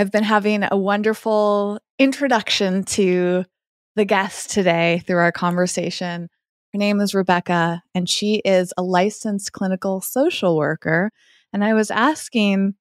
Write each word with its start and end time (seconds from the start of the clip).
I've 0.00 0.10
been 0.10 0.24
having 0.24 0.64
a 0.64 0.78
wonderful 0.78 1.78
introduction 1.98 2.84
to 2.84 3.44
the 3.96 4.06
guest 4.06 4.48
today 4.48 5.02
through 5.06 5.18
our 5.18 5.30
conversation. 5.30 6.30
Her 6.72 6.78
name 6.78 7.00
is 7.00 7.14
Rebecca, 7.14 7.82
and 7.94 8.08
she 8.08 8.36
is 8.36 8.72
a 8.78 8.82
licensed 8.82 9.52
clinical 9.52 10.00
social 10.00 10.56
worker. 10.56 11.10
And 11.52 11.62
I 11.62 11.74
was 11.74 11.90
asking 11.90 12.76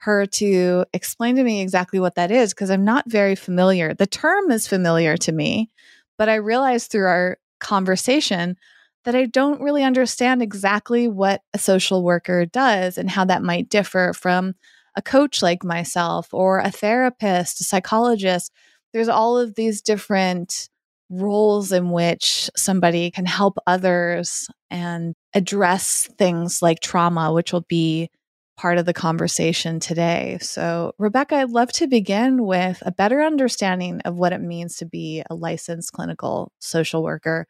her 0.00 0.26
to 0.26 0.84
explain 0.92 1.36
to 1.36 1.42
me 1.42 1.62
exactly 1.62 2.00
what 2.00 2.16
that 2.16 2.30
is 2.30 2.52
because 2.52 2.68
I'm 2.68 2.84
not 2.84 3.10
very 3.10 3.34
familiar. 3.34 3.94
The 3.94 4.06
term 4.06 4.50
is 4.50 4.68
familiar 4.68 5.16
to 5.16 5.32
me, 5.32 5.70
but 6.18 6.28
I 6.28 6.34
realized 6.34 6.90
through 6.90 7.06
our 7.06 7.38
conversation 7.60 8.58
that 9.06 9.14
I 9.14 9.24
don't 9.24 9.62
really 9.62 9.84
understand 9.84 10.42
exactly 10.42 11.08
what 11.08 11.40
a 11.54 11.58
social 11.58 12.04
worker 12.04 12.44
does 12.44 12.98
and 12.98 13.08
how 13.08 13.24
that 13.24 13.42
might 13.42 13.70
differ 13.70 14.12
from 14.14 14.54
a 14.98 15.02
coach 15.02 15.42
like 15.42 15.62
myself 15.62 16.28
or 16.34 16.58
a 16.58 16.72
therapist, 16.72 17.60
a 17.60 17.64
psychologist. 17.64 18.52
There's 18.92 19.08
all 19.08 19.38
of 19.38 19.54
these 19.54 19.80
different 19.80 20.68
roles 21.08 21.70
in 21.70 21.90
which 21.90 22.50
somebody 22.56 23.10
can 23.12 23.24
help 23.24 23.56
others 23.66 24.48
and 24.70 25.14
address 25.34 26.08
things 26.18 26.60
like 26.60 26.80
trauma, 26.80 27.32
which 27.32 27.52
will 27.52 27.64
be 27.68 28.10
part 28.56 28.76
of 28.76 28.86
the 28.86 28.92
conversation 28.92 29.78
today. 29.78 30.36
So, 30.40 30.92
Rebecca, 30.98 31.36
I'd 31.36 31.50
love 31.50 31.70
to 31.74 31.86
begin 31.86 32.44
with 32.44 32.82
a 32.84 32.90
better 32.90 33.22
understanding 33.22 34.00
of 34.04 34.16
what 34.16 34.32
it 34.32 34.42
means 34.42 34.76
to 34.78 34.84
be 34.84 35.22
a 35.30 35.34
licensed 35.36 35.92
clinical 35.92 36.50
social 36.58 37.04
worker. 37.04 37.46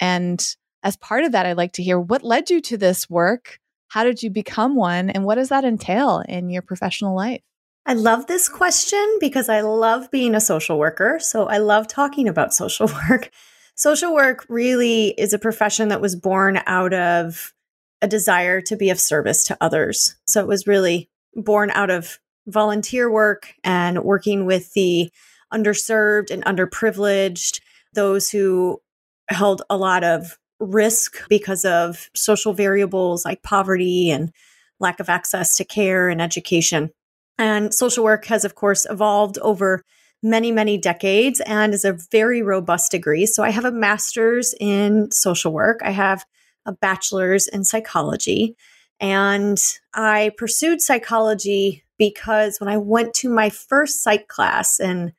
And 0.00 0.40
as 0.84 0.96
part 0.96 1.24
of 1.24 1.32
that, 1.32 1.44
I'd 1.44 1.56
like 1.56 1.72
to 1.72 1.82
hear 1.82 1.98
what 1.98 2.22
led 2.22 2.50
you 2.50 2.60
to 2.62 2.78
this 2.78 3.10
work 3.10 3.58
how 3.88 4.04
did 4.04 4.22
you 4.22 4.30
become 4.30 4.74
one? 4.76 5.10
And 5.10 5.24
what 5.24 5.36
does 5.36 5.48
that 5.50 5.64
entail 5.64 6.22
in 6.28 6.50
your 6.50 6.62
professional 6.62 7.14
life? 7.14 7.42
I 7.86 7.94
love 7.94 8.26
this 8.26 8.48
question 8.48 9.18
because 9.20 9.48
I 9.48 9.60
love 9.60 10.10
being 10.10 10.34
a 10.34 10.40
social 10.40 10.78
worker. 10.78 11.18
So 11.20 11.46
I 11.46 11.58
love 11.58 11.86
talking 11.86 12.28
about 12.28 12.54
social 12.62 12.90
work. 13.08 13.30
Social 13.76 14.14
work 14.14 14.46
really 14.48 15.08
is 15.08 15.32
a 15.32 15.38
profession 15.38 15.88
that 15.88 16.00
was 16.00 16.16
born 16.16 16.60
out 16.66 16.94
of 16.94 17.52
a 18.00 18.08
desire 18.08 18.60
to 18.62 18.76
be 18.76 18.90
of 18.90 19.00
service 19.00 19.44
to 19.44 19.56
others. 19.60 20.16
So 20.26 20.40
it 20.40 20.46
was 20.46 20.66
really 20.66 21.08
born 21.34 21.70
out 21.70 21.90
of 21.90 22.18
volunteer 22.46 23.10
work 23.10 23.54
and 23.64 24.04
working 24.04 24.46
with 24.46 24.72
the 24.74 25.10
underserved 25.52 26.30
and 26.30 26.44
underprivileged, 26.44 27.60
those 27.94 28.30
who 28.30 28.80
held 29.28 29.62
a 29.70 29.76
lot 29.76 30.04
of 30.04 30.38
risk 30.64 31.26
because 31.28 31.64
of 31.64 32.10
social 32.14 32.52
variables 32.52 33.24
like 33.24 33.42
poverty 33.42 34.10
and 34.10 34.32
lack 34.80 35.00
of 35.00 35.08
access 35.08 35.56
to 35.56 35.64
care 35.64 36.08
and 36.08 36.20
education. 36.20 36.90
And 37.38 37.74
social 37.74 38.04
work 38.04 38.26
has, 38.26 38.44
of 38.44 38.54
course, 38.54 38.86
evolved 38.88 39.38
over 39.38 39.82
many, 40.22 40.52
many 40.52 40.78
decades 40.78 41.40
and 41.40 41.74
is 41.74 41.84
a 41.84 41.98
very 42.10 42.42
robust 42.42 42.90
degree. 42.90 43.26
So 43.26 43.42
I 43.42 43.50
have 43.50 43.64
a 43.64 43.72
master's 43.72 44.54
in 44.58 45.10
social 45.10 45.52
work, 45.52 45.80
I 45.84 45.90
have 45.90 46.24
a 46.66 46.72
bachelor's 46.72 47.46
in 47.46 47.64
psychology. 47.64 48.56
And 49.00 49.60
I 49.92 50.30
pursued 50.38 50.80
psychology 50.80 51.84
because 51.98 52.58
when 52.58 52.68
I 52.68 52.78
went 52.78 53.12
to 53.14 53.28
my 53.28 53.50
first 53.50 54.02
psych 54.02 54.28
class 54.28 54.80
in 54.80 55.12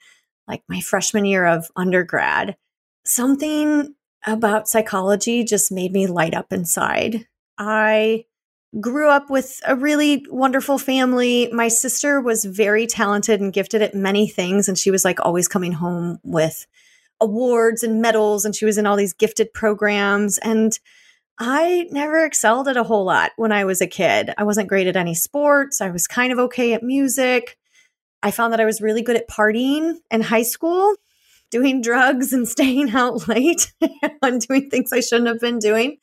like 0.48 0.64
my 0.68 0.82
freshman 0.82 1.26
year 1.26 1.46
of 1.46 1.70
undergrad, 1.76 2.56
something 3.06 3.94
about 4.26 4.68
psychology 4.68 5.44
just 5.44 5.72
made 5.72 5.92
me 5.92 6.08
light 6.08 6.34
up 6.34 6.52
inside. 6.52 7.28
I 7.58 8.26
grew 8.80 9.10
up 9.10 9.30
with 9.30 9.62
a 9.66 9.76
really 9.76 10.26
wonderful 10.30 10.78
family. 10.78 11.50
My 11.52 11.68
sister 11.68 12.20
was 12.20 12.44
very 12.46 12.88
talented 12.88 13.40
and 13.40 13.54
gifted 13.54 13.82
at 13.82 13.96
many 13.96 14.28
things. 14.28 14.68
And 14.68 14.78
she 14.78 14.92
was 14.92 15.06
like 15.06 15.20
always 15.22 15.48
coming 15.48 15.72
home 15.72 16.20
with 16.24 16.68
awards 17.22 17.84
and 17.84 18.02
medals. 18.02 18.44
And 18.44 18.56
she 18.56 18.66
was 18.66 18.78
in 18.78 18.86
all 18.86 18.98
these 18.98 19.14
gifted 19.14 19.54
programs. 19.54 20.38
And 20.40 20.78
I 21.38 21.88
never 21.92 22.26
excelled 22.26 22.68
at 22.68 22.78
a 22.78 22.84
whole 22.84 23.06
lot 23.06 23.32
when 23.38 23.52
I 23.52 23.66
was 23.66 23.82
a 23.82 23.88
kid. 23.88 24.34
I 24.38 24.44
wasn't 24.44 24.70
great 24.70 24.88
at 24.88 24.98
any 24.98 25.16
sports. 25.16 25.82
I 25.82 25.90
was 25.90 26.08
kind 26.08 26.34
of 26.34 26.40
okay 26.40 26.74
at 26.74 26.84
music. 26.84 27.58
I 28.24 28.32
found 28.32 28.52
that 28.54 28.62
I 28.62 28.66
was 28.66 28.82
really 28.82 29.02
good 29.02 29.18
at 29.18 29.30
partying 29.30 29.96
in 30.12 30.22
high 30.22 30.44
school 30.44 30.96
doing 31.56 31.80
drugs 31.82 32.34
and 32.34 32.48
staying 32.56 32.92
out 32.92 33.30
late 33.30 33.74
and 34.22 34.42
doing 34.42 34.70
things 34.70 34.92
I 34.92 35.00
shouldn't 35.00 35.30
have 35.30 35.40
been 35.40 35.60
doing. 35.60 35.98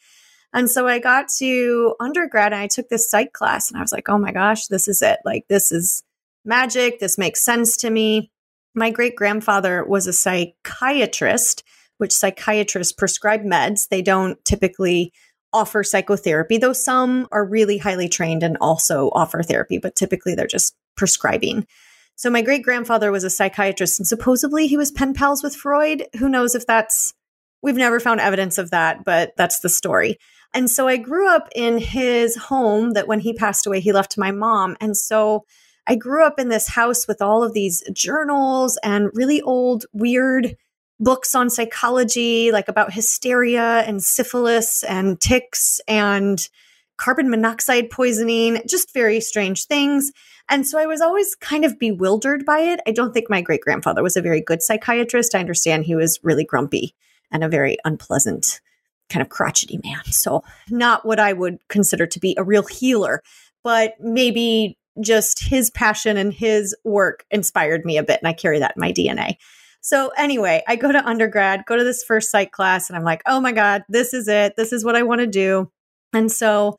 And 0.54 0.70
so 0.70 0.86
I 0.86 0.98
got 0.98 1.26
to 1.38 1.94
undergrad 2.00 2.52
and 2.52 2.62
I 2.62 2.68
took 2.68 2.88
this 2.88 3.10
psych 3.10 3.32
class 3.32 3.70
and 3.70 3.78
I 3.78 3.82
was 3.82 3.92
like, 3.92 4.08
oh 4.08 4.18
my 4.18 4.32
gosh, 4.32 4.66
this 4.66 4.88
is 4.88 5.02
it. 5.02 5.18
Like, 5.24 5.46
this 5.48 5.70
is 5.70 6.02
magic. 6.44 7.00
This 7.00 7.18
makes 7.18 7.44
sense 7.44 7.76
to 7.78 7.90
me. 7.90 8.30
My 8.74 8.90
great 8.90 9.14
grandfather 9.14 9.84
was 9.84 10.06
a 10.06 10.12
psychiatrist, 10.12 11.62
which 11.98 12.12
psychiatrists 12.12 12.92
prescribe 12.92 13.42
meds. 13.42 13.88
They 13.88 14.02
don't 14.02 14.42
typically 14.44 15.12
offer 15.52 15.82
psychotherapy, 15.82 16.56
though 16.56 16.72
some 16.72 17.28
are 17.30 17.44
really 17.44 17.76
highly 17.76 18.08
trained 18.08 18.42
and 18.42 18.56
also 18.60 19.10
offer 19.12 19.42
therapy, 19.42 19.78
but 19.78 19.96
typically 19.96 20.34
they're 20.34 20.46
just 20.46 20.74
prescribing. 20.96 21.66
So 22.16 22.30
my 22.30 22.42
great 22.42 22.62
grandfather 22.62 23.10
was 23.10 23.24
a 23.24 23.30
psychiatrist 23.30 23.98
and 23.98 24.06
supposedly 24.06 24.66
he 24.66 24.76
was 24.76 24.90
pen 24.90 25.14
pals 25.14 25.42
with 25.42 25.56
Freud. 25.56 26.04
Who 26.18 26.28
knows 26.28 26.54
if 26.54 26.66
that's, 26.66 27.14
we've 27.62 27.76
never 27.76 28.00
found 28.00 28.20
evidence 28.20 28.58
of 28.58 28.70
that, 28.70 29.04
but 29.04 29.32
that's 29.36 29.60
the 29.60 29.68
story. 29.68 30.18
And 30.54 30.70
so 30.70 30.86
I 30.86 30.98
grew 30.98 31.28
up 31.28 31.48
in 31.54 31.78
his 31.78 32.36
home 32.36 32.92
that 32.92 33.08
when 33.08 33.20
he 33.20 33.32
passed 33.32 33.66
away, 33.66 33.80
he 33.80 33.92
left 33.92 34.12
to 34.12 34.20
my 34.20 34.30
mom. 34.30 34.76
And 34.80 34.96
so 34.96 35.44
I 35.86 35.94
grew 35.96 36.24
up 36.24 36.38
in 36.38 36.48
this 36.48 36.68
house 36.68 37.08
with 37.08 37.22
all 37.22 37.42
of 37.42 37.54
these 37.54 37.82
journals 37.92 38.78
and 38.82 39.10
really 39.14 39.40
old, 39.40 39.86
weird 39.92 40.56
books 41.00 41.34
on 41.34 41.50
psychology, 41.50 42.52
like 42.52 42.68
about 42.68 42.92
hysteria 42.92 43.80
and 43.80 44.02
syphilis 44.02 44.84
and 44.84 45.20
ticks 45.20 45.80
and 45.88 46.48
carbon 46.96 47.30
monoxide 47.30 47.90
poisoning, 47.90 48.62
just 48.68 48.92
very 48.92 49.20
strange 49.20 49.66
things. 49.66 50.12
And 50.48 50.66
so 50.66 50.78
I 50.78 50.86
was 50.86 51.00
always 51.00 51.34
kind 51.36 51.64
of 51.64 51.78
bewildered 51.78 52.44
by 52.44 52.58
it. 52.58 52.80
I 52.86 52.92
don't 52.92 53.12
think 53.12 53.30
my 53.30 53.40
great 53.40 53.60
grandfather 53.60 54.02
was 54.02 54.16
a 54.16 54.22
very 54.22 54.40
good 54.40 54.62
psychiatrist. 54.62 55.34
I 55.34 55.40
understand 55.40 55.84
he 55.84 55.94
was 55.94 56.20
really 56.22 56.44
grumpy 56.44 56.94
and 57.30 57.42
a 57.42 57.48
very 57.48 57.78
unpleasant, 57.84 58.60
kind 59.08 59.22
of 59.22 59.30
crotchety 59.30 59.80
man. 59.82 60.04
So, 60.06 60.42
not 60.70 61.06
what 61.06 61.18
I 61.18 61.32
would 61.32 61.58
consider 61.68 62.06
to 62.06 62.20
be 62.20 62.34
a 62.36 62.44
real 62.44 62.64
healer, 62.64 63.22
but 63.64 63.94
maybe 64.00 64.78
just 65.00 65.42
his 65.42 65.70
passion 65.70 66.16
and 66.16 66.32
his 66.32 66.76
work 66.84 67.24
inspired 67.30 67.84
me 67.84 67.96
a 67.96 68.02
bit. 68.02 68.20
And 68.20 68.28
I 68.28 68.34
carry 68.34 68.58
that 68.58 68.74
in 68.76 68.80
my 68.80 68.92
DNA. 68.92 69.36
So, 69.80 70.12
anyway, 70.16 70.62
I 70.68 70.76
go 70.76 70.92
to 70.92 71.04
undergrad, 71.04 71.64
go 71.66 71.76
to 71.76 71.84
this 71.84 72.04
first 72.04 72.30
psych 72.30 72.52
class, 72.52 72.88
and 72.88 72.96
I'm 72.96 73.04
like, 73.04 73.22
oh 73.26 73.40
my 73.40 73.52
God, 73.52 73.82
this 73.88 74.12
is 74.14 74.28
it. 74.28 74.54
This 74.56 74.72
is 74.72 74.84
what 74.84 74.96
I 74.96 75.02
want 75.02 75.20
to 75.20 75.26
do. 75.26 75.70
And 76.12 76.30
so, 76.30 76.78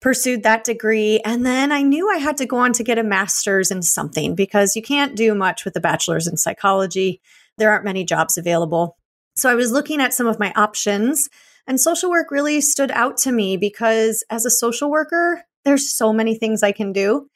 pursued 0.00 0.42
that 0.42 0.64
degree. 0.64 1.20
And 1.24 1.44
then 1.44 1.72
I 1.72 1.82
knew 1.82 2.10
I 2.10 2.18
had 2.18 2.36
to 2.36 2.46
go 2.46 2.58
on 2.58 2.72
to 2.74 2.84
get 2.84 2.98
a 2.98 3.02
master's 3.02 3.70
in 3.70 3.82
something 3.82 4.34
because 4.34 4.76
you 4.76 4.82
can't 4.82 5.16
do 5.16 5.34
much 5.34 5.64
with 5.64 5.74
a 5.76 5.80
bachelor's 5.80 6.26
in 6.26 6.36
psychology. 6.36 7.20
There 7.58 7.70
aren't 7.70 7.84
many 7.84 8.04
jobs 8.04 8.36
available. 8.36 8.96
So 9.36 9.50
I 9.50 9.54
was 9.54 9.72
looking 9.72 10.00
at 10.00 10.14
some 10.14 10.26
of 10.26 10.38
my 10.38 10.52
options, 10.56 11.28
and 11.66 11.80
social 11.80 12.10
work 12.10 12.30
really 12.30 12.60
stood 12.60 12.90
out 12.90 13.18
to 13.18 13.32
me 13.32 13.56
because 13.56 14.24
as 14.30 14.46
a 14.46 14.50
social 14.50 14.90
worker, 14.90 15.42
there's 15.64 15.90
so 15.90 16.12
many 16.12 16.36
things 16.36 16.62
I 16.62 16.72
can 16.72 16.92
do. 16.92 17.28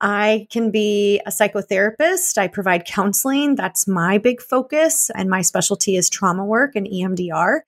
I 0.00 0.46
can 0.50 0.70
be 0.70 1.20
a 1.26 1.30
psychotherapist. 1.30 2.38
I 2.38 2.48
provide 2.48 2.84
counseling. 2.84 3.54
That's 3.54 3.88
my 3.88 4.18
big 4.18 4.40
focus. 4.40 5.10
And 5.14 5.28
my 5.28 5.42
specialty 5.42 5.96
is 5.96 6.08
trauma 6.08 6.44
work 6.44 6.76
and 6.76 6.86
EMDR. 6.86 7.60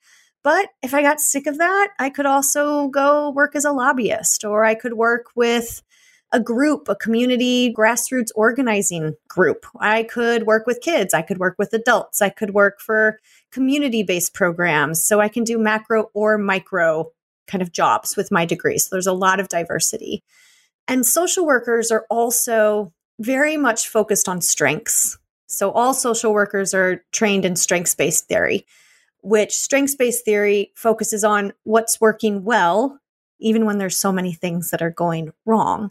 But 0.43 0.71
if 0.83 0.93
I 0.93 1.03
got 1.03 1.21
sick 1.21 1.47
of 1.47 1.59
that, 1.59 1.89
I 1.99 2.11
could 2.11 2.27
also 2.27 2.89
go 2.89 3.31
work 3.31 3.55
as 3.55 3.65
a 3.65 3.73
lobbyist 3.73 4.45
or 4.45 4.65
I 4.65 4.75
could 4.75 4.95
work 4.95 5.27
with 5.37 5.83
a 6.33 6.41
group, 6.41 6.89
a 6.89 6.97
community 6.97 7.73
grassroots 7.73 8.31
organizing 8.35 9.15
group. 9.29 9.67
I 9.79 10.03
could 10.05 10.47
work 10.47 10.67
with 10.67 10.81
kids. 10.81 11.13
I 11.13 11.23
could 11.23 11.39
work 11.39 11.57
with 11.59 11.73
adults. 11.75 12.23
I 12.23 12.31
could 12.31 12.55
work 12.55 12.81
for 12.81 13.21
community 13.51 14.03
based 14.03 14.35
programs. 14.35 15.05
So 15.05 15.21
I 15.21 15.29
can 15.29 15.45
do 15.45 15.59
macro 15.59 16.11
or 16.15 16.39
micro 16.39 17.13
kind 17.47 17.61
of 17.61 17.73
jobs 17.73 18.17
with 18.17 18.33
my 18.33 18.47
degree. 18.47 18.79
So 18.79 18.89
there's 18.91 19.07
a 19.07 19.13
lot 19.13 19.41
of 19.41 19.49
diversity. 19.49 20.25
And 20.89 21.05
social 21.05 21.45
workers 21.47 21.91
are 21.91 22.07
also 22.09 22.93
very 23.21 23.57
much 23.57 23.89
focused 23.89 24.29
on 24.29 24.41
strengths. 24.41 25.19
So 25.47 25.71
all 25.71 25.93
social 25.93 26.33
workers 26.33 26.73
are 26.73 27.05
trained 27.13 27.45
in 27.45 27.57
strengths 27.57 27.95
based 27.95 28.27
theory, 28.27 28.67
which 29.23 29.57
strengths 29.57 29.95
based 29.95 30.25
theory 30.25 30.73
focuses 30.75 31.25
on 31.25 31.53
what's 31.65 32.01
working 32.01 32.45
well, 32.45 33.01
even 33.39 33.65
when 33.65 33.79
there's 33.79 33.97
so 33.97 34.13
many 34.13 34.33
things 34.33 34.71
that 34.71 34.83
are 34.83 34.91
going 34.91 35.33
wrong. 35.47 35.91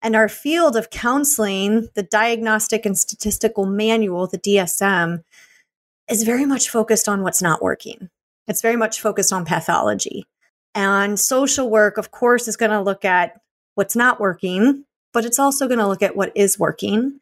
And 0.00 0.16
our 0.16 0.28
field 0.28 0.74
of 0.74 0.90
counseling, 0.90 1.88
the 1.94 2.02
Diagnostic 2.02 2.84
and 2.86 2.98
Statistical 2.98 3.66
Manual, 3.66 4.26
the 4.26 4.38
DSM, 4.38 5.22
is 6.10 6.24
very 6.24 6.44
much 6.44 6.68
focused 6.68 7.08
on 7.08 7.22
what's 7.22 7.42
not 7.42 7.62
working. 7.62 8.10
It's 8.48 8.62
very 8.62 8.76
much 8.76 9.00
focused 9.00 9.32
on 9.32 9.44
pathology. 9.44 10.26
And 10.74 11.20
social 11.20 11.70
work, 11.70 11.98
of 11.98 12.10
course, 12.10 12.48
is 12.48 12.56
going 12.56 12.72
to 12.72 12.80
look 12.80 13.04
at 13.04 13.40
what's 13.74 13.94
not 13.94 14.20
working, 14.20 14.84
but 15.12 15.24
it's 15.24 15.38
also 15.38 15.68
going 15.68 15.78
to 15.78 15.86
look 15.86 16.02
at 16.02 16.16
what 16.16 16.32
is 16.34 16.58
working. 16.58 17.20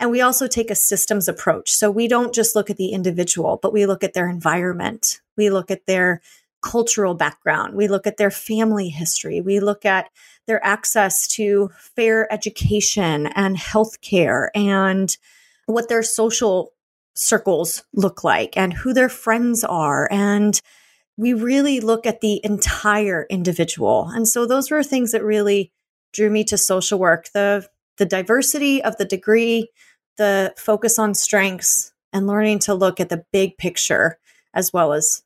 And 0.00 0.10
we 0.10 0.20
also 0.20 0.48
take 0.48 0.70
a 0.70 0.74
systems 0.74 1.28
approach. 1.28 1.70
So 1.70 1.90
we 1.90 2.08
don't 2.08 2.34
just 2.34 2.56
look 2.56 2.70
at 2.70 2.78
the 2.78 2.88
individual, 2.88 3.58
but 3.62 3.72
we 3.72 3.86
look 3.86 4.02
at 4.02 4.14
their 4.14 4.28
environment. 4.28 5.20
We 5.36 5.50
look 5.50 5.70
at 5.70 5.86
their 5.86 6.22
cultural 6.62 7.14
background. 7.14 7.74
We 7.74 7.86
look 7.86 8.06
at 8.06 8.16
their 8.16 8.30
family 8.30 8.88
history. 8.88 9.40
We 9.40 9.60
look 9.60 9.84
at 9.84 10.10
their 10.46 10.64
access 10.64 11.28
to 11.28 11.70
fair 11.96 12.30
education 12.32 13.28
and 13.28 13.56
healthcare 13.56 14.48
and 14.54 15.16
what 15.66 15.88
their 15.88 16.02
social 16.02 16.72
circles 17.14 17.84
look 17.92 18.24
like 18.24 18.56
and 18.56 18.72
who 18.72 18.92
their 18.92 19.08
friends 19.08 19.64
are. 19.64 20.08
And 20.10 20.60
we 21.16 21.34
really 21.34 21.80
look 21.80 22.06
at 22.06 22.20
the 22.20 22.40
entire 22.44 23.26
individual. 23.28 24.08
And 24.08 24.26
so 24.26 24.46
those 24.46 24.70
were 24.70 24.82
things 24.82 25.12
that 25.12 25.22
really 25.22 25.72
drew 26.12 26.30
me 26.30 26.44
to 26.44 26.56
social 26.56 26.98
work 26.98 27.28
the, 27.32 27.68
the 27.98 28.06
diversity 28.06 28.82
of 28.82 28.96
the 28.96 29.04
degree, 29.04 29.68
the 30.20 30.52
focus 30.58 30.98
on 30.98 31.14
strengths, 31.14 31.94
and 32.12 32.26
learning 32.26 32.58
to 32.58 32.74
look 32.74 33.00
at 33.00 33.08
the 33.08 33.24
big 33.32 33.56
picture 33.56 34.18
as 34.52 34.70
well 34.70 34.92
as 34.92 35.22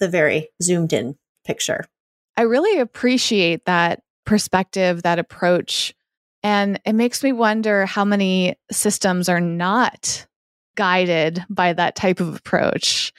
the 0.00 0.08
very 0.08 0.48
zoomed 0.62 0.94
in 0.94 1.18
picture. 1.44 1.84
I 2.34 2.42
really 2.42 2.80
appreciate 2.80 3.66
that 3.66 4.00
perspective, 4.24 5.02
that 5.02 5.18
approach. 5.18 5.92
And 6.42 6.80
it 6.86 6.94
makes 6.94 7.22
me 7.22 7.32
wonder 7.32 7.84
how 7.84 8.06
many 8.06 8.56
systems 8.72 9.28
are 9.28 9.40
not 9.40 10.26
guided 10.76 11.44
by 11.50 11.74
that 11.74 11.94
type 11.94 12.18
of 12.18 12.34
approach. 12.34 13.12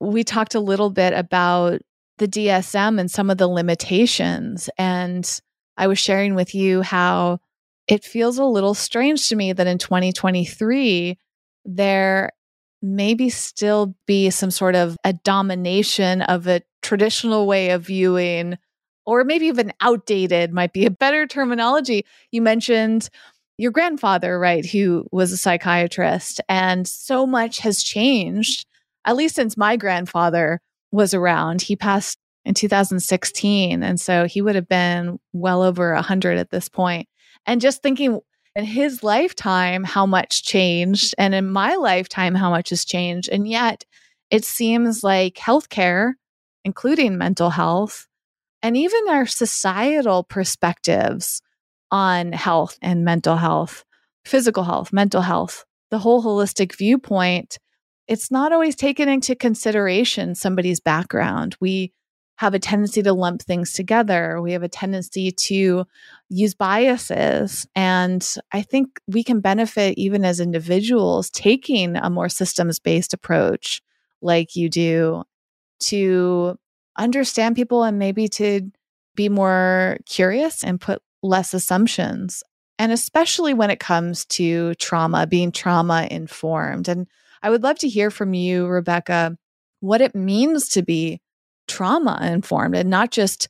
We 0.00 0.24
talked 0.24 0.54
a 0.54 0.60
little 0.60 0.90
bit 0.90 1.12
about 1.12 1.82
the 2.16 2.28
DSM 2.28 2.98
and 2.98 3.10
some 3.10 3.28
of 3.28 3.36
the 3.36 3.48
limitations. 3.48 4.70
And 4.78 5.28
I 5.76 5.86
was 5.86 5.98
sharing 5.98 6.34
with 6.34 6.54
you 6.54 6.80
how 6.80 7.40
it 7.88 8.04
feels 8.04 8.38
a 8.38 8.44
little 8.44 8.74
strange 8.74 9.28
to 9.28 9.36
me 9.36 9.52
that 9.52 9.66
in 9.66 9.78
2023, 9.78 11.18
there 11.64 12.30
maybe 12.82 13.30
still 13.30 13.94
be 14.06 14.30
some 14.30 14.50
sort 14.50 14.74
of 14.74 14.96
a 15.04 15.12
domination 15.12 16.22
of 16.22 16.46
a 16.46 16.62
traditional 16.82 17.46
way 17.46 17.70
of 17.70 17.82
viewing 17.82 18.56
or 19.06 19.22
maybe 19.24 19.46
even 19.46 19.72
outdated 19.80 20.52
might 20.52 20.72
be 20.72 20.84
a 20.84 20.90
better 20.90 21.26
terminology. 21.26 22.04
You 22.32 22.42
mentioned 22.42 23.08
your 23.56 23.70
grandfather, 23.70 24.38
right, 24.38 24.66
who 24.66 25.06
was 25.12 25.32
a 25.32 25.36
psychiatrist, 25.36 26.40
and 26.48 26.86
so 26.86 27.26
much 27.26 27.60
has 27.60 27.82
changed, 27.82 28.66
at 29.04 29.16
least 29.16 29.36
since 29.36 29.56
my 29.56 29.76
grandfather 29.76 30.60
was 30.92 31.14
around. 31.14 31.62
He 31.62 31.76
passed 31.76 32.18
in 32.44 32.54
2016, 32.54 33.82
and 33.82 34.00
so 34.00 34.26
he 34.26 34.42
would 34.42 34.56
have 34.56 34.68
been 34.68 35.18
well 35.32 35.62
over 35.62 35.94
100 35.94 36.36
at 36.36 36.50
this 36.50 36.68
point. 36.68 37.08
And 37.46 37.60
just 37.60 37.82
thinking 37.82 38.20
in 38.54 38.64
his 38.64 39.02
lifetime, 39.02 39.84
how 39.84 40.06
much 40.06 40.42
changed, 40.42 41.14
and 41.18 41.34
in 41.34 41.48
my 41.48 41.76
lifetime, 41.76 42.34
how 42.34 42.50
much 42.50 42.70
has 42.70 42.84
changed. 42.84 43.28
And 43.28 43.46
yet, 43.46 43.84
it 44.30 44.44
seems 44.44 45.04
like 45.04 45.34
healthcare, 45.34 46.14
including 46.64 47.18
mental 47.18 47.50
health, 47.50 48.08
and 48.62 48.76
even 48.76 49.08
our 49.08 49.26
societal 49.26 50.24
perspectives 50.24 51.42
on 51.90 52.32
health 52.32 52.78
and 52.82 53.04
mental 53.04 53.36
health, 53.36 53.84
physical 54.24 54.64
health, 54.64 54.92
mental 54.92 55.20
health, 55.22 55.64
the 55.90 55.98
whole 55.98 56.22
holistic 56.22 56.76
viewpoint, 56.76 57.58
it's 58.08 58.30
not 58.30 58.52
always 58.52 58.74
taken 58.76 59.08
into 59.08 59.34
consideration 59.34 60.34
somebody's 60.34 60.80
background. 60.80 61.56
We 61.60 61.92
have 62.36 62.54
a 62.54 62.58
tendency 62.58 63.02
to 63.02 63.12
lump 63.12 63.42
things 63.42 63.72
together. 63.72 64.40
We 64.40 64.52
have 64.52 64.62
a 64.62 64.68
tendency 64.68 65.32
to 65.32 65.86
use 66.28 66.54
biases. 66.54 67.66
And 67.74 68.26
I 68.52 68.62
think 68.62 69.00
we 69.06 69.24
can 69.24 69.40
benefit 69.40 69.96
even 69.96 70.24
as 70.24 70.38
individuals 70.38 71.30
taking 71.30 71.96
a 71.96 72.10
more 72.10 72.28
systems 72.28 72.78
based 72.78 73.14
approach 73.14 73.80
like 74.20 74.54
you 74.54 74.68
do 74.68 75.24
to 75.78 76.58
understand 76.98 77.56
people 77.56 77.82
and 77.82 77.98
maybe 77.98 78.28
to 78.28 78.70
be 79.14 79.28
more 79.28 79.98
curious 80.06 80.62
and 80.62 80.80
put 80.80 81.00
less 81.22 81.54
assumptions. 81.54 82.42
And 82.78 82.92
especially 82.92 83.54
when 83.54 83.70
it 83.70 83.80
comes 83.80 84.26
to 84.26 84.74
trauma, 84.74 85.26
being 85.26 85.52
trauma 85.52 86.06
informed. 86.10 86.88
And 86.88 87.06
I 87.42 87.48
would 87.48 87.62
love 87.62 87.78
to 87.78 87.88
hear 87.88 88.10
from 88.10 88.34
you, 88.34 88.66
Rebecca, 88.66 89.38
what 89.80 90.02
it 90.02 90.14
means 90.14 90.68
to 90.70 90.82
be 90.82 91.20
trauma 91.68 92.18
informed 92.22 92.76
and 92.76 92.90
not 92.90 93.10
just 93.10 93.48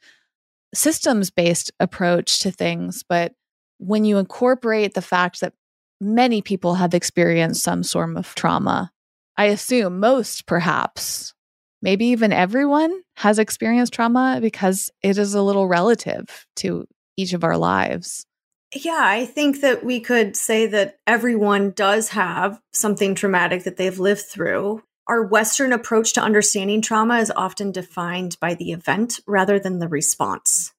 systems 0.74 1.30
based 1.30 1.70
approach 1.80 2.40
to 2.40 2.50
things, 2.50 3.02
but 3.08 3.34
when 3.78 4.04
you 4.04 4.18
incorporate 4.18 4.94
the 4.94 5.02
fact 5.02 5.40
that 5.40 5.54
many 6.00 6.42
people 6.42 6.74
have 6.74 6.94
experienced 6.94 7.62
some 7.62 7.82
sort 7.82 8.16
of 8.16 8.34
trauma, 8.34 8.90
I 9.36 9.46
assume 9.46 10.00
most 10.00 10.46
perhaps 10.46 11.34
maybe 11.82 12.06
even 12.06 12.32
everyone 12.32 13.02
has 13.16 13.38
experienced 13.38 13.92
trauma 13.92 14.38
because 14.40 14.90
it 15.02 15.18
is 15.18 15.34
a 15.34 15.42
little 15.42 15.68
relative 15.68 16.46
to 16.56 16.86
each 17.16 17.32
of 17.32 17.44
our 17.44 17.56
lives. 17.56 18.26
Yeah, 18.74 19.00
I 19.00 19.24
think 19.24 19.60
that 19.60 19.84
we 19.84 20.00
could 20.00 20.36
say 20.36 20.66
that 20.66 20.98
everyone 21.06 21.70
does 21.70 22.10
have 22.10 22.60
something 22.72 23.14
traumatic 23.14 23.64
that 23.64 23.76
they've 23.76 23.98
lived 23.98 24.22
through. 24.22 24.82
Our 25.08 25.22
Western 25.24 25.72
approach 25.72 26.12
to 26.14 26.22
understanding 26.22 26.82
trauma 26.82 27.18
is 27.18 27.32
often 27.34 27.72
defined 27.72 28.36
by 28.40 28.54
the 28.54 28.72
event 28.72 29.20
rather 29.26 29.58
than 29.58 29.78
the 29.78 29.88
response. 29.88 30.72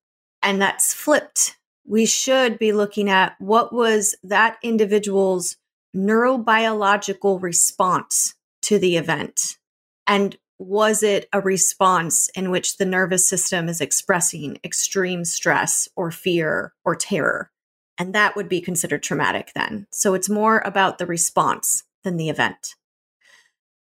And 0.44 0.62
that's 0.62 0.94
flipped. 0.94 1.56
We 1.86 2.06
should 2.06 2.60
be 2.60 2.74
looking 2.74 3.10
at 3.10 3.36
what 3.40 3.72
was 3.72 4.16
that 4.24 4.58
individual's 4.62 5.56
neurobiological 5.96 7.42
response 7.42 8.36
to 8.64 8.78
the 8.78 8.98
event 8.98 9.58
and 10.08 10.38
was 10.58 11.04
it 11.04 11.28
a 11.34 11.42
response 11.42 12.30
in 12.30 12.50
which 12.50 12.78
the 12.78 12.86
nervous 12.86 13.30
system 13.30 13.70
is 13.70 13.82
expressing 13.82 14.58
extreme 14.64 15.24
stress 15.24 15.88
or 15.96 16.10
fear 16.10 16.74
or 16.84 16.96
terror? 16.96 17.52
And 18.00 18.14
that 18.16 18.36
would 18.36 18.50
be 18.50 18.62
considered 18.62 19.04
traumatic 19.04 19.52
then. 19.54 19.88
So 19.92 20.14
it's 20.14 20.30
more 20.30 20.62
about 20.66 20.98
the 20.98 21.06
response 21.06 21.84
than 22.04 22.18
the 22.18 22.30
event. 22.30 22.76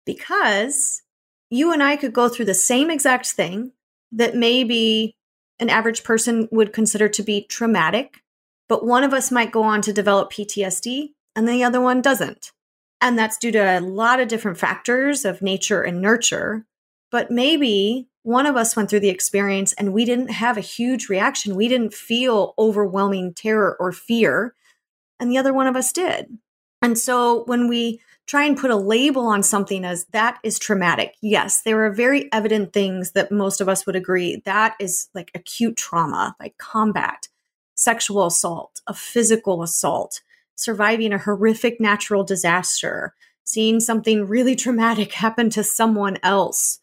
Because 0.08 1.04
you 1.52 1.72
and 1.72 1.84
I 1.84 1.98
could 1.98 2.14
go 2.14 2.30
through 2.30 2.46
the 2.46 2.56
same 2.56 2.90
exact 2.90 3.28
thing 3.28 3.74
that 4.12 4.36
maybe 4.36 5.16
an 5.60 5.70
average 5.70 6.04
person 6.04 6.48
would 6.52 6.74
consider 6.74 7.10
to 7.10 7.22
be 7.22 7.46
traumatic, 7.46 8.24
but 8.70 8.86
one 8.86 9.04
of 9.04 9.14
us 9.14 9.32
might 9.32 9.52
go 9.52 9.64
on 9.64 9.82
to 9.82 9.94
develop 9.94 10.32
PTSD 10.32 11.10
and 11.36 11.48
the 11.48 11.64
other 11.64 11.82
one 11.82 12.02
doesn't. 12.02 12.52
And 13.02 13.18
that's 13.18 13.38
due 13.38 13.52
to 13.52 13.60
a 13.60 13.80
lot 13.80 14.20
of 14.20 14.28
different 14.28 14.58
factors 14.58 15.26
of 15.26 15.42
nature 15.42 15.84
and 15.84 16.02
nurture. 16.02 16.66
But 17.12 17.30
maybe 17.30 18.10
one 18.24 18.46
of 18.46 18.56
us 18.56 18.76
went 18.76 18.90
through 18.90 19.02
the 19.02 19.10
experience 19.10 19.74
and 19.74 19.94
we 19.94 20.04
didn't 20.04 20.30
have 20.30 20.58
a 20.58 20.62
huge 20.62 21.10
reaction. 21.10 21.56
We 21.56 21.68
didn't 21.68 21.94
feel 21.94 22.54
overwhelming 22.58 23.34
terror 23.34 23.78
or 23.80 23.92
fear. 23.92 24.56
And 25.20 25.32
the 25.32 25.38
other 25.38 25.54
one 25.54 25.68
of 25.68 25.76
us 25.76 25.92
did. 25.92 26.38
And 26.82 26.98
so 26.98 27.44
when 27.46 27.68
we 27.68 28.02
try 28.28 28.44
and 28.44 28.58
put 28.58 28.72
a 28.72 28.76
label 28.76 29.26
on 29.26 29.42
something 29.42 29.86
as 29.86 30.06
that 30.12 30.38
is 30.44 30.60
traumatic, 30.60 31.16
yes, 31.22 31.62
there 31.62 31.84
are 31.86 31.92
very 31.92 32.30
evident 32.32 32.74
things 32.74 33.12
that 33.12 33.32
most 33.32 33.62
of 33.62 33.70
us 33.70 33.86
would 33.86 33.96
agree 33.96 34.42
that 34.46 34.76
is 34.80 35.08
like 35.14 35.32
acute 35.34 35.78
trauma, 35.78 36.36
like 36.40 36.58
combat, 36.58 37.28
sexual 37.76 38.26
assault, 38.26 38.82
a 38.88 38.94
physical 38.94 39.64
assault, 39.64 40.22
surviving 40.56 41.14
a 41.14 41.18
horrific 41.18 41.80
natural 41.80 42.24
disaster, 42.24 43.14
seeing 43.44 43.80
something 43.80 44.28
really 44.28 44.56
traumatic 44.56 45.14
happen 45.14 45.50
to 45.52 45.64
someone 45.64 46.18
else. 46.22 46.80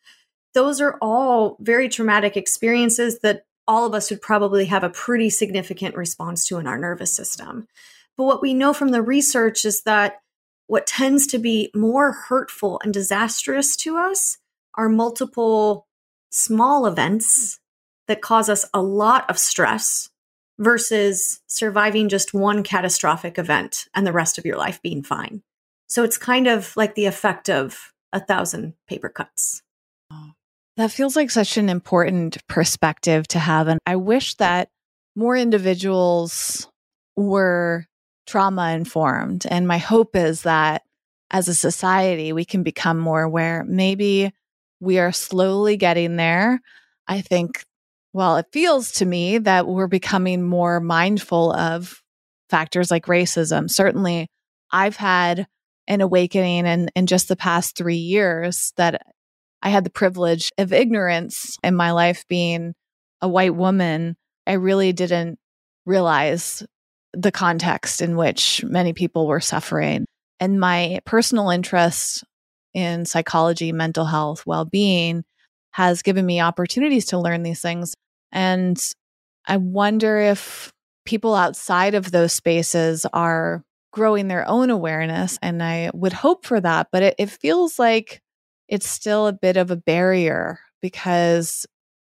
Those 0.55 0.81
are 0.81 0.97
all 1.03 1.57
very 1.61 1.89
traumatic 1.89 2.37
experiences 2.37 3.19
that 3.21 3.45
all 3.67 3.87
of 3.87 3.95
us 3.95 4.11
would 4.11 4.21
probably 4.21 4.67
have 4.67 4.85
a 4.85 4.91
pretty 4.91 5.31
significant 5.31 5.97
response 5.97 6.47
to 6.47 6.59
in 6.59 6.67
our 6.67 6.79
nervous 6.79 7.15
system. 7.15 7.67
But 8.17 8.25
what 8.25 8.43
we 8.43 8.55
know 8.55 8.73
from 8.73 8.91
the 8.91 9.03
research 9.03 9.65
is 9.65 9.83
that 9.83 10.21
what 10.67 10.87
tends 10.87 11.27
to 11.29 11.39
be 11.39 11.71
more 11.75 12.13
hurtful 12.13 12.81
and 12.83 12.93
disastrous 12.95 13.77
to 13.77 13.97
us 13.97 14.39
are 14.77 14.89
multiple 14.89 15.87
small 16.31 16.87
events 16.87 17.61
that 18.09 18.23
cause 18.23 18.49
us 18.49 18.67
a 18.75 18.83
lot 18.83 19.29
of 19.29 19.39
stress 19.39 20.11
versus 20.59 21.41
surviving 21.47 22.09
just 22.09 22.33
one 22.33 22.63
catastrophic 22.63 23.39
event 23.39 23.89
and 23.95 24.07
the 24.07 24.13
rest 24.13 24.39
of 24.39 24.47
your 24.47 24.57
life 24.57 24.81
being 24.83 25.03
fine. 25.03 25.43
So 25.87 26.05
it's 26.05 26.19
kind 26.19 26.47
of 26.47 26.77
like 26.77 26.95
the 26.95 27.07
effect 27.07 27.51
of 27.51 27.93
a 28.13 28.21
thousand 28.21 28.75
paper 28.89 29.09
cuts. 29.09 29.63
That 30.77 30.91
feels 30.91 31.15
like 31.15 31.31
such 31.31 31.57
an 31.57 31.69
important 31.69 32.45
perspective 32.49 33.29
to 33.29 33.39
have. 33.39 33.69
And 33.69 33.79
I 33.87 33.97
wish 33.97 34.35
that 34.37 34.71
more 35.15 35.37
individuals 35.37 36.69
were 37.17 37.87
trauma 38.27 38.73
informed. 38.73 39.47
And 39.49 39.69
my 39.69 39.79
hope 39.79 40.17
is 40.17 40.43
that 40.43 40.83
as 41.31 41.49
a 41.49 41.55
society, 41.55 42.33
we 42.33 42.45
can 42.45 42.63
become 42.63 42.99
more 42.99 43.23
aware. 43.23 43.65
Maybe 43.67 44.33
we 44.81 44.99
are 44.99 45.13
slowly 45.13 45.77
getting 45.77 46.17
there. 46.17 46.61
I 47.09 47.21
think, 47.21 47.65
well, 48.13 48.37
it 48.37 48.47
feels 48.53 48.93
to 48.93 49.05
me 49.05 49.39
that 49.39 49.67
we're 49.67 49.89
becoming 49.89 50.43
more 50.43 50.81
mindful 50.81 51.53
of 51.53 52.01
factors 52.51 52.91
like 52.91 53.07
racism. 53.07 53.71
Certainly, 53.71 54.29
I've 54.71 54.97
had 54.97 55.47
an 55.87 56.01
awakening 56.01 56.67
in, 56.67 56.91
in 56.95 57.07
just 57.07 57.29
the 57.29 57.37
past 57.37 57.77
three 57.77 57.97
years 57.97 58.73
that 58.77 59.03
I 59.63 59.71
had 59.71 59.85
the 59.85 59.91
privilege 59.91 60.51
of 60.59 60.73
ignorance 60.73 61.57
in 61.63 61.75
my 61.75 61.93
life 61.93 62.25
being 62.29 62.75
a 63.21 63.29
white 63.29 63.55
woman. 63.55 64.17
I 64.47 64.53
really 64.55 64.93
didn't 64.93 65.39
realize 65.87 66.63
the 67.17 67.33
context 67.33 68.03
in 68.03 68.17
which 68.17 68.65
many 68.65 68.93
people 68.93 69.27
were 69.27 69.41
suffering. 69.41 70.07
And 70.41 70.61
my 70.61 71.01
personal 71.05 71.51
interest 71.51 72.25
in 72.75 73.07
psychology, 73.07 73.73
mental 73.73 74.05
health, 74.05 74.45
well 74.47 74.65
being 74.65 75.25
has 75.71 76.03
given 76.03 76.25
me 76.25 76.41
opportunities 76.41 77.07
to 77.07 77.19
learn 77.19 77.43
these 77.43 77.61
things. 77.61 77.95
And 78.33 78.81
I 79.47 79.57
wonder 79.57 80.19
if 80.19 80.73
people 81.05 81.35
outside 81.35 81.95
of 81.95 82.11
those 82.11 82.33
spaces 82.33 83.07
are 83.13 83.63
growing 83.93 84.29
their 84.29 84.47
own 84.49 84.71
awareness. 84.71 85.39
And 85.43 85.63
I 85.63 85.91
would 85.95 86.13
hope 86.13 86.45
for 86.45 86.61
that. 86.61 86.89
But 86.91 87.03
it, 87.03 87.15
it 87.19 87.31
feels 87.31 87.79
like 87.79 88.21
it's 88.69 88.89
still 88.89 89.27
a 89.27 89.33
bit 89.33 89.57
of 89.57 89.71
a 89.71 89.77
barrier 89.77 90.59
because 90.81 91.67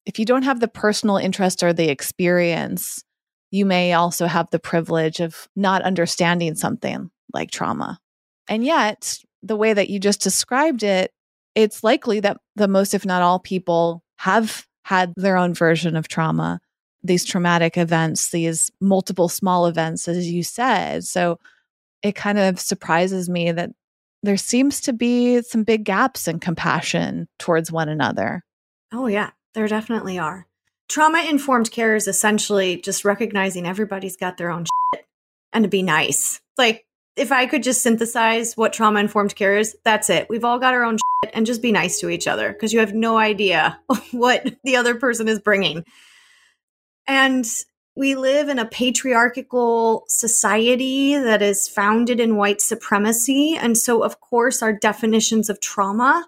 if 0.06 0.18
you 0.18 0.25
don't 0.25 0.42
have 0.42 0.61
the 0.61 0.68
personal 0.68 1.16
interest 1.16 1.62
or 1.62 1.73
the 1.73 1.88
experience, 1.88 3.02
you 3.54 3.64
may 3.64 3.92
also 3.92 4.26
have 4.26 4.50
the 4.50 4.58
privilege 4.58 5.20
of 5.20 5.49
not 5.54 5.80
understanding 5.82 6.56
something 6.56 7.08
like 7.32 7.52
trauma. 7.52 8.00
And 8.49 8.64
yet, 8.64 9.16
the 9.44 9.54
way 9.54 9.73
that 9.73 9.88
you 9.88 10.00
just 10.00 10.20
described 10.20 10.82
it, 10.82 11.12
it's 11.54 11.84
likely 11.84 12.18
that 12.18 12.38
the 12.56 12.66
most, 12.66 12.94
if 12.94 13.06
not 13.06 13.23
all, 13.23 13.38
people 13.38 14.02
have 14.16 14.66
had 14.84 15.12
their 15.16 15.37
own 15.37 15.54
version 15.54 15.94
of 15.94 16.08
trauma, 16.08 16.58
these 17.04 17.25
traumatic 17.25 17.78
events, 17.78 18.30
these 18.30 18.73
multiple 18.80 19.28
small 19.28 19.66
events, 19.66 20.08
as 20.08 20.28
you 20.28 20.42
said. 20.42 21.04
So 21.04 21.38
it 22.02 22.16
kind 22.16 22.40
of 22.40 22.58
surprises 22.58 23.28
me 23.28 23.52
that 23.52 23.70
there 24.25 24.37
seems 24.37 24.80
to 24.80 24.92
be 24.92 25.42
some 25.42 25.62
big 25.62 25.84
gaps 25.84 26.26
in 26.26 26.40
compassion 26.40 27.28
towards 27.38 27.70
one 27.70 27.88
another. 27.88 28.42
Oh, 28.92 29.06
yeah, 29.06 29.30
there 29.54 29.68
definitely 29.68 30.18
are. 30.18 30.49
Trauma 30.88 31.25
informed 31.29 31.71
care 31.71 31.97
is 31.97 32.07
essentially 32.07 32.81
just 32.81 33.05
recognizing 33.05 33.67
everybody's 33.67 34.17
got 34.17 34.37
their 34.37 34.50
own 34.50 34.64
shit 34.64 35.07
and 35.53 35.64
to 35.64 35.69
be 35.69 35.83
nice. 35.83 36.41
Like, 36.59 36.85
if 37.17 37.31
I 37.31 37.47
could 37.47 37.62
just 37.62 37.83
synthesize 37.83 38.57
what 38.57 38.73
trauma 38.73 39.00
informed 39.00 39.37
care 39.37 39.57
is, 39.57 39.76
that's 39.85 40.11
it. 40.11 40.29
We've 40.29 40.45
all 40.45 40.59
got 40.59 40.75
our 40.75 40.85
own 40.85 40.97
shit 40.97 41.33
and 41.35 41.47
just 41.47 41.62
be 41.62 41.73
nice 41.73 42.00
to 42.00 42.11
each 42.11 42.26
other 42.26 42.53
because 42.53 42.73
you 42.73 42.81
have 42.81 42.95
no 42.95 43.17
idea 43.17 43.79
what 44.11 44.55
the 44.64 44.76
other 44.76 44.97
person 44.97 45.29
is 45.29 45.38
bringing. 45.38 45.85
And 47.07 47.47
we 47.97 48.17
live 48.17 48.49
in 48.49 48.59
a 48.59 48.67
patriarchal 48.67 50.05
society 50.09 51.17
that 51.17 51.43
is 51.43 51.69
founded 51.69 52.19
in 52.19 52.37
white 52.37 52.61
supremacy. 52.61 53.57
And 53.57 53.79
so, 53.79 54.03
of 54.03 54.21
course, 54.21 54.62
our 54.62 54.73
definitions 54.73 55.49
of 55.49 55.61
trauma 55.61 56.26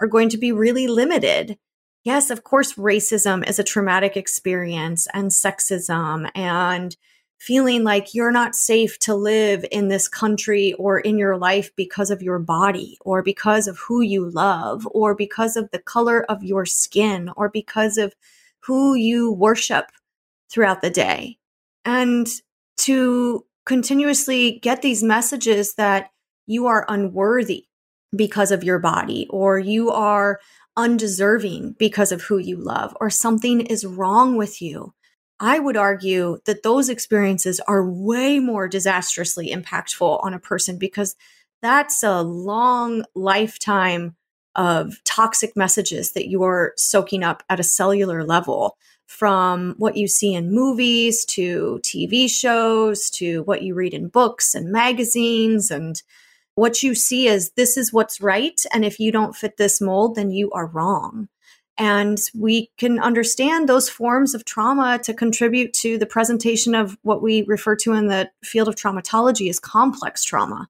are 0.00 0.08
going 0.08 0.28
to 0.30 0.38
be 0.38 0.50
really 0.50 0.88
limited 0.88 1.56
yes, 2.04 2.30
of 2.30 2.44
course, 2.44 2.74
racism 2.74 3.48
is 3.48 3.58
a 3.58 3.64
traumatic 3.64 4.16
experience 4.16 5.08
and 5.12 5.30
sexism 5.30 6.30
and 6.34 6.96
feeling 7.38 7.82
like 7.82 8.14
you're 8.14 8.30
not 8.30 8.54
safe 8.54 8.98
to 9.00 9.14
live 9.14 9.64
in 9.70 9.88
this 9.88 10.08
country 10.08 10.72
or 10.74 10.98
in 11.00 11.18
your 11.18 11.36
life 11.36 11.70
because 11.76 12.10
of 12.10 12.22
your 12.22 12.38
body 12.38 12.96
or 13.00 13.22
because 13.22 13.66
of 13.66 13.78
who 13.78 14.00
you 14.00 14.30
love 14.30 14.86
or 14.92 15.14
because 15.14 15.56
of 15.56 15.70
the 15.70 15.78
color 15.78 16.24
of 16.30 16.42
your 16.42 16.64
skin 16.64 17.30
or 17.36 17.48
because 17.48 17.98
of 17.98 18.14
who 18.60 18.94
you 18.94 19.30
worship 19.32 19.90
throughout 20.48 20.80
the 20.80 20.90
day. 20.90 21.36
And 21.84 22.26
to 22.78 23.44
continuously 23.66 24.58
get 24.62 24.80
these 24.80 25.02
messages 25.02 25.74
that 25.74 26.10
you 26.46 26.66
are 26.66 26.86
unworthy 26.88 27.66
because 28.16 28.52
of 28.52 28.64
your 28.64 28.78
body 28.78 29.26
or 29.28 29.58
you 29.58 29.90
are 29.90 30.40
undeserving 30.76 31.76
because 31.78 32.12
of 32.12 32.22
who 32.22 32.38
you 32.38 32.56
love 32.56 32.96
or 33.00 33.10
something 33.10 33.60
is 33.60 33.84
wrong 33.84 34.36
with 34.36 34.60
you. 34.60 34.92
I 35.40 35.58
would 35.58 35.76
argue 35.76 36.38
that 36.46 36.62
those 36.62 36.88
experiences 36.88 37.60
are 37.60 37.88
way 37.88 38.38
more 38.38 38.68
disastrously 38.68 39.50
impactful 39.50 40.24
on 40.24 40.34
a 40.34 40.38
person 40.38 40.78
because 40.78 41.16
that's 41.60 42.02
a 42.02 42.22
long 42.22 43.04
lifetime 43.14 44.16
of 44.54 45.02
toxic 45.04 45.56
messages 45.56 46.12
that 46.12 46.28
you're 46.28 46.72
soaking 46.76 47.24
up 47.24 47.42
at 47.48 47.58
a 47.58 47.64
cellular 47.64 48.24
level 48.24 48.76
from 49.06 49.74
what 49.78 49.96
you 49.96 50.08
see 50.08 50.34
in 50.34 50.52
movies 50.52 51.24
to 51.24 51.80
TV 51.82 52.28
shows 52.28 53.10
to 53.10 53.42
what 53.42 53.62
you 53.62 53.74
read 53.74 53.92
in 53.92 54.08
books 54.08 54.54
and 54.54 54.70
magazines 54.70 55.70
and 55.70 56.02
what 56.54 56.82
you 56.82 56.94
see 56.94 57.26
is 57.26 57.50
this 57.52 57.76
is 57.76 57.92
what's 57.92 58.20
right. 58.20 58.60
And 58.72 58.84
if 58.84 59.00
you 59.00 59.10
don't 59.10 59.36
fit 59.36 59.56
this 59.56 59.80
mold, 59.80 60.14
then 60.14 60.30
you 60.30 60.50
are 60.52 60.66
wrong. 60.66 61.28
And 61.76 62.18
we 62.34 62.70
can 62.78 63.00
understand 63.00 63.68
those 63.68 63.88
forms 63.88 64.34
of 64.34 64.44
trauma 64.44 65.00
to 65.02 65.12
contribute 65.12 65.72
to 65.74 65.98
the 65.98 66.06
presentation 66.06 66.74
of 66.74 66.96
what 67.02 67.20
we 67.20 67.42
refer 67.42 67.74
to 67.76 67.94
in 67.94 68.06
the 68.06 68.30
field 68.44 68.68
of 68.68 68.76
traumatology 68.76 69.50
as 69.50 69.58
complex 69.58 70.22
trauma. 70.22 70.68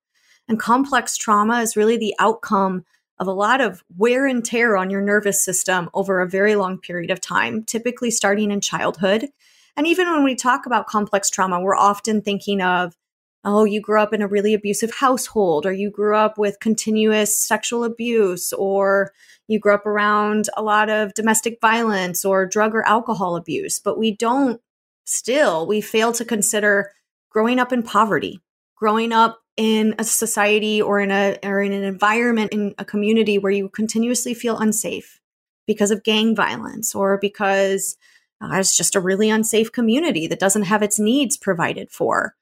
And 0.48 0.58
complex 0.58 1.16
trauma 1.18 1.60
is 1.60 1.76
really 1.76 1.98
the 1.98 2.14
outcome 2.18 2.84
of 3.18 3.26
a 3.26 3.32
lot 3.32 3.60
of 3.60 3.84
wear 3.96 4.26
and 4.26 4.44
tear 4.44 4.76
on 4.76 4.90
your 4.90 5.02
nervous 5.02 5.44
system 5.44 5.90
over 5.94 6.20
a 6.20 6.28
very 6.28 6.56
long 6.56 6.78
period 6.78 7.10
of 7.10 7.20
time, 7.20 7.62
typically 7.64 8.10
starting 8.10 8.50
in 8.50 8.60
childhood. 8.60 9.28
And 9.76 9.86
even 9.86 10.10
when 10.10 10.24
we 10.24 10.34
talk 10.34 10.66
about 10.66 10.86
complex 10.86 11.30
trauma, 11.30 11.60
we're 11.60 11.76
often 11.76 12.22
thinking 12.22 12.62
of 12.62 12.96
oh, 13.44 13.64
you 13.64 13.80
grew 13.80 14.00
up 14.00 14.12
in 14.12 14.22
a 14.22 14.28
really 14.28 14.54
abusive 14.54 14.94
household, 14.94 15.66
or 15.66 15.72
you 15.72 15.90
grew 15.90 16.16
up 16.16 16.38
with 16.38 16.60
continuous 16.60 17.36
sexual 17.36 17.84
abuse, 17.84 18.52
or 18.52 19.12
you 19.48 19.58
grew 19.58 19.74
up 19.74 19.86
around 19.86 20.48
a 20.56 20.62
lot 20.62 20.88
of 20.88 21.14
domestic 21.14 21.58
violence 21.60 22.24
or 22.24 22.46
drug 22.46 22.74
or 22.74 22.86
alcohol 22.86 23.36
abuse. 23.36 23.78
But 23.78 23.98
we 23.98 24.16
don't 24.16 24.60
still, 25.04 25.66
we 25.66 25.80
fail 25.80 26.12
to 26.12 26.24
consider 26.24 26.92
growing 27.30 27.58
up 27.58 27.72
in 27.72 27.82
poverty, 27.82 28.40
growing 28.76 29.12
up 29.12 29.40
in 29.56 29.94
a 29.98 30.04
society 30.04 30.80
or 30.80 31.00
in 31.00 31.10
a 31.10 31.38
or 31.44 31.60
in 31.62 31.72
an 31.72 31.84
environment 31.84 32.52
in 32.52 32.74
a 32.78 32.84
community 32.84 33.38
where 33.38 33.52
you 33.52 33.68
continuously 33.68 34.34
feel 34.34 34.58
unsafe 34.58 35.20
because 35.66 35.90
of 35.90 36.02
gang 36.02 36.34
violence 36.34 36.94
or 36.94 37.18
because 37.18 37.96
uh, 38.40 38.50
it's 38.54 38.76
just 38.76 38.96
a 38.96 39.00
really 39.00 39.30
unsafe 39.30 39.70
community 39.70 40.26
that 40.26 40.40
doesn't 40.40 40.64
have 40.64 40.82
its 40.82 40.98
needs 40.98 41.36
provided 41.36 41.90
for 41.90 42.34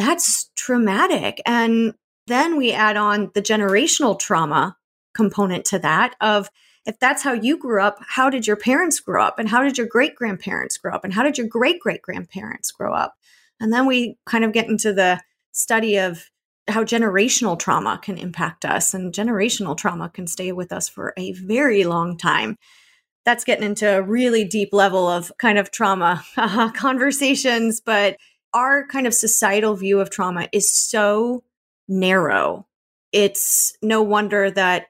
that's 0.00 0.50
traumatic. 0.56 1.40
And 1.46 1.94
then 2.26 2.56
we 2.56 2.72
add 2.72 2.96
on 2.96 3.30
the 3.34 3.42
generational 3.42 4.18
trauma 4.18 4.76
component 5.14 5.64
to 5.66 5.78
that 5.80 6.14
of 6.20 6.48
if 6.86 6.98
that's 6.98 7.22
how 7.22 7.32
you 7.32 7.58
grew 7.58 7.82
up, 7.82 7.98
how 8.06 8.30
did 8.30 8.46
your 8.46 8.56
parents 8.56 9.00
grow 9.00 9.22
up? 9.22 9.38
And 9.38 9.48
how 9.48 9.62
did 9.62 9.76
your 9.76 9.86
great 9.86 10.14
grandparents 10.14 10.78
grow 10.78 10.94
up? 10.94 11.04
And 11.04 11.12
how 11.12 11.22
did 11.22 11.36
your 11.36 11.46
great 11.46 11.80
great 11.80 12.02
grandparents 12.02 12.70
grow 12.70 12.94
up? 12.94 13.14
And 13.60 13.72
then 13.72 13.86
we 13.86 14.16
kind 14.26 14.44
of 14.44 14.52
get 14.52 14.68
into 14.68 14.92
the 14.92 15.20
study 15.52 15.98
of 15.98 16.30
how 16.68 16.84
generational 16.84 17.58
trauma 17.58 17.98
can 18.02 18.16
impact 18.16 18.64
us. 18.64 18.94
And 18.94 19.12
generational 19.12 19.76
trauma 19.76 20.08
can 20.08 20.26
stay 20.26 20.52
with 20.52 20.72
us 20.72 20.88
for 20.88 21.12
a 21.16 21.32
very 21.32 21.84
long 21.84 22.16
time. 22.16 22.56
That's 23.26 23.44
getting 23.44 23.64
into 23.64 23.98
a 23.98 24.02
really 24.02 24.44
deep 24.44 24.72
level 24.72 25.06
of 25.06 25.30
kind 25.38 25.58
of 25.58 25.70
trauma 25.70 26.24
conversations, 26.74 27.80
but 27.80 28.16
our 28.52 28.86
kind 28.86 29.06
of 29.06 29.14
societal 29.14 29.74
view 29.76 30.00
of 30.00 30.10
trauma 30.10 30.48
is 30.52 30.72
so 30.72 31.44
narrow. 31.88 32.66
It's 33.12 33.76
no 33.82 34.02
wonder 34.02 34.50
that 34.50 34.86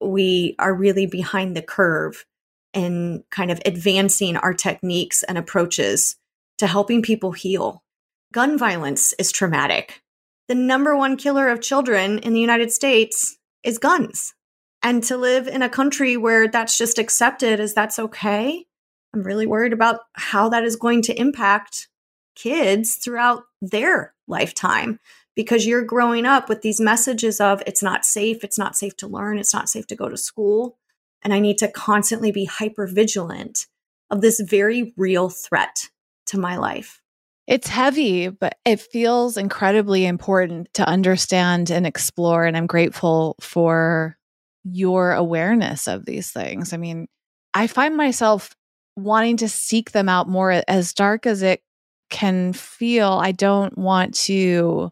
we 0.00 0.54
are 0.58 0.74
really 0.74 1.06
behind 1.06 1.56
the 1.56 1.62
curve 1.62 2.24
in 2.72 3.24
kind 3.30 3.50
of 3.50 3.60
advancing 3.64 4.36
our 4.36 4.52
techniques 4.52 5.22
and 5.22 5.38
approaches 5.38 6.16
to 6.58 6.66
helping 6.66 7.02
people 7.02 7.32
heal. 7.32 7.82
Gun 8.32 8.58
violence 8.58 9.12
is 9.18 9.32
traumatic. 9.32 10.02
The 10.48 10.54
number 10.54 10.96
one 10.96 11.16
killer 11.16 11.48
of 11.48 11.60
children 11.60 12.18
in 12.18 12.34
the 12.34 12.40
United 12.40 12.72
States 12.72 13.38
is 13.62 13.78
guns. 13.78 14.34
And 14.82 15.02
to 15.04 15.16
live 15.16 15.48
in 15.48 15.62
a 15.62 15.68
country 15.68 16.16
where 16.16 16.46
that's 16.48 16.76
just 16.76 16.98
accepted 16.98 17.58
as 17.58 17.72
that's 17.72 17.98
okay, 17.98 18.66
I'm 19.14 19.22
really 19.22 19.46
worried 19.46 19.72
about 19.72 20.00
how 20.12 20.50
that 20.50 20.64
is 20.64 20.76
going 20.76 21.02
to 21.02 21.18
impact 21.18 21.88
kids 22.34 22.96
throughout 22.96 23.44
their 23.60 24.14
lifetime 24.26 24.98
because 25.34 25.66
you're 25.66 25.84
growing 25.84 26.26
up 26.26 26.48
with 26.48 26.62
these 26.62 26.80
messages 26.80 27.40
of 27.40 27.62
it's 27.66 27.82
not 27.82 28.04
safe, 28.04 28.44
it's 28.44 28.58
not 28.58 28.76
safe 28.76 28.96
to 28.98 29.08
learn, 29.08 29.38
it's 29.38 29.54
not 29.54 29.68
safe 29.68 29.86
to 29.88 29.96
go 29.96 30.08
to 30.08 30.16
school. 30.16 30.78
And 31.22 31.32
I 31.32 31.40
need 31.40 31.58
to 31.58 31.68
constantly 31.68 32.30
be 32.30 32.44
hyper 32.44 32.86
vigilant 32.86 33.66
of 34.10 34.20
this 34.20 34.40
very 34.40 34.92
real 34.96 35.28
threat 35.28 35.88
to 36.26 36.38
my 36.38 36.56
life. 36.56 37.02
It's 37.46 37.68
heavy, 37.68 38.28
but 38.28 38.56
it 38.64 38.80
feels 38.80 39.36
incredibly 39.36 40.06
important 40.06 40.72
to 40.74 40.88
understand 40.88 41.70
and 41.70 41.86
explore. 41.86 42.44
And 42.44 42.56
I'm 42.56 42.66
grateful 42.66 43.36
for 43.40 44.16
your 44.64 45.12
awareness 45.12 45.86
of 45.86 46.06
these 46.06 46.30
things. 46.30 46.72
I 46.72 46.78
mean, 46.78 47.06
I 47.52 47.66
find 47.66 47.96
myself 47.96 48.54
wanting 48.96 49.36
to 49.38 49.48
seek 49.48 49.90
them 49.90 50.08
out 50.08 50.28
more 50.28 50.62
as 50.66 50.94
dark 50.94 51.26
as 51.26 51.42
it 51.42 51.62
can 52.10 52.52
feel. 52.52 53.12
I 53.12 53.32
don't 53.32 53.76
want 53.76 54.14
to 54.14 54.90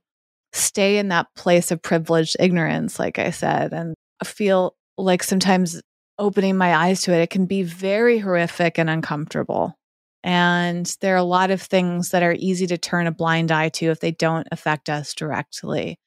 stay 0.53 0.99
in 0.99 1.09
that 1.09 1.27
place 1.35 1.71
of 1.71 1.83
privileged 1.83 2.37
ignorance, 2.39 2.99
like 2.99 3.19
I 3.19 3.31
said, 3.31 3.73
and 3.73 3.95
I 4.21 4.25
feel 4.25 4.77
like 4.99 5.23
sometimes 5.23 5.81
opening 6.19 6.57
my 6.57 6.75
eyes 6.75 7.03
to 7.03 7.13
it, 7.13 7.23
it 7.23 7.31
can 7.31 7.47
be 7.47 7.63
very 7.63 8.19
horrific 8.19 8.79
and 8.79 8.91
uncomfortable. 8.91 9.77
And 10.23 10.87
there 11.01 11.15
are 11.15 11.19
a 11.19 11.25
lot 11.25 11.51
of 11.51 11.61
things 11.61 12.11
that 12.11 12.23
are 12.23 12.37
easy 12.39 12.67
to 12.69 12.79
turn 12.79 13.07
a 13.07 13.13
blind 13.13 13.51
eye 13.51 13.71
to 13.71 13.87
if 13.87 14.01
they 14.01 14.13
don't 14.13 14.47
affect 14.53 14.89
us 14.89 15.15
directly. 15.15 15.99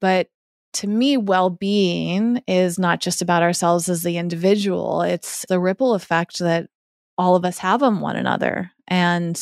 But 0.00 0.28
to 0.74 0.86
me, 0.86 1.16
well 1.16 1.50
being 1.50 2.42
is 2.48 2.78
not 2.78 3.00
just 3.00 3.22
about 3.22 3.42
ourselves 3.42 3.88
as 3.88 4.02
the 4.02 4.18
individual, 4.18 5.02
it's 5.02 5.46
the 5.48 5.60
ripple 5.60 5.94
effect 5.94 6.38
that 6.40 6.68
all 7.16 7.36
of 7.36 7.44
us 7.44 7.58
have 7.58 7.82
on 7.82 8.00
one 8.00 8.16
another. 8.16 8.72
And 8.86 9.40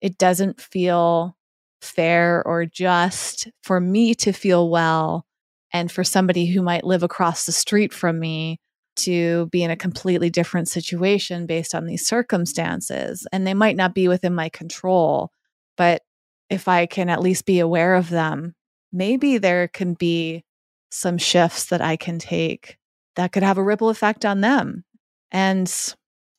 it 0.00 0.18
doesn't 0.18 0.60
feel 0.60 1.36
fair 1.80 2.42
or 2.46 2.66
just 2.66 3.48
for 3.62 3.80
me 3.80 4.14
to 4.14 4.32
feel 4.32 4.68
well 4.68 5.24
and 5.72 5.90
for 5.90 6.04
somebody 6.04 6.46
who 6.46 6.62
might 6.62 6.84
live 6.84 7.02
across 7.02 7.46
the 7.46 7.52
street 7.52 7.92
from 7.92 8.18
me 8.18 8.58
to 8.96 9.46
be 9.46 9.62
in 9.62 9.70
a 9.70 9.76
completely 9.76 10.30
different 10.30 10.68
situation 10.68 11.46
based 11.46 11.74
on 11.74 11.86
these 11.86 12.06
circumstances. 12.06 13.26
And 13.32 13.46
they 13.46 13.54
might 13.54 13.76
not 13.76 13.94
be 13.94 14.08
within 14.08 14.34
my 14.34 14.48
control, 14.48 15.30
but 15.76 16.02
if 16.50 16.68
I 16.68 16.86
can 16.86 17.08
at 17.08 17.20
least 17.20 17.46
be 17.46 17.60
aware 17.60 17.94
of 17.94 18.10
them, 18.10 18.54
maybe 18.92 19.38
there 19.38 19.68
can 19.68 19.94
be 19.94 20.44
some 20.90 21.18
shifts 21.18 21.66
that 21.66 21.80
I 21.80 21.96
can 21.96 22.18
take 22.18 22.76
that 23.16 23.32
could 23.32 23.42
have 23.42 23.58
a 23.58 23.62
ripple 23.62 23.88
effect 23.88 24.24
on 24.24 24.40
them. 24.40 24.84
And 25.30 25.72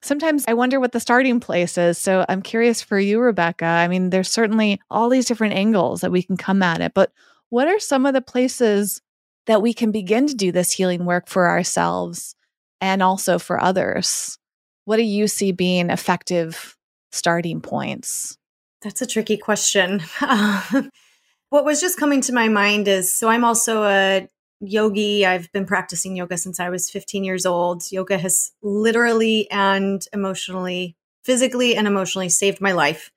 sometimes 0.02 0.46
I 0.48 0.54
wonder 0.54 0.80
what 0.80 0.92
the 0.92 1.00
starting 1.00 1.40
place 1.40 1.78
is. 1.78 1.98
So 1.98 2.26
I'm 2.28 2.42
curious 2.42 2.82
for 2.82 3.00
you, 3.00 3.20
Rebecca. 3.20 3.66
I 3.66 3.88
mean, 3.88 4.10
there's 4.10 4.32
certainly 4.32 4.82
all 4.90 5.10
these 5.10 5.26
different 5.26 5.54
angles 5.54 6.02
that 6.02 6.12
we 6.12 6.24
can 6.24 6.38
come 6.38 6.64
at 6.64 6.82
it, 6.82 6.94
but 6.94 7.12
what 7.50 7.68
are 7.68 7.80
some 7.80 8.06
of 8.06 8.14
the 8.14 8.22
places 8.22 9.02
that 9.48 9.62
we 9.62 9.74
can 9.74 9.92
begin 9.92 10.28
to 10.28 10.36
do 10.36 10.52
this 10.52 10.72
healing 10.72 11.06
work 11.06 11.28
for 11.28 11.50
ourselves 11.50 12.36
and 12.80 13.04
also 13.04 13.38
for 13.38 13.62
others? 13.62 14.38
What 14.86 14.98
do 14.98 15.04
you 15.04 15.28
see 15.28 15.52
being 15.52 15.90
effective 15.90 16.78
starting 17.12 17.62
points? 17.62 18.38
That's 18.82 19.02
a 19.02 19.08
tricky 19.08 19.38
question. 19.38 20.02
what 21.50 21.66
was 21.66 21.82
just 21.82 22.00
coming 22.00 22.22
to 22.22 22.34
my 22.34 22.48
mind 22.48 22.88
is 22.88 23.14
so 23.14 23.30
I'm 23.30 23.44
also 23.44 23.84
a 23.84 24.28
yogi. 24.62 25.26
I've 25.26 25.52
been 25.52 25.66
practicing 25.66 26.16
yoga 26.16 26.38
since 26.38 26.60
I 26.60 26.70
was 26.70 26.90
15 26.90 27.24
years 27.24 27.46
old. 27.46 27.84
Yoga 27.92 28.18
has 28.18 28.52
literally 28.62 29.50
and 29.52 30.06
emotionally, 30.14 30.96
physically 31.24 31.76
and 31.76 31.88
emotionally 31.88 32.30
saved 32.30 32.62
my 32.62 32.72
life 32.72 33.12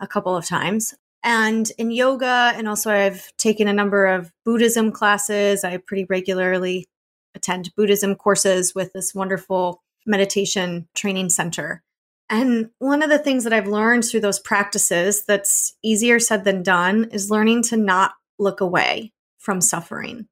a 0.00 0.06
couple 0.06 0.36
of 0.36 0.46
times. 0.46 0.94
And 1.24 1.70
in 1.78 1.90
yoga, 1.90 2.52
and 2.54 2.68
also 2.68 2.92
I've 2.92 3.36
taken 3.36 3.68
a 3.68 3.72
number 3.72 4.06
of 4.06 4.32
Buddhism 4.44 4.92
classes. 4.92 5.64
I 5.64 5.76
pretty 5.78 6.04
regularly 6.04 6.86
attend 7.34 7.74
Buddhism 7.76 8.14
courses 8.14 8.74
with 8.74 8.92
this 8.92 9.14
wonderful 9.14 9.82
meditation 10.06 10.88
training 10.94 11.30
center. 11.30 11.82
And 12.30 12.70
one 12.78 13.02
of 13.02 13.10
the 13.10 13.18
things 13.18 13.44
that 13.44 13.52
I've 13.52 13.66
learned 13.66 14.04
through 14.04 14.20
those 14.20 14.38
practices 14.38 15.24
that's 15.26 15.74
easier 15.82 16.20
said 16.20 16.44
than 16.44 16.62
done 16.62 17.08
is 17.10 17.30
learning 17.30 17.62
to 17.64 17.76
not 17.76 18.12
look 18.38 18.60
away 18.60 19.12
from 19.38 19.60
suffering. 19.60 20.28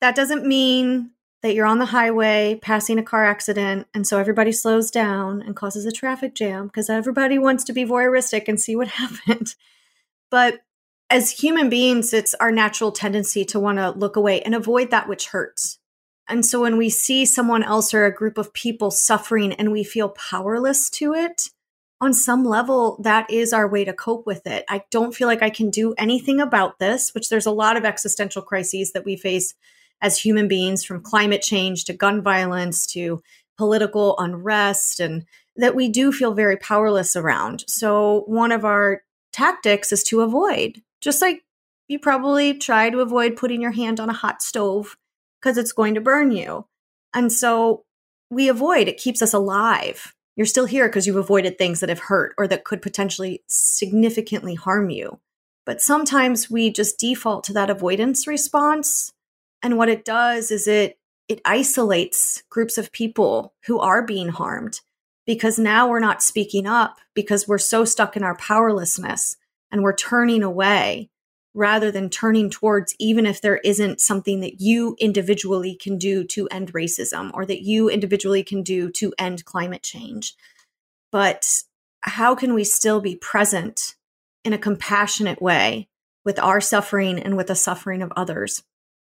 That 0.00 0.14
doesn't 0.14 0.46
mean 0.46 1.10
that 1.42 1.54
you're 1.54 1.66
on 1.66 1.78
the 1.78 1.86
highway 1.86 2.58
passing 2.60 2.98
a 2.98 3.02
car 3.02 3.24
accident 3.24 3.86
and 3.94 4.06
so 4.06 4.18
everybody 4.18 4.52
slows 4.52 4.90
down 4.90 5.42
and 5.42 5.54
causes 5.54 5.86
a 5.86 5.92
traffic 5.92 6.34
jam 6.34 6.66
because 6.66 6.90
everybody 6.90 7.38
wants 7.38 7.62
to 7.64 7.72
be 7.72 7.84
voyeuristic 7.84 8.48
and 8.48 8.60
see 8.60 8.74
what 8.74 8.88
happened. 9.02 9.54
But 10.30 10.60
as 11.08 11.30
human 11.30 11.68
beings, 11.68 12.12
it's 12.12 12.34
our 12.34 12.50
natural 12.50 12.90
tendency 12.90 13.44
to 13.46 13.60
want 13.60 13.78
to 13.78 13.90
look 13.90 14.16
away 14.16 14.42
and 14.42 14.54
avoid 14.54 14.90
that 14.90 15.08
which 15.08 15.28
hurts. 15.28 15.78
And 16.28 16.44
so 16.44 16.62
when 16.62 16.76
we 16.76 16.90
see 16.90 17.24
someone 17.24 17.62
else 17.62 17.94
or 17.94 18.04
a 18.04 18.14
group 18.14 18.36
of 18.38 18.52
people 18.52 18.90
suffering 18.90 19.52
and 19.52 19.70
we 19.70 19.84
feel 19.84 20.08
powerless 20.08 20.90
to 20.90 21.14
it, 21.14 21.50
on 22.00 22.12
some 22.12 22.44
level, 22.44 23.00
that 23.02 23.30
is 23.30 23.52
our 23.52 23.66
way 23.66 23.84
to 23.84 23.92
cope 23.92 24.26
with 24.26 24.46
it. 24.46 24.64
I 24.68 24.82
don't 24.90 25.14
feel 25.14 25.28
like 25.28 25.42
I 25.42 25.50
can 25.50 25.70
do 25.70 25.94
anything 25.96 26.40
about 26.40 26.78
this, 26.78 27.14
which 27.14 27.30
there's 27.30 27.46
a 27.46 27.50
lot 27.50 27.76
of 27.76 27.84
existential 27.84 28.42
crises 28.42 28.92
that 28.92 29.04
we 29.04 29.16
face 29.16 29.54
as 30.02 30.18
human 30.18 30.48
beings 30.48 30.84
from 30.84 31.02
climate 31.02 31.42
change 31.42 31.84
to 31.84 31.92
gun 31.92 32.22
violence 32.22 32.86
to 32.86 33.22
political 33.56 34.16
unrest 34.18 35.00
and 35.00 35.24
that 35.56 35.74
we 35.74 35.88
do 35.88 36.12
feel 36.12 36.34
very 36.34 36.56
powerless 36.56 37.16
around. 37.16 37.64
So 37.66 38.24
one 38.26 38.52
of 38.52 38.64
our 38.64 39.02
tactics 39.32 39.92
is 39.92 40.02
to 40.04 40.20
avoid, 40.20 40.82
just 41.00 41.22
like 41.22 41.42
you 41.88 41.98
probably 41.98 42.54
try 42.54 42.90
to 42.90 43.00
avoid 43.00 43.36
putting 43.36 43.60
your 43.62 43.70
hand 43.70 44.00
on 44.00 44.10
a 44.10 44.14
hot 44.14 44.42
stove 44.42 44.96
because 45.40 45.56
it's 45.56 45.72
going 45.72 45.94
to 45.94 46.00
burn 46.00 46.30
you. 46.30 46.66
And 47.14 47.32
so 47.32 47.84
we 48.30 48.48
avoid, 48.48 48.88
it 48.88 48.98
keeps 48.98 49.22
us 49.22 49.32
alive. 49.32 50.12
You're 50.36 50.46
still 50.46 50.66
here 50.66 50.88
because 50.88 51.06
you've 51.06 51.16
avoided 51.16 51.56
things 51.56 51.80
that 51.80 51.88
have 51.88 52.00
hurt 52.00 52.34
or 52.36 52.46
that 52.48 52.64
could 52.64 52.82
potentially 52.82 53.42
significantly 53.46 54.54
harm 54.54 54.90
you. 54.90 55.20
But 55.64 55.80
sometimes 55.80 56.50
we 56.50 56.70
just 56.70 56.98
default 56.98 57.44
to 57.44 57.52
that 57.54 57.70
avoidance 57.70 58.26
response 58.26 59.12
and 59.66 59.76
what 59.76 59.88
it 59.88 60.04
does 60.04 60.52
is 60.52 60.68
it 60.68 60.96
it 61.26 61.40
isolates 61.44 62.44
groups 62.48 62.78
of 62.78 62.92
people 62.92 63.52
who 63.66 63.80
are 63.80 64.06
being 64.06 64.28
harmed 64.28 64.80
because 65.26 65.58
now 65.58 65.88
we're 65.88 65.98
not 65.98 66.22
speaking 66.22 66.68
up 66.68 66.98
because 67.14 67.48
we're 67.48 67.58
so 67.58 67.84
stuck 67.84 68.16
in 68.16 68.22
our 68.22 68.36
powerlessness 68.36 69.36
and 69.72 69.82
we're 69.82 69.96
turning 69.96 70.44
away 70.44 71.10
rather 71.52 71.90
than 71.90 72.08
turning 72.08 72.48
towards 72.48 72.94
even 73.00 73.26
if 73.26 73.40
there 73.40 73.56
isn't 73.56 74.00
something 74.00 74.38
that 74.38 74.60
you 74.60 74.94
individually 75.00 75.74
can 75.74 75.98
do 75.98 76.22
to 76.22 76.46
end 76.46 76.72
racism 76.72 77.32
or 77.34 77.44
that 77.44 77.62
you 77.62 77.90
individually 77.90 78.44
can 78.44 78.62
do 78.62 78.88
to 78.92 79.12
end 79.18 79.44
climate 79.44 79.82
change. 79.82 80.36
But 81.10 81.64
how 82.02 82.36
can 82.36 82.54
we 82.54 82.62
still 82.62 83.00
be 83.00 83.16
present 83.16 83.96
in 84.44 84.52
a 84.52 84.58
compassionate 84.58 85.42
way 85.42 85.88
with 86.24 86.38
our 86.38 86.60
suffering 86.60 87.18
and 87.18 87.36
with 87.36 87.48
the 87.48 87.56
suffering 87.56 88.00
of 88.00 88.12
others? 88.14 88.62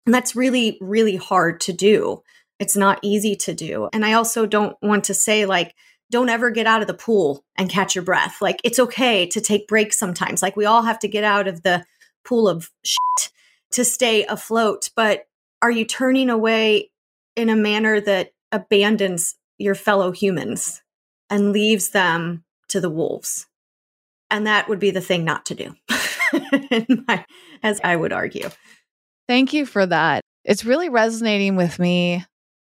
And 0.07 0.15
that's 0.15 0.37
really, 0.37 0.79
really 0.81 1.17
hard 1.17 1.61
to 1.63 1.73
do. 1.73 2.23
It's 2.59 2.77
not 2.77 2.99
easy 3.03 3.37
to 3.37 3.55
do. 3.55 3.89
And 3.93 4.05
I 4.05 4.15
also 4.15 4.47
don't 4.47 4.77
want 4.83 5.05
to 5.05 5.15
say, 5.15 5.47
like, 5.47 5.75
don't 6.11 6.29
ever 6.29 6.51
get 6.51 6.67
out 6.67 6.83
of 6.83 6.89
the 6.89 6.95
pool 6.95 7.45
and 7.57 7.71
catch 7.71 7.95
your 7.95 8.05
breath. 8.05 8.43
Like, 8.43 8.61
it's 8.65 8.79
okay 8.79 9.27
to 9.27 9.41
take 9.41 9.69
breaks 9.69 9.99
sometimes. 9.99 10.43
Like, 10.43 10.57
we 10.57 10.65
all 10.65 10.83
have 10.83 10.99
to 11.01 11.09
get 11.09 11.25
out 11.25 11.47
of 11.47 11.63
the 11.63 11.85
pool 12.25 12.49
of 12.49 12.71
shit 12.85 13.33
to 13.73 13.85
stay 13.85 14.25
afloat. 14.25 14.91
But 14.97 15.27
are 15.63 15.71
you 15.71 15.85
turning 15.85 16.29
away 16.29 16.91
in 17.37 17.49
a 17.49 17.57
manner 17.57 18.01
that 18.01 18.33
abandons 18.51 19.37
your 19.59 19.75
fellow 19.75 20.11
humans 20.11 20.83
and 21.29 21.53
leaves 21.53 21.91
them 21.91 22.45
to 22.69 22.81
the 22.81 22.91
wolves? 22.91 23.47
And 24.31 24.47
that 24.47 24.69
would 24.69 24.79
be 24.79 24.91
the 24.91 25.01
thing 25.01 25.25
not 25.25 25.47
to 25.47 25.55
do, 25.55 25.75
my, 27.09 27.25
as 27.63 27.81
I 27.83 27.97
would 27.97 28.13
argue. 28.13 28.49
Thank 29.31 29.53
you 29.53 29.65
for 29.65 29.87
that. 29.87 30.25
It's 30.45 30.65
really 30.65 30.89
resonating 30.89 31.55
with 31.55 31.79
me 31.79 32.25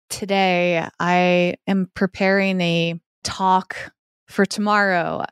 today. 0.09 0.89
I 0.99 1.57
am 1.67 1.91
preparing 1.95 2.59
a 2.63 2.99
talk 3.23 3.77
for 4.29 4.47
tomorrow, 4.47 5.27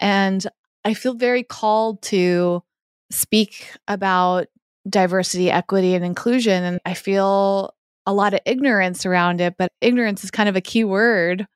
and 0.00 0.46
I 0.84 0.92
feel 0.92 1.14
very 1.14 1.42
called 1.44 2.02
to 2.02 2.62
speak 3.10 3.70
about 3.88 4.48
diversity, 4.86 5.50
equity, 5.50 5.94
and 5.94 6.04
inclusion. 6.04 6.62
And 6.62 6.78
I 6.84 6.92
feel 6.92 7.72
a 8.04 8.12
lot 8.12 8.34
of 8.34 8.40
ignorance 8.44 9.06
around 9.06 9.40
it, 9.40 9.54
but 9.56 9.72
ignorance 9.80 10.24
is 10.24 10.30
kind 10.30 10.50
of 10.50 10.56
a 10.56 10.60
key 10.60 10.84
word. 10.84 11.46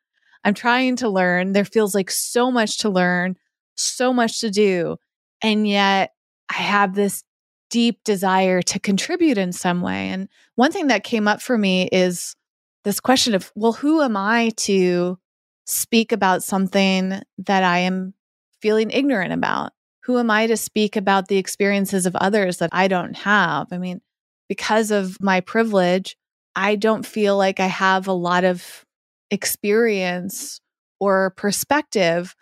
I'm 0.45 0.55
trying 0.55 0.97
to 0.97 1.11
learn. 1.11 1.53
There 1.53 1.67
feels 1.67 1.95
like 1.95 2.11
so 2.11 2.51
much 2.51 2.79
to 2.79 2.89
learn, 2.89 3.37
so 3.75 4.15
much 4.15 4.41
to 4.41 4.51
do. 4.51 4.97
And 5.43 5.69
yet 5.69 6.15
I 6.49 6.55
have 6.55 6.95
this 6.95 7.23
deep 7.71 8.03
desire 8.05 8.61
to 8.63 8.79
contribute 8.79 9.39
in 9.39 9.53
some 9.53 9.81
way. 9.81 10.09
And 10.09 10.29
one 10.57 10.73
thing 10.73 10.89
that 10.89 11.05
came 11.05 11.27
up 11.27 11.41
for 11.41 11.57
me 11.57 11.89
is 11.93 12.37
this 12.85 13.01
question 13.01 13.35
of, 13.35 13.51
well, 13.55 13.73
who 13.73 14.03
am 14.03 14.17
I 14.17 14.51
to 14.59 15.19
speak 15.67 16.13
about 16.13 16.43
something 16.43 17.21
that 17.39 17.63
I 17.63 17.79
am 17.79 18.15
feeling 18.61 18.91
ignorant 18.91 19.33
about? 19.33 19.73
Who 20.05 20.19
am 20.19 20.31
I 20.31 20.47
to 20.49 20.57
speak 20.57 20.97
about 20.97 21.29
the 21.29 21.37
experiences 21.37 22.07
of 22.07 22.17
others 22.17 22.59
that 22.59 22.71
I 22.73 22.89
don't 22.89 23.17
have? 23.17 23.69
I 23.73 23.79
mean, 23.79 24.01
because 24.49 24.91
of 24.91 25.17
my 25.21 25.41
privilege, 25.41 26.17
I 26.57 26.75
don't 26.75 27.07
feel 27.07 27.37
like 27.37 27.61
I 27.61 27.67
have 27.67 28.09
a 28.09 28.13
lot 28.13 28.45
of 28.45 28.85
experience 29.31 30.61
or 30.99 31.31
perspective. 31.37 32.35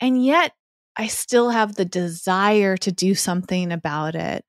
And 0.00 0.24
yet 0.24 0.52
I 0.96 1.08
still 1.08 1.50
have 1.50 1.74
the 1.74 1.84
desire 1.84 2.76
to 2.78 2.92
do 2.92 3.14
something 3.14 3.72
about 3.72 4.14
it. 4.14 4.44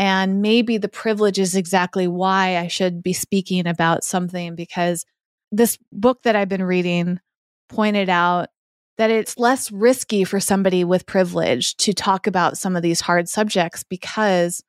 And 0.00 0.40
maybe 0.40 0.78
the 0.78 0.88
privilege 0.88 1.38
is 1.38 1.54
exactly 1.54 2.08
why 2.08 2.56
I 2.56 2.68
should 2.68 3.02
be 3.02 3.12
speaking 3.12 3.66
about 3.66 4.02
something 4.02 4.54
because 4.54 5.04
this 5.52 5.76
book 5.92 6.22
that 6.22 6.34
I've 6.34 6.48
been 6.48 6.62
reading 6.62 7.20
pointed 7.68 8.08
out 8.08 8.48
that 8.96 9.10
it's 9.10 9.36
less 9.36 9.70
risky 9.70 10.24
for 10.24 10.40
somebody 10.40 10.84
with 10.84 11.04
privilege 11.04 11.76
to 11.76 11.92
talk 11.92 12.26
about 12.26 12.56
some 12.56 12.76
of 12.76 12.82
these 12.82 13.02
hard 13.02 13.28
subjects 13.28 13.84
because 13.84 14.62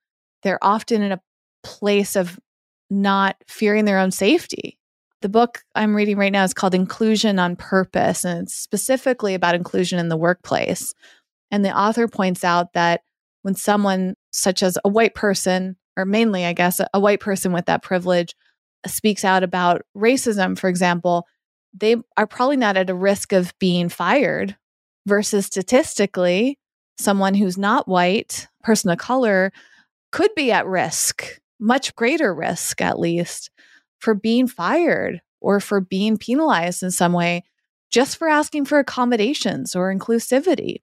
they're 0.44 0.60
often 0.62 1.02
in 1.02 1.14
a 1.14 1.22
place 1.64 2.18
of 2.18 2.38
not 2.90 3.38
fearing 3.48 3.86
their 3.86 4.00
own 4.00 4.12
safety. 4.12 4.78
The 5.22 5.30
book 5.30 5.64
I'm 5.76 5.96
reading 5.96 6.18
right 6.18 6.32
now 6.34 6.44
is 6.44 6.54
called 6.54 6.76
Inclusion 6.76 7.40
on 7.40 7.56
Purpose, 7.56 8.26
and 8.26 8.44
it's 8.44 8.54
specifically 8.54 9.34
about 9.34 9.56
inclusion 9.56 9.98
in 9.98 10.10
the 10.10 10.18
workplace. 10.18 10.94
And 11.52 11.64
the 11.64 11.74
author 11.74 12.10
points 12.10 12.44
out 12.44 12.74
that 12.74 13.00
when 13.44 13.56
someone, 13.56 14.16
such 14.32 14.64
as 14.64 14.78
a 14.84 14.90
white 14.90 15.16
person, 15.16 15.78
or 15.98 16.06
mainly, 16.06 16.46
I 16.46 16.54
guess, 16.54 16.82
a 16.94 17.00
white 17.00 17.20
person 17.20 17.52
with 17.52 17.66
that 17.66 17.84
privilege, 17.84 18.36
uh, 18.86 18.90
speaks 18.90 19.24
out 19.24 19.44
about 19.44 19.82
racism, 19.96 20.58
for 20.58 20.70
example, 20.70 21.28
they 21.74 21.96
are 22.18 22.28
probably 22.28 22.58
not 22.58 22.78
at 22.78 22.90
a 22.90 22.96
risk 22.96 23.32
of 23.32 23.54
being 23.60 23.90
fired 23.90 24.58
versus 25.06 25.46
statistically, 25.46 26.58
someone 26.98 27.34
who's 27.34 27.58
not 27.58 27.88
white, 27.88 28.48
person 28.64 28.90
of 28.92 28.98
color, 28.98 29.52
could 30.12 30.34
be 30.36 30.52
at 30.52 30.66
risk, 30.66 31.40
much 31.60 31.96
greater 31.96 32.34
risk 32.34 32.82
at 32.82 33.00
least, 33.00 33.50
for 34.00 34.14
being 34.14 34.48
fired 34.48 35.22
or 35.40 35.60
for 35.60 35.80
being 35.80 36.18
penalized 36.18 36.84
in 36.84 36.92
some 36.92 37.14
way 37.14 37.44
just 37.92 38.18
for 38.18 38.28
asking 38.28 38.66
for 38.66 38.80
accommodations 38.80 39.76
or 39.76 39.94
inclusivity. 39.94 40.78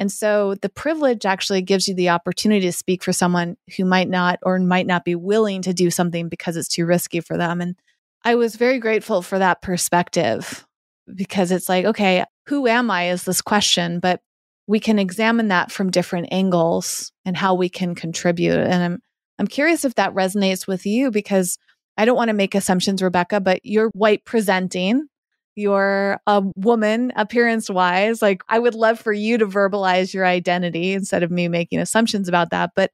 And 0.00 0.10
so 0.10 0.54
the 0.62 0.70
privilege 0.70 1.26
actually 1.26 1.60
gives 1.60 1.86
you 1.86 1.94
the 1.94 2.08
opportunity 2.08 2.62
to 2.62 2.72
speak 2.72 3.04
for 3.04 3.12
someone 3.12 3.58
who 3.76 3.84
might 3.84 4.08
not 4.08 4.38
or 4.42 4.58
might 4.58 4.86
not 4.86 5.04
be 5.04 5.14
willing 5.14 5.60
to 5.62 5.74
do 5.74 5.90
something 5.90 6.30
because 6.30 6.56
it's 6.56 6.68
too 6.68 6.86
risky 6.86 7.20
for 7.20 7.36
them. 7.36 7.60
And 7.60 7.76
I 8.24 8.34
was 8.34 8.56
very 8.56 8.78
grateful 8.78 9.20
for 9.20 9.38
that 9.38 9.60
perspective 9.60 10.66
because 11.14 11.52
it's 11.52 11.68
like, 11.68 11.84
okay, 11.84 12.24
who 12.46 12.66
am 12.66 12.90
I 12.90 13.10
is 13.10 13.24
this 13.24 13.42
question, 13.42 14.00
but 14.00 14.22
we 14.66 14.80
can 14.80 14.98
examine 14.98 15.48
that 15.48 15.70
from 15.70 15.90
different 15.90 16.28
angles 16.30 17.12
and 17.26 17.36
how 17.36 17.54
we 17.54 17.68
can 17.68 17.94
contribute. 17.94 18.58
And 18.58 18.82
I'm 18.82 19.02
I'm 19.38 19.46
curious 19.46 19.84
if 19.84 19.96
that 19.96 20.14
resonates 20.14 20.66
with 20.66 20.86
you 20.86 21.10
because 21.10 21.58
I 21.98 22.06
don't 22.06 22.16
want 22.16 22.28
to 22.28 22.34
make 22.34 22.54
assumptions, 22.54 23.02
Rebecca, 23.02 23.40
but 23.40 23.60
you're 23.64 23.90
white 23.90 24.24
presenting 24.24 25.08
you're 25.56 26.20
a 26.26 26.30
uh, 26.30 26.42
woman 26.56 27.12
appearance 27.16 27.68
wise. 27.68 28.22
Like, 28.22 28.42
I 28.48 28.58
would 28.58 28.74
love 28.74 28.98
for 28.98 29.12
you 29.12 29.38
to 29.38 29.46
verbalize 29.46 30.14
your 30.14 30.26
identity 30.26 30.92
instead 30.92 31.22
of 31.22 31.30
me 31.30 31.48
making 31.48 31.80
assumptions 31.80 32.28
about 32.28 32.50
that. 32.50 32.70
But 32.74 32.92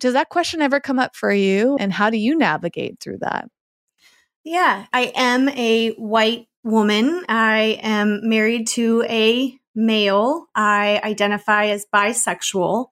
does 0.00 0.14
that 0.14 0.28
question 0.28 0.62
ever 0.62 0.80
come 0.80 0.98
up 0.98 1.16
for 1.16 1.32
you? 1.32 1.76
And 1.80 1.92
how 1.92 2.10
do 2.10 2.16
you 2.16 2.36
navigate 2.36 3.00
through 3.00 3.18
that? 3.20 3.48
Yeah, 4.44 4.86
I 4.92 5.12
am 5.14 5.48
a 5.50 5.90
white 5.92 6.46
woman. 6.64 7.24
I 7.28 7.78
am 7.82 8.28
married 8.28 8.68
to 8.68 9.04
a 9.08 9.58
male. 9.74 10.46
I 10.54 11.00
identify 11.04 11.66
as 11.66 11.86
bisexual. 11.92 12.86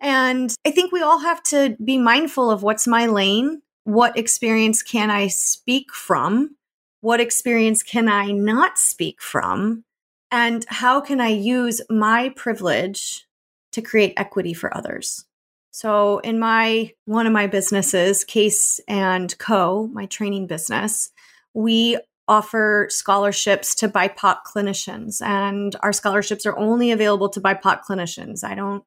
And 0.00 0.54
I 0.64 0.70
think 0.70 0.92
we 0.92 1.02
all 1.02 1.18
have 1.18 1.42
to 1.44 1.76
be 1.84 1.98
mindful 1.98 2.50
of 2.50 2.62
what's 2.62 2.86
my 2.86 3.06
lane. 3.06 3.60
What 3.84 4.16
experience 4.16 4.82
can 4.82 5.10
I 5.10 5.28
speak 5.28 5.92
from? 5.92 6.56
What 7.00 7.20
experience 7.20 7.82
can 7.82 8.08
I 8.08 8.26
not 8.26 8.78
speak 8.78 9.22
from? 9.22 9.84
And 10.30 10.64
how 10.68 11.00
can 11.00 11.20
I 11.20 11.28
use 11.28 11.80
my 11.88 12.30
privilege 12.36 13.26
to 13.72 13.82
create 13.82 14.14
equity 14.16 14.54
for 14.54 14.76
others? 14.76 15.24
So 15.70 16.18
in 16.18 16.38
my 16.38 16.92
one 17.06 17.26
of 17.26 17.32
my 17.32 17.46
businesses, 17.46 18.24
Kase 18.24 18.80
and 18.86 19.36
Co, 19.38 19.88
my 19.92 20.06
training 20.06 20.46
business, 20.46 21.10
we 21.54 21.98
offer 22.28 22.86
scholarships 22.90 23.74
to 23.76 23.88
BIPOC 23.88 24.36
clinicians 24.46 25.20
and 25.20 25.74
our 25.82 25.92
scholarships 25.92 26.46
are 26.46 26.56
only 26.56 26.92
available 26.92 27.28
to 27.30 27.40
BIPOC 27.40 27.80
clinicians. 27.88 28.44
I 28.44 28.54
don't 28.54 28.84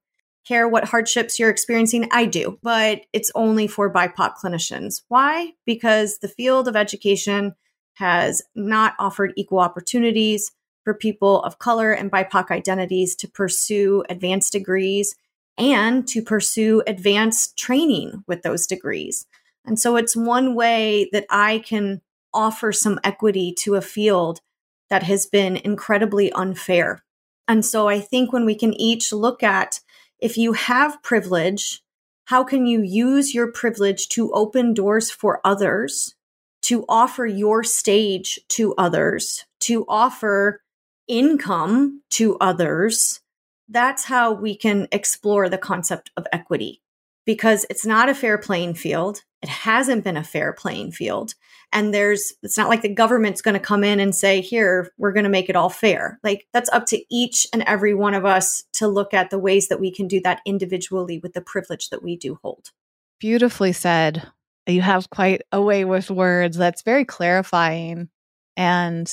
care 0.48 0.68
what 0.68 0.86
hardships 0.86 1.40
you're 1.40 1.50
experiencing. 1.50 2.08
I 2.12 2.26
do, 2.26 2.60
but 2.62 3.02
it's 3.12 3.32
only 3.36 3.68
for 3.68 3.92
BIPOC 3.92 4.36
clinicians. 4.42 5.02
Why? 5.08 5.54
Because 5.66 6.20
the 6.20 6.28
field 6.28 6.68
of 6.68 6.76
education 6.76 7.56
has 7.96 8.42
not 8.56 8.94
offered 9.00 9.34
equal 9.36 9.60
opportunities 9.60 10.52
for 10.84 10.94
people 10.94 11.42
of 11.44 11.60
color 11.60 11.92
and 11.92 12.12
BIPOC 12.12 12.52
identities 12.52 13.16
to 13.16 13.28
pursue 13.28 14.04
advanced 14.10 14.52
degrees 14.52 15.16
and 15.58 16.08
to 16.08 16.22
pursue 16.22 16.82
advanced 16.88 17.58
training 17.58 18.24
with 18.28 18.42
those 18.42 18.68
degrees. 18.68 19.26
And 19.66 19.80
so 19.80 19.96
it's 19.96 20.16
one 20.16 20.56
way 20.56 21.10
that 21.14 21.26
I 21.30 21.60
can 21.60 22.02
offer 22.34 22.72
some 22.72 23.00
equity 23.04 23.54
to 23.60 23.76
a 23.76 23.82
field 23.82 24.42
that 24.90 25.04
has 25.04 25.26
been 25.26 25.58
incredibly 25.58 26.32
unfair. 26.34 27.04
And 27.48 27.66
so 27.66 27.88
I 27.88 28.00
think 28.00 28.34
when 28.34 28.46
we 28.46 28.56
can 28.56 28.74
each 28.74 29.14
look 29.14 29.44
at 29.44 29.80
if 30.20 30.38
you 30.38 30.54
have 30.54 31.04
privilege, 31.04 31.82
how 32.26 32.44
can 32.44 32.66
you 32.66 32.82
use 32.82 33.34
your 33.34 33.52
privilege 33.52 34.08
to 34.10 34.32
open 34.32 34.74
doors 34.74 35.12
for 35.12 35.42
others 35.44 36.16
to 36.64 36.86
offer 36.90 37.26
your 37.26 37.64
stage 37.64 38.40
to 38.50 38.74
others, 38.76 39.46
to 39.62 39.86
offer 39.88 40.62
income 41.08 42.02
to 42.12 42.38
others, 42.40 43.22
that's 43.70 44.06
how 44.06 44.34
we 44.34 44.56
can 44.56 44.88
explore 44.92 45.50
the 45.50 45.58
concept 45.58 46.12
of 46.18 46.28
equity 46.32 46.82
because 47.26 47.66
it's 47.70 47.86
not 47.86 48.10
a 48.10 48.16
fair 48.16 48.38
playing 48.38 48.74
field. 48.74 49.22
It 49.42 49.50
hasn't 49.50 50.04
been 50.04 50.18
a 50.18 50.24
fair 50.24 50.54
playing 50.54 50.92
field. 50.92 51.34
And 51.72 51.94
there's, 51.94 52.34
it's 52.44 52.58
not 52.58 52.70
like 52.70 52.82
the 52.82 52.94
government's 52.94 53.42
going 53.42 53.54
to 53.54 53.60
come 53.60 53.84
in 53.84 54.00
and 54.00 54.14
say, 54.14 54.42
here, 54.42 54.92
we're 54.98 55.12
going 55.12 55.24
to 55.24 55.30
make 55.30 55.50
it 55.50 55.56
all 55.56 55.70
fair. 55.70 56.20
Like 56.24 56.48
that's 56.54 56.70
up 56.72 56.86
to 56.88 57.02
each 57.10 57.48
and 57.52 57.64
every 57.64 57.94
one 57.94 58.14
of 58.14 58.26
us 58.26 58.64
to 58.74 58.88
look 58.88 59.14
at 59.14 59.30
the 59.30 59.40
ways 59.40 59.70
that 59.70 59.80
we 59.80 59.92
can 59.92 60.08
do 60.08 60.22
that 60.22 60.42
individually 60.46 61.20
with 61.20 61.34
the 61.34 61.42
privilege 61.42 61.90
that 61.90 62.04
we 62.04 62.16
do 62.16 62.38
hold. 62.44 62.72
Beautifully 63.20 63.72
said 63.72 64.30
you 64.68 64.82
have 64.82 65.10
quite 65.10 65.42
a 65.52 65.62
way 65.62 65.86
with 65.86 66.10
words 66.10 66.58
that's 66.58 66.84
very 66.84 67.06
clarifying 67.06 68.10
and 68.56 69.12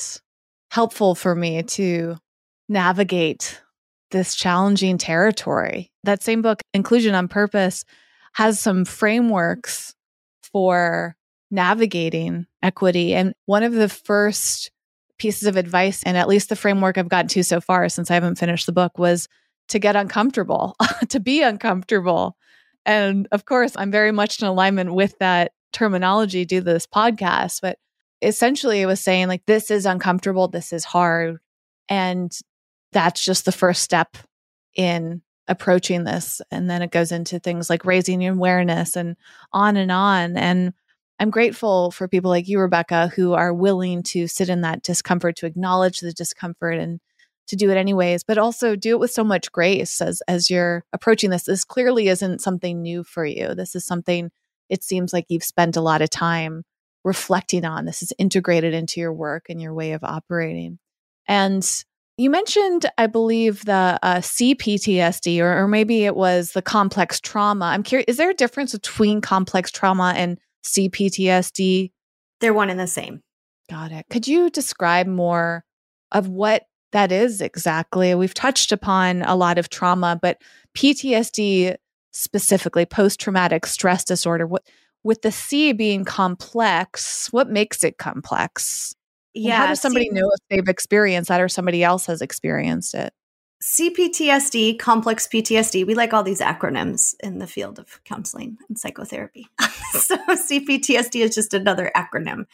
helpful 0.69 1.15
for 1.15 1.35
me 1.35 1.63
to 1.63 2.15
navigate 2.69 3.61
this 4.11 4.35
challenging 4.35 4.97
territory. 4.97 5.91
That 6.03 6.23
same 6.23 6.41
book, 6.41 6.61
Inclusion 6.73 7.15
on 7.15 7.27
Purpose, 7.27 7.83
has 8.33 8.59
some 8.59 8.85
frameworks 8.85 9.93
for 10.41 11.15
navigating 11.49 12.47
equity. 12.63 13.13
And 13.13 13.33
one 13.45 13.63
of 13.63 13.73
the 13.73 13.89
first 13.89 14.71
pieces 15.17 15.47
of 15.47 15.57
advice, 15.57 16.01
and 16.03 16.17
at 16.17 16.27
least 16.27 16.49
the 16.49 16.55
framework 16.55 16.97
I've 16.97 17.09
gotten 17.09 17.27
to 17.29 17.43
so 17.43 17.61
far 17.61 17.89
since 17.89 18.09
I 18.09 18.15
haven't 18.15 18.39
finished 18.39 18.65
the 18.65 18.71
book, 18.71 18.97
was 18.97 19.27
to 19.69 19.79
get 19.79 19.95
uncomfortable, 19.95 20.75
to 21.09 21.19
be 21.19 21.41
uncomfortable. 21.41 22.37
And 22.85 23.27
of 23.31 23.45
course, 23.45 23.73
I'm 23.75 23.91
very 23.91 24.11
much 24.11 24.41
in 24.41 24.47
alignment 24.47 24.93
with 24.93 25.17
that 25.19 25.51
terminology 25.71 26.45
do 26.45 26.61
this 26.61 26.87
podcast, 26.87 27.61
but 27.61 27.77
essentially 28.21 28.81
it 28.81 28.85
was 28.85 28.99
saying 28.99 29.27
like 29.27 29.45
this 29.45 29.71
is 29.71 29.85
uncomfortable, 29.85 30.47
this 30.47 30.73
is 30.73 30.83
hard, 30.83 31.37
and 31.89 32.31
that's 32.91 33.23
just 33.23 33.45
the 33.45 33.51
first 33.51 33.81
step 33.81 34.17
in 34.75 35.21
approaching 35.47 36.03
this 36.03 36.39
and 36.51 36.69
then 36.69 36.81
it 36.81 36.91
goes 36.91 37.11
into 37.11 37.39
things 37.39 37.69
like 37.69 37.83
raising 37.83 38.25
awareness 38.25 38.95
and 38.95 39.17
on 39.51 39.75
and 39.75 39.91
on 39.91 40.37
and 40.37 40.71
I'm 41.19 41.29
grateful 41.29 41.91
for 41.91 42.07
people 42.07 42.31
like 42.31 42.47
you 42.47 42.59
Rebecca 42.59 43.11
who 43.15 43.33
are 43.33 43.53
willing 43.53 44.01
to 44.03 44.27
sit 44.27 44.49
in 44.49 44.61
that 44.61 44.81
discomfort 44.81 45.35
to 45.37 45.45
acknowledge 45.45 45.99
the 45.99 46.13
discomfort 46.13 46.77
and 46.77 46.99
to 47.47 47.55
do 47.55 47.69
it 47.69 47.77
anyways, 47.77 48.23
but 48.23 48.37
also 48.37 48.75
do 48.75 48.91
it 48.91 48.99
with 48.99 49.11
so 49.11 49.23
much 49.23 49.51
grace 49.51 50.01
as 50.01 50.21
as 50.27 50.49
you're 50.49 50.83
approaching 50.93 51.29
this. 51.29 51.43
This 51.43 51.63
clearly 51.63 52.07
isn't 52.07 52.41
something 52.41 52.81
new 52.81 53.03
for 53.03 53.25
you. 53.25 53.53
This 53.55 53.75
is 53.75 53.85
something 53.85 54.31
it 54.69 54.83
seems 54.83 55.11
like 55.11 55.25
you've 55.27 55.43
spent 55.43 55.75
a 55.75 55.81
lot 55.81 56.01
of 56.01 56.09
time 56.09 56.63
reflecting 57.03 57.65
on. 57.65 57.85
This 57.85 58.01
is 58.01 58.13
integrated 58.17 58.73
into 58.73 58.99
your 58.99 59.13
work 59.13 59.47
and 59.49 59.61
your 59.61 59.73
way 59.73 59.91
of 59.91 60.03
operating. 60.03 60.79
And 61.27 61.67
you 62.17 62.29
mentioned, 62.29 62.85
I 62.97 63.07
believe, 63.07 63.65
the 63.65 63.99
uh, 64.01 64.17
CPTSD, 64.17 65.39
or, 65.41 65.63
or 65.63 65.67
maybe 65.67 66.05
it 66.05 66.15
was 66.15 66.51
the 66.51 66.61
complex 66.61 67.19
trauma. 67.19 67.65
I'm 67.65 67.83
curious, 67.83 68.05
is 68.07 68.17
there 68.17 68.29
a 68.29 68.35
difference 68.35 68.73
between 68.73 69.21
complex 69.21 69.71
trauma 69.71 70.13
and 70.15 70.37
CPTSD? 70.63 71.91
They're 72.39 72.53
one 72.53 72.69
and 72.69 72.79
the 72.79 72.87
same. 72.87 73.21
Got 73.69 73.91
it. 73.91 74.05
Could 74.09 74.27
you 74.27 74.49
describe 74.49 75.07
more 75.07 75.63
of 76.11 76.27
what 76.27 76.63
that 76.91 77.11
is 77.11 77.41
exactly. 77.41 78.13
We've 78.15 78.33
touched 78.33 78.71
upon 78.71 79.21
a 79.23 79.35
lot 79.35 79.57
of 79.57 79.69
trauma, 79.69 80.19
but 80.21 80.41
PTSD 80.75 81.75
specifically, 82.11 82.85
post 82.85 83.19
traumatic 83.19 83.65
stress 83.65 84.03
disorder, 84.03 84.45
what 84.45 84.63
with 85.03 85.21
the 85.23 85.31
C 85.31 85.73
being 85.73 86.05
complex, 86.05 87.31
what 87.31 87.49
makes 87.49 87.83
it 87.83 87.97
complex? 87.97 88.95
Yeah. 89.33 89.57
how 89.57 89.67
does 89.67 89.81
somebody 89.81 90.05
C- 90.05 90.11
know 90.11 90.29
if 90.29 90.39
they've 90.49 90.67
experienced 90.67 91.29
that 91.29 91.41
or 91.41 91.47
somebody 91.47 91.83
else 91.83 92.05
has 92.07 92.21
experienced 92.21 92.93
it? 92.93 93.13
CPTSD, 93.63 94.79
complex 94.79 95.27
PTSD, 95.27 95.85
we 95.85 95.93
like 95.93 96.13
all 96.13 96.23
these 96.23 96.41
acronyms 96.41 97.13
in 97.21 97.37
the 97.37 97.47
field 97.47 97.77
of 97.79 98.03
counseling 98.03 98.57
and 98.67 98.77
psychotherapy. 98.77 99.47
so 99.91 100.17
CPTSD 100.17 101.21
is 101.21 101.35
just 101.35 101.53
another 101.53 101.91
acronym. 101.95 102.45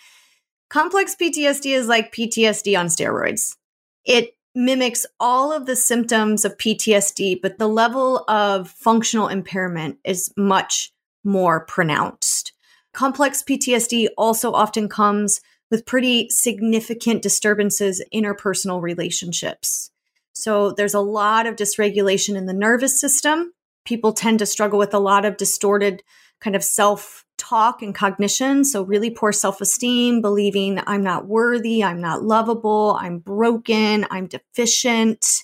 Complex 0.69 1.15
PTSD 1.15 1.73
is 1.73 1.87
like 1.87 2.13
PTSD 2.13 2.77
on 2.77 2.87
steroids. 2.87 3.55
It 4.07 4.31
mimics 4.55 5.05
all 5.19 5.53
of 5.53 5.67
the 5.67 5.75
symptoms 5.75 6.43
of 6.43 6.57
PTSD, 6.57 7.41
but 7.41 7.59
the 7.59 7.67
level 7.67 8.23
of 8.27 8.69
functional 8.71 9.27
impairment 9.27 9.99
is 10.03 10.33
much 10.35 10.91
more 11.23 11.65
pronounced. 11.65 12.53
Complex 12.93 13.43
PTSD 13.43 14.07
also 14.17 14.53
often 14.53 14.89
comes 14.89 15.41
with 15.69 15.85
pretty 15.85 16.29
significant 16.29 17.21
disturbances 17.21 18.03
in 18.11 18.23
interpersonal 18.23 18.81
relationships. 18.81 19.91
So 20.33 20.71
there's 20.71 20.93
a 20.93 20.99
lot 21.01 21.45
of 21.45 21.55
dysregulation 21.55 22.35
in 22.35 22.45
the 22.45 22.53
nervous 22.53 22.99
system. 22.99 23.53
People 23.85 24.13
tend 24.13 24.39
to 24.39 24.45
struggle 24.45 24.79
with 24.79 24.93
a 24.93 24.99
lot 24.99 25.25
of 25.25 25.37
distorted 25.37 26.01
kind 26.39 26.55
of 26.55 26.63
self 26.63 27.25
talk 27.37 27.81
and 27.81 27.95
cognition. 27.95 28.65
So, 28.65 28.81
really 28.83 29.09
poor 29.09 29.31
self 29.31 29.61
esteem, 29.61 30.21
believing 30.21 30.79
I'm 30.87 31.03
not 31.03 31.27
worthy, 31.27 31.83
I'm 31.83 32.01
not 32.01 32.23
lovable, 32.23 32.97
I'm 32.99 33.19
broken, 33.19 34.05
I'm 34.11 34.27
deficient, 34.27 35.43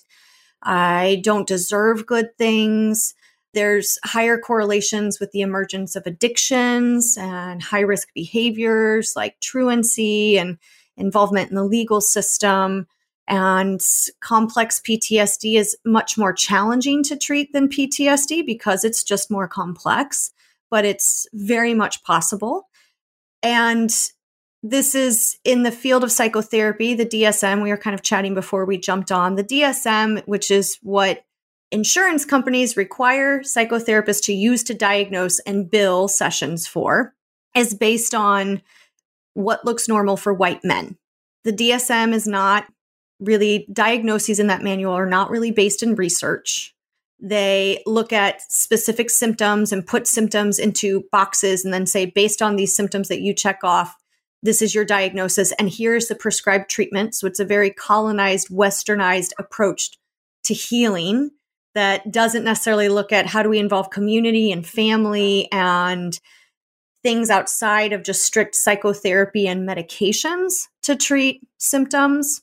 I 0.62 1.20
don't 1.22 1.46
deserve 1.46 2.06
good 2.06 2.36
things. 2.38 3.14
There's 3.52 3.98
higher 4.04 4.36
correlations 4.36 5.20
with 5.20 5.30
the 5.30 5.40
emergence 5.40 5.94
of 5.94 6.06
addictions 6.06 7.16
and 7.18 7.62
high 7.62 7.80
risk 7.80 8.08
behaviors 8.12 9.12
like 9.14 9.38
truancy 9.40 10.36
and 10.36 10.58
involvement 10.96 11.50
in 11.50 11.56
the 11.56 11.64
legal 11.64 12.00
system. 12.00 12.88
And 13.28 13.80
complex 14.20 14.80
PTSD 14.80 15.56
is 15.56 15.76
much 15.84 16.18
more 16.18 16.32
challenging 16.32 17.02
to 17.04 17.16
treat 17.16 17.52
than 17.52 17.68
PTSD 17.68 18.44
because 18.44 18.84
it's 18.84 19.02
just 19.02 19.30
more 19.30 19.48
complex 19.48 20.32
but 20.70 20.84
it's 20.84 21.26
very 21.32 21.74
much 21.74 22.02
possible. 22.02 22.68
And 23.42 23.90
this 24.62 24.94
is 24.94 25.38
in 25.44 25.62
the 25.62 25.70
field 25.70 26.02
of 26.02 26.10
psychotherapy, 26.10 26.94
the 26.94 27.04
DSM. 27.04 27.62
We 27.62 27.70
were 27.70 27.76
kind 27.76 27.94
of 27.94 28.02
chatting 28.02 28.34
before 28.34 28.64
we 28.64 28.78
jumped 28.78 29.12
on. 29.12 29.34
The 29.34 29.44
DSM, 29.44 30.26
which 30.26 30.50
is 30.50 30.78
what 30.82 31.24
insurance 31.70 32.24
companies 32.24 32.76
require 32.76 33.40
psychotherapists 33.40 34.24
to 34.24 34.32
use 34.32 34.62
to 34.64 34.74
diagnose 34.74 35.38
and 35.40 35.70
bill 35.70 36.08
sessions 36.08 36.66
for, 36.66 37.14
is 37.54 37.74
based 37.74 38.14
on 38.14 38.62
what 39.34 39.64
looks 39.64 39.88
normal 39.88 40.16
for 40.16 40.32
white 40.32 40.64
men. 40.64 40.96
The 41.44 41.52
DSM 41.52 42.14
is 42.14 42.26
not 42.26 42.66
really, 43.20 43.66
diagnoses 43.70 44.40
in 44.40 44.46
that 44.46 44.62
manual 44.62 44.94
are 44.94 45.04
not 45.04 45.30
really 45.30 45.50
based 45.50 45.82
in 45.82 45.94
research. 45.94 46.74
They 47.20 47.82
look 47.86 48.12
at 48.12 48.42
specific 48.50 49.08
symptoms 49.10 49.72
and 49.72 49.86
put 49.86 50.06
symptoms 50.06 50.58
into 50.58 51.04
boxes 51.10 51.64
and 51.64 51.72
then 51.72 51.86
say, 51.86 52.06
based 52.06 52.42
on 52.42 52.56
these 52.56 52.74
symptoms 52.74 53.08
that 53.08 53.20
you 53.20 53.34
check 53.34 53.60
off, 53.62 53.94
this 54.42 54.60
is 54.60 54.74
your 54.74 54.84
diagnosis 54.84 55.52
and 55.52 55.70
here's 55.70 56.08
the 56.08 56.14
prescribed 56.14 56.68
treatment. 56.68 57.14
So 57.14 57.26
it's 57.26 57.40
a 57.40 57.44
very 57.44 57.70
colonized, 57.70 58.48
westernized 58.50 59.32
approach 59.38 59.90
to 60.44 60.54
healing 60.54 61.30
that 61.74 62.12
doesn't 62.12 62.44
necessarily 62.44 62.88
look 62.88 63.10
at 63.10 63.26
how 63.26 63.42
do 63.42 63.48
we 63.48 63.58
involve 63.58 63.90
community 63.90 64.52
and 64.52 64.66
family 64.66 65.48
and 65.50 66.20
things 67.02 67.30
outside 67.30 67.92
of 67.92 68.02
just 68.02 68.22
strict 68.22 68.54
psychotherapy 68.54 69.46
and 69.46 69.68
medications 69.68 70.68
to 70.82 70.94
treat 70.94 71.40
symptoms. 71.58 72.42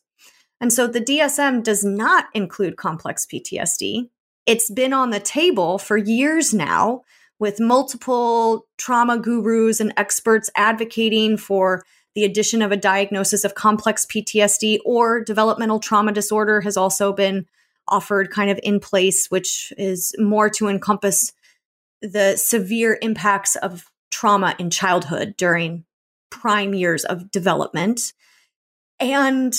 And 0.60 0.73
so 0.73 0.88
the 0.88 1.01
DSM 1.01 1.63
does 1.63 1.84
not 1.84 2.25
include 2.34 2.77
complex 2.77 3.25
PTSD 3.31 4.10
it's 4.45 4.69
been 4.69 4.93
on 4.93 5.10
the 5.10 5.19
table 5.19 5.77
for 5.77 5.97
years 5.97 6.54
now 6.54 7.01
with 7.39 7.60
multiple 7.60 8.67
trauma 8.77 9.17
gurus 9.17 9.80
and 9.80 9.93
experts 9.97 10.49
advocating 10.56 11.38
for 11.38 11.84
the 12.13 12.23
addition 12.23 12.62
of 12.62 12.71
a 12.71 12.77
diagnosis 12.77 13.43
of 13.43 13.56
complex 13.56 14.06
PTSD 14.06 14.80
or 14.86 15.23
developmental 15.23 15.80
trauma 15.80 16.12
disorder 16.12 16.62
has 16.62 16.77
also 16.77 17.13
been 17.13 17.45
offered 17.88 18.30
kind 18.30 18.51
of 18.51 18.60
in 18.63 18.80
place, 18.80 19.27
which 19.27 19.73
is 19.77 20.13
more 20.19 20.49
to 20.49 20.67
encompass 20.67 21.34
the 22.01 22.36
severe 22.36 22.97
impacts 23.01 23.56
of 23.56 23.86
trauma 24.10 24.56
in 24.60 24.69
childhood 24.69 25.36
during 25.38 25.86
prime 26.30 26.73
years 26.73 27.06
of 27.06 27.32
development. 27.32 28.13
And 28.99 29.54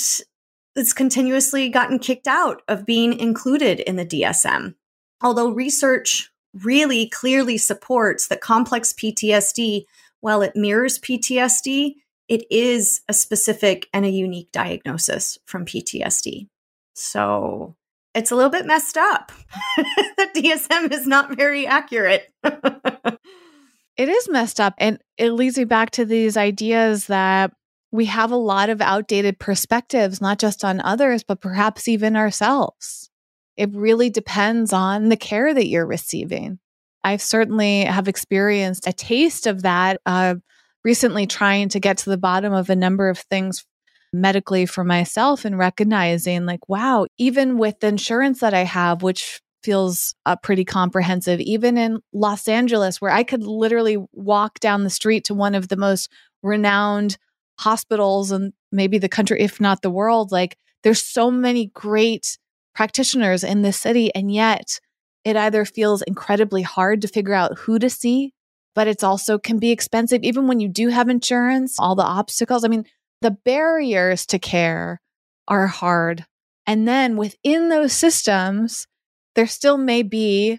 it's 0.75 0.93
continuously 0.93 1.69
gotten 1.69 1.99
kicked 1.99 2.27
out 2.27 2.63
of 2.69 2.87
being 2.87 3.19
included 3.19 3.81
in 3.81 3.97
the 3.97 4.07
DSM. 4.07 4.75
Although 5.21 5.51
research 5.51 6.31
really 6.55 7.09
clearly 7.09 7.59
supports 7.59 8.29
that 8.29 8.41
complex 8.41 8.93
PTSD, 8.93 9.85
while 10.21 10.43
it 10.43 10.57
mirrors 10.57 10.99
PTSD, 10.99 11.95
it 12.29 12.45
is 12.51 13.03
a 13.09 13.13
specific 13.13 13.89
and 13.93 14.05
a 14.05 14.11
unique 14.11 14.51
diagnosis 14.53 15.39
from 15.47 15.67
PTSD. 15.67 16.49
So 16.95 17.77
it's 18.15 18.31
a 18.31 18.37
little 18.37 18.51
bit 18.51 18.67
messed 18.67 18.97
up. 18.97 19.33
the 20.17 20.29
DSM 20.35 20.93
is 20.93 21.07
not 21.07 21.37
very 21.37 21.67
accurate. 21.67 22.31
it 22.45 24.09
is 24.09 24.29
messed 24.29 24.61
up. 24.61 24.75
And 24.79 24.99
it 25.17 25.33
leads 25.33 25.59
me 25.59 25.65
back 25.65 25.91
to 25.93 26.05
these 26.05 26.37
ideas 26.37 27.07
that 27.07 27.53
we 27.93 28.07
have 28.07 28.33
a 28.33 28.37
lot 28.37 28.71
of 28.71 28.81
outdated 28.81 29.39
perspectives, 29.39 30.21
not 30.21 30.39
just 30.39 30.65
on 30.65 30.81
others, 30.81 31.23
but 31.23 31.41
perhaps 31.41 31.87
even 31.87 32.17
ourselves. 32.17 33.11
It 33.57 33.71
really 33.75 34.09
depends 34.09 34.73
on 34.73 35.11
the 35.11 35.17
care 35.17 35.53
that 35.53 35.69
you're 35.69 35.87
receiving. 35.87 36.59
I 37.05 37.19
certainly 37.19 37.85
have 37.85 38.09
experienced 38.09 38.87
a 38.87 38.93
taste 38.95 39.47
of 39.47 39.63
that 39.63 40.01
uh, 40.07 40.37
recently, 40.85 41.27
trying 41.27 41.69
to 41.71 41.81
get 41.81 41.99
to 41.99 42.11
the 42.11 42.17
bottom 42.17 42.55
of 42.55 42.71
a 42.71 42.77
number 42.77 43.11
of 43.11 43.19
things 43.19 43.65
medically 44.13 44.65
for 44.65 44.85
myself 44.85 45.45
and 45.45 45.59
recognizing, 45.59 46.47
like, 46.47 46.69
wow, 46.69 47.07
even 47.19 47.59
with 47.59 47.79
the 47.81 47.89
insurance 47.89 48.41
that 48.41 48.55
I 48.55 48.65
have, 48.65 49.03
which 49.03 49.43
feels 49.63 50.15
uh, 50.25 50.37
pretty 50.37 50.65
comprehensive, 50.65 51.41
even 51.41 51.77
in 51.77 52.01
Los 52.13 52.49
Angeles, 52.49 53.01
where 53.01 53.13
I 53.13 53.23
could 53.23 53.43
literally 53.43 53.99
walk 54.13 54.61
down 54.61 54.83
the 54.83 54.91
street 54.91 55.25
to 55.25 55.35
one 55.35 55.55
of 55.55 55.69
the 55.69 55.77
most 55.77 56.11
renowned 56.43 57.19
hospitals 57.63 58.31
and 58.31 58.53
maybe 58.71 58.99
the 58.99 59.09
country, 59.09 59.41
if 59.41 59.61
not 59.61 59.83
the 59.83 59.91
world. 59.91 60.33
Like, 60.33 60.57
there's 60.83 61.03
so 61.03 61.31
many 61.31 61.67
great 61.75 62.39
practitioners 62.75 63.45
in 63.45 63.63
this 63.63 63.79
city. 63.79 64.15
And 64.15 64.33
yet 64.33 64.81
it 65.25 65.37
either 65.37 65.65
feels 65.65 66.03
incredibly 66.03 66.63
hard 66.63 67.03
to 67.03 67.09
figure 67.09 67.35
out 67.35 67.59
who 67.59 67.79
to 67.79 67.89
see, 67.89 68.33
but 68.75 68.89
it's 68.89 69.05
also 69.05 69.39
can 69.39 69.59
be 69.59 69.71
expensive. 69.71 70.23
Even 70.23 70.47
when 70.47 70.61
you 70.61 70.69
do 70.69 70.89
have 70.89 71.09
insurance, 71.09 71.77
all 71.79 71.95
the 71.95 72.03
obstacles. 72.03 72.65
I 72.65 72.69
mean, 72.69 72.85
the 73.21 73.31
barriers 73.31 74.27
to 74.27 74.39
care 74.39 75.01
are 75.47 75.67
hard. 75.67 76.25
And 76.67 76.87
then 76.89 77.17
within 77.17 77.69
those 77.69 77.93
systems, 77.93 78.87
there 79.35 79.47
still 79.47 79.79
may 79.79 80.03
be 80.03 80.59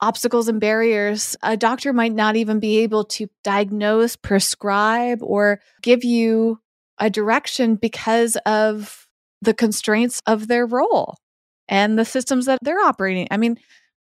obstacles 0.00 0.48
and 0.48 0.60
barriers. 0.60 1.36
A 1.42 1.56
doctor 1.56 1.92
might 1.92 2.12
not 2.12 2.36
even 2.36 2.60
be 2.60 2.78
able 2.78 3.04
to 3.04 3.28
diagnose, 3.42 4.16
prescribe, 4.16 5.18
or 5.22 5.60
give 5.82 6.04
you 6.04 6.60
a 6.98 7.10
direction 7.10 7.76
because 7.76 8.36
of 8.46 9.06
the 9.42 9.54
constraints 9.54 10.22
of 10.26 10.48
their 10.48 10.66
role 10.66 11.16
and 11.68 11.98
the 11.98 12.04
systems 12.04 12.46
that 12.46 12.58
they're 12.62 12.80
operating. 12.80 13.28
I 13.30 13.36
mean, 13.36 13.58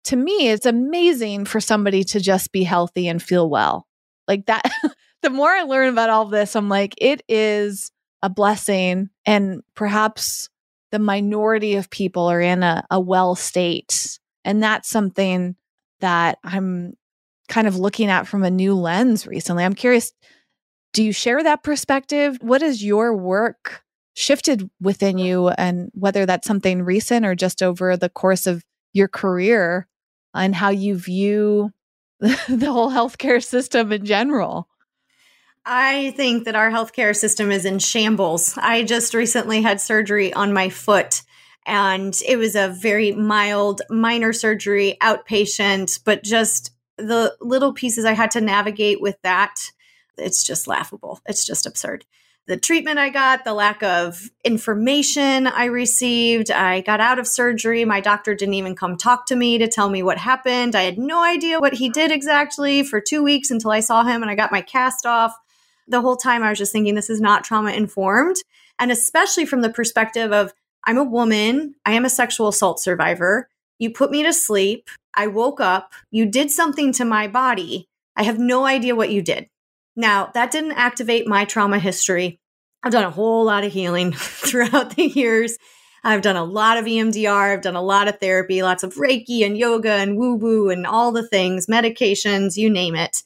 to 0.05 0.15
me, 0.15 0.49
it's 0.49 0.65
amazing 0.65 1.45
for 1.45 1.59
somebody 1.59 2.03
to 2.05 2.19
just 2.19 2.51
be 2.51 2.63
healthy 2.63 3.07
and 3.07 3.21
feel 3.21 3.49
well. 3.49 3.87
Like 4.27 4.45
that, 4.45 4.63
the 5.21 5.29
more 5.29 5.49
I 5.49 5.63
learn 5.63 5.89
about 5.89 6.09
all 6.09 6.25
this, 6.25 6.55
I'm 6.55 6.69
like, 6.69 6.93
it 6.97 7.23
is 7.27 7.91
a 8.21 8.29
blessing. 8.29 9.09
And 9.25 9.61
perhaps 9.75 10.49
the 10.91 10.99
minority 10.99 11.75
of 11.75 11.89
people 11.89 12.27
are 12.27 12.41
in 12.41 12.63
a, 12.63 12.85
a 12.91 12.99
well 12.99 13.35
state. 13.35 14.19
And 14.43 14.61
that's 14.61 14.89
something 14.89 15.55
that 16.05 16.37
I'm 16.43 16.93
kind 17.47 17.67
of 17.67 17.77
looking 17.77 18.09
at 18.09 18.27
from 18.27 18.43
a 18.43 18.51
new 18.51 18.75
lens 18.75 19.25
recently. 19.25 19.63
I'm 19.63 19.73
curious, 19.73 20.13
do 20.93 21.03
you 21.03 21.11
share 21.11 21.41
that 21.41 21.63
perspective? 21.63 22.37
What 22.41 22.61
has 22.61 22.83
your 22.83 23.17
work 23.17 23.83
shifted 24.13 24.69
within 24.79 25.17
you 25.17 25.49
and 25.49 25.89
whether 25.95 26.27
that's 26.27 26.47
something 26.47 26.83
recent 26.83 27.25
or 27.25 27.33
just 27.33 27.63
over 27.63 27.97
the 27.97 28.09
course 28.09 28.45
of 28.45 28.63
your 28.93 29.07
career 29.07 29.87
and 30.35 30.53
how 30.53 30.69
you 30.69 30.95
view 30.95 31.71
the 32.19 32.71
whole 32.71 32.91
healthcare 32.91 33.43
system 33.43 33.91
in 33.91 34.05
general. 34.05 34.69
I 35.65 36.13
think 36.15 36.45
that 36.45 36.55
our 36.55 36.69
healthcare 36.69 37.15
system 37.15 37.51
is 37.51 37.65
in 37.65 37.79
shambles. 37.79 38.55
I 38.57 38.83
just 38.83 39.15
recently 39.15 39.63
had 39.63 39.81
surgery 39.81 40.31
on 40.31 40.53
my 40.53 40.69
foot 40.69 41.23
And 41.65 42.15
it 42.27 42.37
was 42.37 42.55
a 42.55 42.69
very 42.69 43.11
mild, 43.11 43.81
minor 43.89 44.33
surgery, 44.33 44.97
outpatient, 45.01 45.99
but 46.05 46.23
just 46.23 46.71
the 46.97 47.35
little 47.41 47.73
pieces 47.73 48.05
I 48.05 48.13
had 48.13 48.31
to 48.31 48.41
navigate 48.41 49.01
with 49.01 49.21
that, 49.23 49.55
it's 50.17 50.43
just 50.43 50.67
laughable. 50.67 51.19
It's 51.25 51.45
just 51.45 51.65
absurd. 51.65 52.05
The 52.47 52.57
treatment 52.57 52.99
I 52.99 53.09
got, 53.09 53.43
the 53.43 53.55
lack 53.55 53.81
of 53.81 54.29
information 54.43 55.47
I 55.47 55.65
received, 55.65 56.51
I 56.51 56.81
got 56.81 57.01
out 57.01 57.17
of 57.17 57.25
surgery. 57.25 57.85
My 57.85 58.01
doctor 58.01 58.35
didn't 58.35 58.53
even 58.53 58.75
come 58.75 58.97
talk 58.97 59.25
to 59.27 59.35
me 59.35 59.57
to 59.57 59.67
tell 59.67 59.89
me 59.89 60.03
what 60.03 60.19
happened. 60.19 60.75
I 60.75 60.83
had 60.83 60.99
no 60.99 61.23
idea 61.23 61.59
what 61.59 61.73
he 61.73 61.89
did 61.89 62.11
exactly 62.11 62.83
for 62.83 63.01
two 63.01 63.23
weeks 63.23 63.49
until 63.49 63.71
I 63.71 63.79
saw 63.79 64.03
him 64.03 64.21
and 64.21 64.29
I 64.29 64.35
got 64.35 64.51
my 64.51 64.61
cast 64.61 65.07
off. 65.07 65.35
The 65.87 66.01
whole 66.01 66.17
time 66.17 66.43
I 66.43 66.49
was 66.49 66.59
just 66.59 66.71
thinking 66.71 66.93
this 66.93 67.09
is 67.09 67.19
not 67.19 67.43
trauma 67.43 67.71
informed. 67.71 68.35
And 68.77 68.91
especially 68.91 69.47
from 69.47 69.61
the 69.61 69.69
perspective 69.71 70.31
of 70.31 70.53
I'm 70.85 70.97
a 70.97 71.03
woman, 71.03 71.75
I 71.85 71.93
am 71.93 72.05
a 72.05 72.09
sexual 72.09 72.47
assault 72.47 72.79
survivor. 72.79 73.49
You 73.79 73.91
put 73.91 74.11
me 74.11 74.23
to 74.23 74.33
sleep. 74.33 74.89
I 75.15 75.27
woke 75.27 75.59
up. 75.59 75.93
You 76.11 76.25
did 76.25 76.51
something 76.51 76.93
to 76.93 77.05
my 77.05 77.27
body. 77.27 77.87
I 78.15 78.23
have 78.23 78.39
no 78.39 78.65
idea 78.65 78.95
what 78.95 79.11
you 79.11 79.21
did. 79.21 79.47
Now, 79.95 80.29
that 80.33 80.51
didn't 80.51 80.73
activate 80.73 81.27
my 81.27 81.45
trauma 81.45 81.79
history. 81.79 82.39
I've 82.83 82.91
done 82.91 83.03
a 83.03 83.09
whole 83.11 83.45
lot 83.45 83.63
of 83.63 83.73
healing 83.73 84.11
throughout 84.15 84.95
the 84.95 85.07
years. 85.07 85.57
I've 86.03 86.21
done 86.21 86.35
a 86.35 86.43
lot 86.43 86.77
of 86.77 86.85
EMDR, 86.85 87.53
I've 87.53 87.63
done 87.63 87.75
a 87.75 87.81
lot 87.81 88.07
of 88.07 88.19
therapy, 88.19 88.61
lots 88.61 88.83
of 88.83 88.93
Reiki 88.93 89.43
and 89.43 89.57
yoga 89.57 89.91
and 89.91 90.17
woo 90.17 90.35
woo 90.35 90.69
and 90.69 90.85
all 90.85 91.11
the 91.11 91.27
things, 91.27 91.65
medications, 91.65 92.57
you 92.57 92.69
name 92.69 92.93
it. 92.93 93.23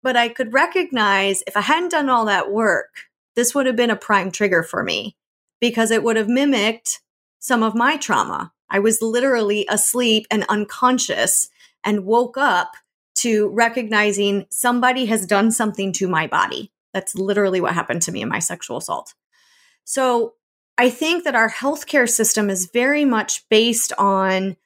But 0.00 0.16
I 0.16 0.28
could 0.28 0.52
recognize 0.52 1.42
if 1.48 1.56
I 1.56 1.60
hadn't 1.62 1.90
done 1.90 2.08
all 2.08 2.26
that 2.26 2.52
work, 2.52 2.90
this 3.34 3.52
would 3.52 3.66
have 3.66 3.74
been 3.74 3.90
a 3.90 3.96
prime 3.96 4.30
trigger 4.30 4.62
for 4.62 4.84
me 4.84 5.16
because 5.60 5.90
it 5.90 6.02
would 6.02 6.16
have 6.16 6.28
mimicked 6.28 7.00
some 7.38 7.62
of 7.62 7.74
my 7.74 7.96
trauma. 7.96 8.52
I 8.70 8.78
was 8.78 9.02
literally 9.02 9.66
asleep 9.68 10.26
and 10.30 10.44
unconscious 10.48 11.48
and 11.84 12.04
woke 12.04 12.36
up 12.36 12.72
to 13.16 13.48
recognizing 13.48 14.46
somebody 14.50 15.06
has 15.06 15.26
done 15.26 15.52
something 15.52 15.92
to 15.92 16.08
my 16.08 16.26
body. 16.26 16.72
That's 16.92 17.14
literally 17.14 17.60
what 17.60 17.74
happened 17.74 18.02
to 18.02 18.12
me 18.12 18.22
in 18.22 18.28
my 18.28 18.38
sexual 18.38 18.78
assault. 18.78 19.14
So 19.84 20.34
I 20.76 20.90
think 20.90 21.24
that 21.24 21.36
our 21.36 21.50
healthcare 21.50 22.08
system 22.08 22.50
is 22.50 22.70
very 22.72 23.04
much 23.04 23.48
based 23.48 23.92
on 23.98 24.56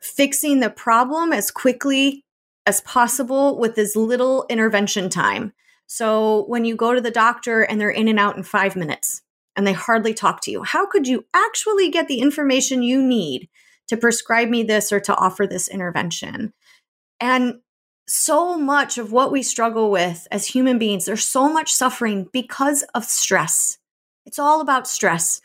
fixing 0.00 0.60
the 0.60 0.70
problem 0.70 1.32
as 1.32 1.50
quickly 1.50 2.24
as 2.66 2.80
possible 2.82 3.58
with 3.58 3.78
as 3.78 3.96
little 3.96 4.44
intervention 4.50 5.08
time. 5.08 5.52
So 5.86 6.44
when 6.48 6.66
you 6.66 6.76
go 6.76 6.92
to 6.94 7.00
the 7.00 7.10
doctor 7.10 7.62
and 7.62 7.80
they're 7.80 7.88
in 7.88 8.08
and 8.08 8.18
out 8.18 8.36
in 8.36 8.42
five 8.42 8.76
minutes 8.76 9.22
and 9.58 9.66
they 9.66 9.72
hardly 9.72 10.14
talk 10.14 10.40
to 10.42 10.52
you, 10.52 10.62
how 10.62 10.86
could 10.86 11.08
you 11.08 11.26
actually 11.34 11.90
get 11.90 12.06
the 12.06 12.20
information 12.20 12.84
you 12.84 13.02
need 13.02 13.48
to 13.88 13.96
prescribe 13.96 14.48
me 14.48 14.62
this 14.62 14.92
or 14.92 15.00
to 15.00 15.16
offer 15.16 15.48
this 15.48 15.66
intervention? 15.66 16.54
And 17.20 17.56
so 18.06 18.56
much 18.56 18.98
of 18.98 19.10
what 19.10 19.32
we 19.32 19.42
struggle 19.42 19.90
with 19.90 20.28
as 20.30 20.46
human 20.46 20.78
beings, 20.78 21.06
there's 21.06 21.24
so 21.24 21.52
much 21.52 21.72
suffering 21.72 22.28
because 22.32 22.84
of 22.94 23.04
stress. 23.04 23.78
It's 24.24 24.38
all 24.38 24.60
about 24.60 24.86
stress. 24.86 25.40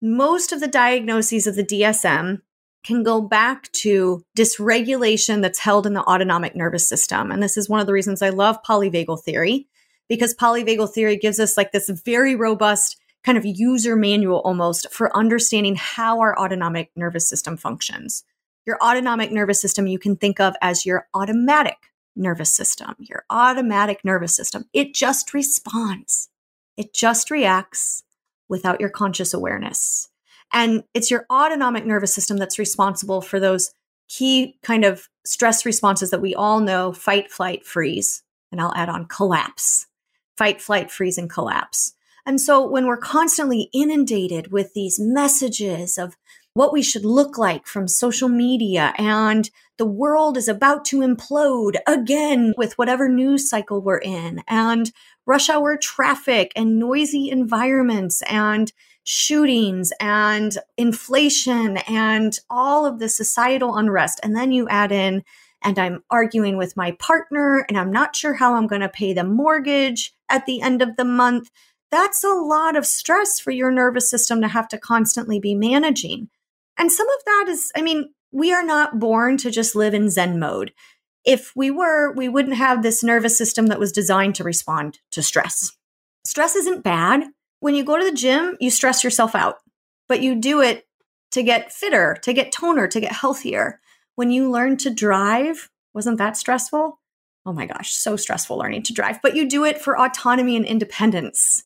Most 0.00 0.52
of 0.52 0.60
the 0.60 0.66
diagnoses 0.66 1.46
of 1.46 1.54
the 1.54 1.62
DSM 1.62 2.40
can 2.84 3.02
go 3.02 3.20
back 3.20 3.70
to 3.72 4.24
dysregulation 4.34 5.42
that's 5.42 5.58
held 5.58 5.86
in 5.86 5.92
the 5.92 6.04
autonomic 6.04 6.56
nervous 6.56 6.88
system. 6.88 7.30
And 7.30 7.42
this 7.42 7.58
is 7.58 7.68
one 7.68 7.80
of 7.80 7.86
the 7.86 7.92
reasons 7.92 8.22
I 8.22 8.30
love 8.30 8.62
polyvagal 8.66 9.22
theory, 9.22 9.68
because 10.08 10.34
polyvagal 10.34 10.94
theory 10.94 11.18
gives 11.18 11.38
us 11.38 11.58
like 11.58 11.72
this 11.72 11.90
very 11.90 12.34
robust 12.34 12.96
kind 13.24 13.38
of 13.38 13.44
user 13.44 13.96
manual 13.96 14.40
almost 14.40 14.92
for 14.92 15.16
understanding 15.16 15.76
how 15.76 16.20
our 16.20 16.38
autonomic 16.38 16.90
nervous 16.96 17.28
system 17.28 17.56
functions. 17.56 18.24
Your 18.66 18.78
autonomic 18.82 19.32
nervous 19.32 19.60
system 19.60 19.86
you 19.86 19.98
can 19.98 20.16
think 20.16 20.40
of 20.40 20.54
as 20.60 20.86
your 20.86 21.08
automatic 21.14 21.76
nervous 22.14 22.52
system, 22.52 22.94
your 22.98 23.24
automatic 23.30 24.04
nervous 24.04 24.34
system. 24.34 24.64
It 24.72 24.94
just 24.94 25.34
responds, 25.34 26.28
it 26.76 26.94
just 26.94 27.30
reacts 27.30 28.04
without 28.48 28.80
your 28.80 28.90
conscious 28.90 29.32
awareness. 29.32 30.08
And 30.52 30.84
it's 30.92 31.10
your 31.10 31.24
autonomic 31.30 31.86
nervous 31.86 32.14
system 32.14 32.36
that's 32.36 32.58
responsible 32.58 33.22
for 33.22 33.40
those 33.40 33.72
key 34.08 34.58
kind 34.62 34.84
of 34.84 35.08
stress 35.24 35.64
responses 35.64 36.10
that 36.10 36.20
we 36.20 36.34
all 36.34 36.60
know 36.60 36.92
fight, 36.92 37.30
flight, 37.30 37.64
freeze. 37.64 38.22
And 38.50 38.60
I'll 38.60 38.74
add 38.74 38.90
on 38.90 39.06
collapse, 39.06 39.86
fight, 40.36 40.60
flight, 40.60 40.90
freeze, 40.90 41.16
and 41.16 41.30
collapse. 41.30 41.94
And 42.24 42.40
so 42.40 42.66
when 42.66 42.86
we're 42.86 42.96
constantly 42.96 43.68
inundated 43.72 44.52
with 44.52 44.74
these 44.74 44.98
messages 45.00 45.98
of 45.98 46.16
what 46.54 46.72
we 46.72 46.82
should 46.82 47.04
look 47.04 47.38
like 47.38 47.66
from 47.66 47.88
social 47.88 48.28
media 48.28 48.92
and 48.98 49.50
the 49.78 49.86
world 49.86 50.36
is 50.36 50.48
about 50.48 50.84
to 50.84 50.98
implode 50.98 51.76
again 51.86 52.52
with 52.56 52.76
whatever 52.76 53.08
news 53.08 53.48
cycle 53.48 53.80
we're 53.80 53.98
in 53.98 54.42
and 54.46 54.92
rush 55.26 55.48
hour 55.48 55.76
traffic 55.76 56.52
and 56.54 56.78
noisy 56.78 57.30
environments 57.30 58.22
and 58.22 58.72
shootings 59.04 59.92
and 59.98 60.58
inflation 60.76 61.78
and 61.88 62.38
all 62.48 62.86
of 62.86 62.98
the 62.98 63.08
societal 63.08 63.76
unrest. 63.76 64.20
And 64.22 64.36
then 64.36 64.52
you 64.52 64.68
add 64.68 64.92
in, 64.92 65.24
and 65.62 65.78
I'm 65.78 66.02
arguing 66.10 66.56
with 66.56 66.76
my 66.76 66.92
partner 66.92 67.64
and 67.68 67.78
I'm 67.78 67.92
not 67.92 68.16
sure 68.16 68.34
how 68.34 68.54
I'm 68.54 68.66
going 68.66 68.80
to 68.80 68.88
pay 68.88 69.12
the 69.12 69.24
mortgage 69.24 70.12
at 70.28 70.46
the 70.46 70.60
end 70.60 70.82
of 70.82 70.96
the 70.96 71.04
month. 71.04 71.50
That's 71.92 72.24
a 72.24 72.28
lot 72.32 72.74
of 72.74 72.86
stress 72.86 73.38
for 73.38 73.50
your 73.50 73.70
nervous 73.70 74.10
system 74.10 74.40
to 74.40 74.48
have 74.48 74.66
to 74.68 74.78
constantly 74.78 75.38
be 75.38 75.54
managing. 75.54 76.30
And 76.78 76.90
some 76.90 77.06
of 77.06 77.24
that 77.26 77.44
is, 77.48 77.70
I 77.76 77.82
mean, 77.82 78.14
we 78.32 78.50
are 78.52 78.64
not 78.64 78.98
born 78.98 79.36
to 79.36 79.50
just 79.50 79.76
live 79.76 79.92
in 79.92 80.08
Zen 80.08 80.38
mode. 80.38 80.72
If 81.26 81.52
we 81.54 81.70
were, 81.70 82.10
we 82.14 82.30
wouldn't 82.30 82.56
have 82.56 82.82
this 82.82 83.04
nervous 83.04 83.36
system 83.36 83.66
that 83.66 83.78
was 83.78 83.92
designed 83.92 84.34
to 84.36 84.44
respond 84.44 85.00
to 85.10 85.22
stress. 85.22 85.76
Stress 86.24 86.56
isn't 86.56 86.82
bad. 86.82 87.24
When 87.60 87.74
you 87.74 87.84
go 87.84 87.98
to 87.98 88.04
the 88.04 88.16
gym, 88.16 88.56
you 88.58 88.70
stress 88.70 89.04
yourself 89.04 89.34
out, 89.34 89.58
but 90.08 90.22
you 90.22 90.34
do 90.34 90.62
it 90.62 90.86
to 91.32 91.42
get 91.42 91.72
fitter, 91.72 92.16
to 92.22 92.32
get 92.32 92.52
toner, 92.52 92.88
to 92.88 93.00
get 93.00 93.12
healthier. 93.12 93.80
When 94.14 94.30
you 94.30 94.50
learn 94.50 94.78
to 94.78 94.90
drive, 94.90 95.68
wasn't 95.92 96.18
that 96.18 96.38
stressful? 96.38 96.98
Oh 97.44 97.52
my 97.52 97.66
gosh, 97.66 97.92
so 97.92 98.16
stressful 98.16 98.56
learning 98.56 98.84
to 98.84 98.94
drive, 98.94 99.20
but 99.22 99.36
you 99.36 99.46
do 99.46 99.64
it 99.64 99.80
for 99.80 100.00
autonomy 100.00 100.56
and 100.56 100.64
independence. 100.64 101.64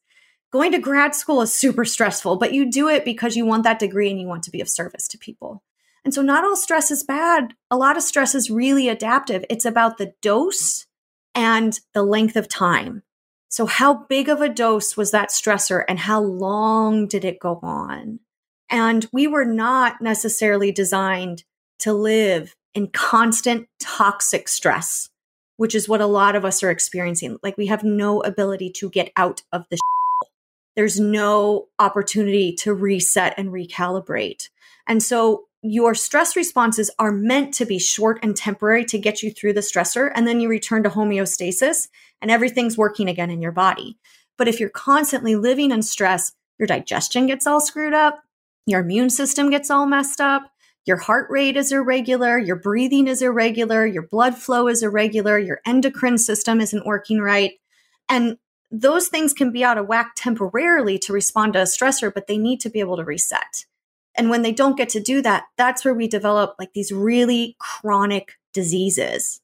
Going 0.52 0.72
to 0.72 0.78
grad 0.78 1.14
school 1.14 1.42
is 1.42 1.52
super 1.52 1.84
stressful, 1.84 2.36
but 2.36 2.52
you 2.52 2.70
do 2.70 2.88
it 2.88 3.04
because 3.04 3.36
you 3.36 3.44
want 3.44 3.64
that 3.64 3.78
degree 3.78 4.10
and 4.10 4.20
you 4.20 4.26
want 4.26 4.44
to 4.44 4.50
be 4.50 4.60
of 4.60 4.68
service 4.68 5.08
to 5.08 5.18
people. 5.18 5.62
And 6.04 6.14
so, 6.14 6.22
not 6.22 6.44
all 6.44 6.54
stress 6.54 6.92
is 6.92 7.02
bad. 7.02 7.54
A 7.68 7.76
lot 7.76 7.96
of 7.96 8.02
stress 8.02 8.34
is 8.34 8.48
really 8.48 8.88
adaptive. 8.88 9.44
It's 9.50 9.64
about 9.64 9.98
the 9.98 10.12
dose 10.22 10.86
and 11.34 11.78
the 11.94 12.04
length 12.04 12.36
of 12.36 12.48
time. 12.48 13.02
So, 13.48 13.66
how 13.66 14.04
big 14.08 14.28
of 14.28 14.40
a 14.40 14.48
dose 14.48 14.96
was 14.96 15.10
that 15.10 15.30
stressor 15.30 15.84
and 15.88 15.98
how 15.98 16.20
long 16.20 17.08
did 17.08 17.24
it 17.24 17.40
go 17.40 17.58
on? 17.62 18.20
And 18.70 19.06
we 19.12 19.26
were 19.26 19.44
not 19.44 20.00
necessarily 20.00 20.70
designed 20.70 21.42
to 21.80 21.92
live 21.92 22.54
in 22.74 22.88
constant 22.88 23.66
toxic 23.80 24.46
stress, 24.48 25.08
which 25.56 25.74
is 25.74 25.88
what 25.88 26.00
a 26.00 26.06
lot 26.06 26.36
of 26.36 26.44
us 26.44 26.62
are 26.62 26.70
experiencing. 26.70 27.38
Like, 27.42 27.56
we 27.56 27.66
have 27.66 27.82
no 27.82 28.20
ability 28.20 28.70
to 28.76 28.90
get 28.90 29.10
out 29.16 29.42
of 29.52 29.64
the 29.70 29.78
there's 30.76 31.00
no 31.00 31.68
opportunity 31.78 32.54
to 32.56 32.74
reset 32.74 33.34
and 33.36 33.48
recalibrate. 33.48 34.48
And 34.86 35.02
so 35.02 35.44
your 35.62 35.94
stress 35.94 36.36
responses 36.36 36.90
are 36.98 37.10
meant 37.10 37.52
to 37.54 37.64
be 37.64 37.78
short 37.78 38.20
and 38.22 38.36
temporary 38.36 38.84
to 38.84 38.98
get 38.98 39.22
you 39.22 39.32
through 39.32 39.54
the 39.54 39.60
stressor. 39.60 40.12
And 40.14 40.26
then 40.26 40.38
you 40.38 40.48
return 40.48 40.82
to 40.84 40.90
homeostasis 40.90 41.88
and 42.22 42.30
everything's 42.30 42.78
working 42.78 43.08
again 43.08 43.30
in 43.30 43.42
your 43.42 43.52
body. 43.52 43.98
But 44.38 44.48
if 44.48 44.60
you're 44.60 44.68
constantly 44.68 45.34
living 45.34 45.72
in 45.72 45.82
stress, 45.82 46.32
your 46.58 46.66
digestion 46.66 47.26
gets 47.26 47.46
all 47.46 47.60
screwed 47.60 47.94
up, 47.94 48.22
your 48.66 48.80
immune 48.80 49.10
system 49.10 49.50
gets 49.50 49.70
all 49.70 49.86
messed 49.86 50.20
up, 50.20 50.50
your 50.84 50.98
heart 50.98 51.28
rate 51.30 51.56
is 51.56 51.72
irregular, 51.72 52.38
your 52.38 52.56
breathing 52.56 53.08
is 53.08 53.22
irregular, 53.22 53.86
your 53.86 54.06
blood 54.06 54.36
flow 54.36 54.68
is 54.68 54.82
irregular, 54.82 55.38
your 55.38 55.60
endocrine 55.66 56.18
system 56.18 56.60
isn't 56.60 56.86
working 56.86 57.20
right. 57.20 57.54
And 58.08 58.36
those 58.80 59.08
things 59.08 59.32
can 59.32 59.50
be 59.50 59.64
out 59.64 59.78
of 59.78 59.86
whack 59.86 60.12
temporarily 60.16 60.98
to 60.98 61.12
respond 61.12 61.54
to 61.54 61.60
a 61.60 61.64
stressor, 61.64 62.12
but 62.12 62.26
they 62.26 62.38
need 62.38 62.60
to 62.60 62.70
be 62.70 62.80
able 62.80 62.96
to 62.96 63.04
reset. 63.04 63.64
And 64.16 64.30
when 64.30 64.42
they 64.42 64.52
don't 64.52 64.76
get 64.76 64.88
to 64.90 65.00
do 65.00 65.22
that, 65.22 65.44
that's 65.56 65.84
where 65.84 65.94
we 65.94 66.08
develop 66.08 66.54
like 66.58 66.72
these 66.72 66.92
really 66.92 67.56
chronic 67.58 68.32
diseases. 68.52 69.40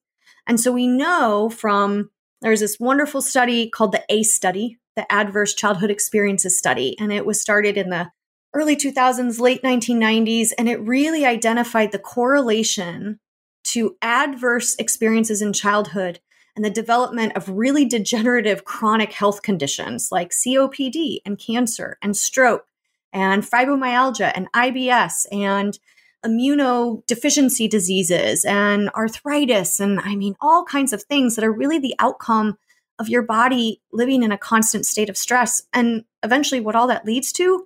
And 0.47 0.59
so 0.59 0.72
we 0.72 0.87
know 0.87 1.51
from 1.51 2.11
there's 2.41 2.61
this 2.61 2.80
wonderful 2.80 3.22
study 3.22 3.70
called 3.70 3.93
the 3.93 4.05
ACE 4.09 4.35
study, 4.35 4.78
the 4.97 5.11
Adverse 5.11 5.55
Childhood 5.55 5.91
Experiences 5.91 6.59
Study, 6.59 6.99
and 6.99 7.12
it 7.12 7.24
was 7.24 7.41
started 7.41 7.76
in 7.76 7.91
the 7.91 8.11
early 8.55 8.76
2000s, 8.76 9.39
late 9.39 9.62
1990s, 9.62 10.51
and 10.59 10.68
it 10.68 10.80
really 10.80 11.24
identified 11.24 11.93
the 11.93 11.99
correlation 11.99 13.18
to 13.64 13.97
adverse 14.03 14.74
experiences 14.76 15.41
in 15.41 15.53
childhood 15.53 16.20
and 16.55 16.64
the 16.64 16.70
development 16.70 17.36
of 17.36 17.48
really 17.48 17.84
degenerative 17.84 18.64
chronic 18.64 19.12
health 19.12 19.42
conditions 19.42 20.11
like 20.12 20.30
COPD 20.30 21.18
and 21.24 21.38
cancer 21.38 21.98
and 22.03 22.16
stroke 22.16 22.66
and 23.12 23.42
fibromyalgia 23.42 24.32
and 24.34 24.50
IBS 24.53 25.26
and 25.32 25.78
immunodeficiency 26.24 27.68
diseases 27.68 28.44
and 28.44 28.88
arthritis 28.90 29.80
and 29.80 30.00
I 30.00 30.14
mean 30.14 30.36
all 30.40 30.64
kinds 30.64 30.92
of 30.92 31.03
things 31.03 31.34
that 31.34 31.44
are 31.44 31.53
really 31.53 31.78
the 31.78 31.96
outcome 31.98 32.59
of 32.98 33.09
your 33.09 33.22
body 33.22 33.80
living 33.92 34.22
in 34.22 34.30
a 34.30 34.38
constant 34.38 34.86
state 34.86 35.09
of 35.09 35.16
stress 35.16 35.62
and 35.72 36.05
eventually 36.22 36.61
what 36.61 36.76
all 36.76 36.86
that 36.86 37.05
leads 37.05 37.32
to 37.32 37.64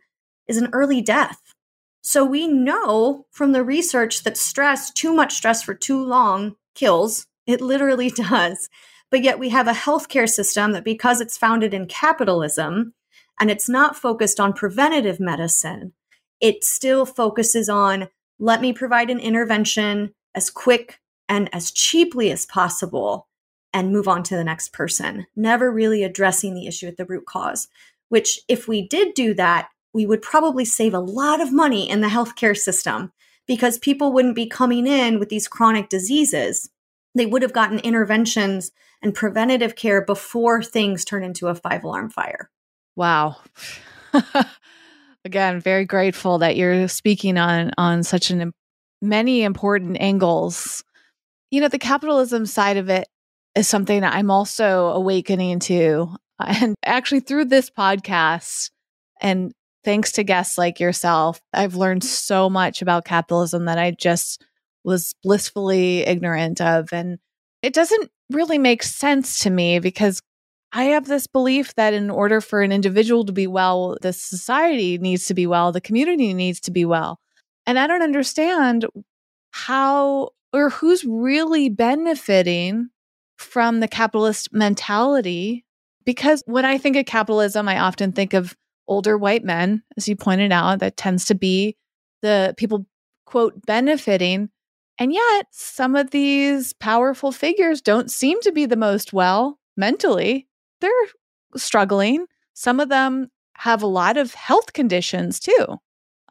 is 0.48 0.56
an 0.56 0.70
early 0.72 1.02
death. 1.02 1.54
So 2.02 2.24
we 2.24 2.46
know 2.46 3.26
from 3.30 3.52
the 3.52 3.64
research 3.64 4.22
that 4.22 4.36
stress, 4.36 4.92
too 4.92 5.12
much 5.12 5.34
stress 5.34 5.62
for 5.62 5.74
too 5.74 6.02
long 6.02 6.56
kills. 6.74 7.26
It 7.46 7.60
literally 7.60 8.10
does. 8.30 8.68
But 9.10 9.22
yet 9.22 9.38
we 9.38 9.50
have 9.50 9.68
a 9.68 9.72
healthcare 9.72 10.28
system 10.28 10.72
that 10.72 10.84
because 10.84 11.20
it's 11.20 11.38
founded 11.38 11.72
in 11.72 11.86
capitalism 11.86 12.94
and 13.40 13.50
it's 13.50 13.68
not 13.68 13.96
focused 13.96 14.40
on 14.40 14.52
preventative 14.52 15.20
medicine, 15.20 15.92
it 16.40 16.64
still 16.64 17.06
focuses 17.06 17.68
on 17.68 18.08
let 18.38 18.60
me 18.60 18.72
provide 18.72 19.10
an 19.10 19.20
intervention 19.20 20.12
as 20.34 20.50
quick 20.50 21.00
and 21.28 21.48
as 21.54 21.70
cheaply 21.70 22.30
as 22.30 22.46
possible 22.46 23.28
and 23.72 23.92
move 23.92 24.08
on 24.08 24.22
to 24.24 24.36
the 24.36 24.44
next 24.44 24.72
person, 24.72 25.26
never 25.34 25.70
really 25.70 26.02
addressing 26.02 26.54
the 26.54 26.66
issue 26.66 26.86
at 26.86 26.96
the 26.96 27.04
root 27.04 27.26
cause. 27.26 27.68
Which, 28.08 28.40
if 28.48 28.68
we 28.68 28.86
did 28.86 29.14
do 29.14 29.34
that, 29.34 29.68
we 29.92 30.06
would 30.06 30.22
probably 30.22 30.64
save 30.64 30.94
a 30.94 31.00
lot 31.00 31.40
of 31.40 31.52
money 31.52 31.88
in 31.88 32.00
the 32.00 32.08
healthcare 32.08 32.56
system 32.56 33.12
because 33.46 33.78
people 33.78 34.12
wouldn't 34.12 34.36
be 34.36 34.46
coming 34.46 34.86
in 34.86 35.18
with 35.18 35.28
these 35.28 35.48
chronic 35.48 35.88
diseases. 35.88 36.70
They 37.16 37.26
would 37.26 37.42
have 37.42 37.52
gotten 37.52 37.78
interventions 37.80 38.70
and 39.02 39.14
preventative 39.14 39.74
care 39.74 40.04
before 40.04 40.62
things 40.62 41.04
turn 41.04 41.24
into 41.24 41.48
a 41.48 41.54
five 41.54 41.82
alarm 41.82 42.10
fire. 42.10 42.50
Wow. 42.94 43.36
again 45.26 45.60
very 45.60 45.84
grateful 45.84 46.38
that 46.38 46.56
you're 46.56 46.88
speaking 46.88 47.36
on 47.36 47.72
on 47.76 48.02
such 48.02 48.30
an 48.30 48.52
many 49.02 49.42
important 49.42 50.00
angles 50.00 50.84
you 51.50 51.60
know 51.60 51.68
the 51.68 51.78
capitalism 51.78 52.46
side 52.46 52.76
of 52.76 52.88
it 52.88 53.08
is 53.56 53.66
something 53.66 54.04
i'm 54.04 54.30
also 54.30 54.86
awakening 54.90 55.58
to 55.58 56.08
and 56.38 56.76
actually 56.84 57.20
through 57.20 57.44
this 57.44 57.68
podcast 57.68 58.70
and 59.20 59.52
thanks 59.84 60.12
to 60.12 60.22
guests 60.22 60.56
like 60.56 60.78
yourself 60.78 61.40
i've 61.52 61.74
learned 61.74 62.04
so 62.04 62.48
much 62.48 62.80
about 62.80 63.04
capitalism 63.04 63.64
that 63.64 63.78
i 63.78 63.90
just 63.90 64.45
was 64.86 65.14
blissfully 65.22 66.00
ignorant 66.00 66.60
of 66.60 66.92
and 66.92 67.18
it 67.62 67.74
doesn't 67.74 68.10
really 68.30 68.58
make 68.58 68.82
sense 68.82 69.40
to 69.40 69.50
me 69.50 69.78
because 69.78 70.20
I 70.72 70.84
have 70.84 71.06
this 71.06 71.26
belief 71.26 71.74
that 71.76 71.94
in 71.94 72.10
order 72.10 72.40
for 72.40 72.62
an 72.62 72.72
individual 72.72 73.24
to 73.24 73.32
be 73.32 73.46
well, 73.46 73.96
the 74.02 74.12
society 74.12 74.98
needs 74.98 75.26
to 75.26 75.34
be 75.34 75.46
well, 75.46 75.72
the 75.72 75.80
community 75.80 76.34
needs 76.34 76.60
to 76.60 76.70
be 76.70 76.84
well. 76.84 77.18
And 77.66 77.78
I 77.78 77.86
don't 77.86 78.02
understand 78.02 78.86
how 79.52 80.30
or 80.52 80.70
who's 80.70 81.04
really 81.04 81.68
benefiting 81.68 82.90
from 83.36 83.80
the 83.80 83.88
capitalist 83.88 84.52
mentality. 84.52 85.64
Because 86.04 86.42
when 86.46 86.64
I 86.64 86.78
think 86.78 86.96
of 86.96 87.06
capitalism, 87.06 87.68
I 87.68 87.78
often 87.78 88.12
think 88.12 88.32
of 88.32 88.56
older 88.86 89.18
white 89.18 89.44
men, 89.44 89.82
as 89.96 90.08
you 90.08 90.16
pointed 90.16 90.52
out, 90.52 90.78
that 90.78 90.96
tends 90.96 91.24
to 91.26 91.34
be 91.34 91.76
the 92.22 92.54
people, 92.56 92.86
quote, 93.24 93.54
benefiting. 93.66 94.50
And 94.98 95.12
yet, 95.12 95.46
some 95.50 95.94
of 95.94 96.10
these 96.10 96.72
powerful 96.72 97.32
figures 97.32 97.82
don't 97.82 98.10
seem 98.10 98.40
to 98.42 98.52
be 98.52 98.66
the 98.66 98.76
most 98.76 99.12
well 99.12 99.58
mentally 99.76 100.46
they're 100.80 100.90
struggling. 101.56 102.26
Some 102.54 102.80
of 102.80 102.88
them 102.88 103.28
have 103.54 103.82
a 103.82 103.86
lot 103.86 104.16
of 104.16 104.34
health 104.34 104.72
conditions 104.72 105.40
too. 105.40 105.78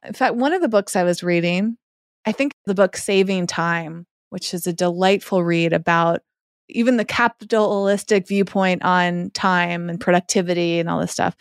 In 0.03 0.13
fact, 0.13 0.36
one 0.36 0.53
of 0.53 0.61
the 0.61 0.70
books 0.70 0.95
I 0.95 1.03
was 1.03 1.24
reading, 1.24 1.78
I 2.26 2.32
think 2.32 2.53
the 2.66 2.76
book 2.76 2.97
Saving 2.97 3.47
Time, 3.47 4.05
which 4.30 4.53
is 4.53 4.68
a 4.68 4.74
delightful 4.74 5.43
read 5.43 5.74
about 5.74 6.22
even 6.70 6.97
the 6.97 7.05
capitalistic 7.05 8.28
viewpoint 8.28 8.84
on 8.84 9.30
time 9.32 9.89
and 9.89 9.99
productivity 9.99 10.80
and 10.80 10.89
all 10.89 10.99
this 10.99 11.11
stuff. 11.11 11.36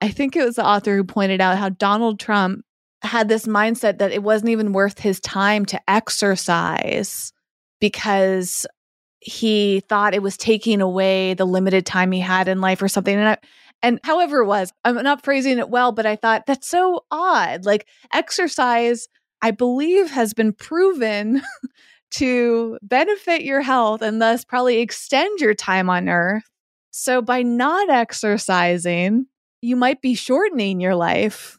I 0.00 0.08
think 0.08 0.36
it 0.36 0.44
was 0.44 0.56
the 0.56 0.66
author 0.66 0.96
who 0.96 1.04
pointed 1.04 1.40
out 1.40 1.58
how 1.58 1.70
Donald 1.70 2.20
Trump 2.20 2.64
had 3.02 3.28
this 3.28 3.46
mindset 3.46 3.98
that 3.98 4.12
it 4.12 4.22
wasn't 4.22 4.50
even 4.50 4.72
worth 4.72 4.98
his 4.98 5.20
time 5.20 5.64
to 5.66 5.80
exercise 5.88 7.32
because 7.80 8.66
he 9.20 9.80
thought 9.88 10.14
it 10.14 10.22
was 10.22 10.36
taking 10.36 10.80
away 10.80 11.34
the 11.34 11.44
limited 11.44 11.86
time 11.86 12.12
he 12.12 12.20
had 12.20 12.48
in 12.48 12.60
life 12.60 12.82
or 12.82 12.88
something. 12.88 13.16
And 13.16 13.28
I, 13.28 13.38
and 13.82 14.00
however 14.02 14.40
it 14.40 14.46
was, 14.46 14.72
I'm 14.84 14.96
not 15.02 15.22
phrasing 15.22 15.58
it 15.58 15.70
well, 15.70 15.92
but 15.92 16.06
I 16.06 16.16
thought 16.16 16.46
that's 16.46 16.68
so 16.68 17.04
odd. 17.10 17.64
Like 17.64 17.86
exercise, 18.12 19.08
I 19.42 19.52
believe, 19.52 20.10
has 20.10 20.34
been 20.34 20.52
proven 20.52 21.42
to 22.12 22.78
benefit 22.82 23.42
your 23.42 23.60
health 23.60 24.02
and 24.02 24.20
thus 24.20 24.44
probably 24.44 24.78
extend 24.78 25.40
your 25.40 25.54
time 25.54 25.90
on 25.90 26.08
earth. 26.08 26.44
So 26.90 27.22
by 27.22 27.42
not 27.42 27.90
exercising, 27.90 29.26
you 29.60 29.76
might 29.76 30.00
be 30.00 30.14
shortening 30.14 30.80
your 30.80 30.94
life. 30.94 31.57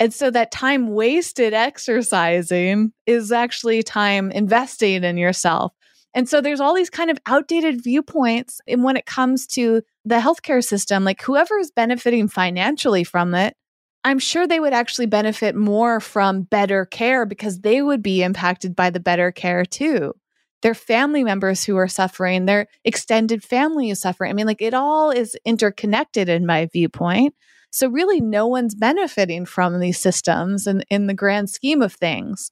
And 0.00 0.14
so 0.14 0.30
that 0.30 0.50
time 0.50 0.88
wasted 0.88 1.52
exercising 1.52 2.92
is 3.06 3.30
actually 3.30 3.82
time 3.82 4.32
investing 4.32 5.04
in 5.04 5.18
yourself. 5.18 5.74
And 6.14 6.28
so 6.28 6.40
there's 6.40 6.58
all 6.58 6.74
these 6.74 6.90
kind 6.90 7.10
of 7.10 7.18
outdated 7.26 7.84
viewpoints. 7.84 8.60
And 8.66 8.82
when 8.82 8.96
it 8.96 9.06
comes 9.06 9.46
to 9.48 9.82
the 10.06 10.16
healthcare 10.16 10.64
system, 10.64 11.04
like 11.04 11.22
whoever 11.22 11.58
is 11.58 11.70
benefiting 11.70 12.28
financially 12.28 13.04
from 13.04 13.34
it, 13.34 13.54
I'm 14.02 14.18
sure 14.18 14.46
they 14.46 14.58
would 14.58 14.72
actually 14.72 15.06
benefit 15.06 15.54
more 15.54 16.00
from 16.00 16.42
better 16.42 16.86
care 16.86 17.26
because 17.26 17.60
they 17.60 17.82
would 17.82 18.02
be 18.02 18.22
impacted 18.22 18.74
by 18.74 18.88
the 18.88 19.00
better 19.00 19.30
care 19.30 19.66
too. 19.66 20.14
Their 20.62 20.74
family 20.74 21.22
members 21.22 21.62
who 21.62 21.76
are 21.76 21.88
suffering, 21.88 22.46
their 22.46 22.68
extended 22.84 23.44
family 23.44 23.90
is 23.90 24.00
suffering. 24.00 24.30
I 24.30 24.34
mean, 24.34 24.46
like 24.46 24.62
it 24.62 24.74
all 24.74 25.10
is 25.10 25.36
interconnected 25.44 26.30
in 26.30 26.46
my 26.46 26.68
viewpoint. 26.72 27.34
So, 27.70 27.88
really, 27.88 28.20
no 28.20 28.46
one's 28.46 28.74
benefiting 28.74 29.46
from 29.46 29.78
these 29.78 29.98
systems 29.98 30.66
and 30.66 30.84
in, 30.90 31.02
in 31.02 31.06
the 31.06 31.14
grand 31.14 31.50
scheme 31.50 31.82
of 31.82 31.92
things. 31.92 32.50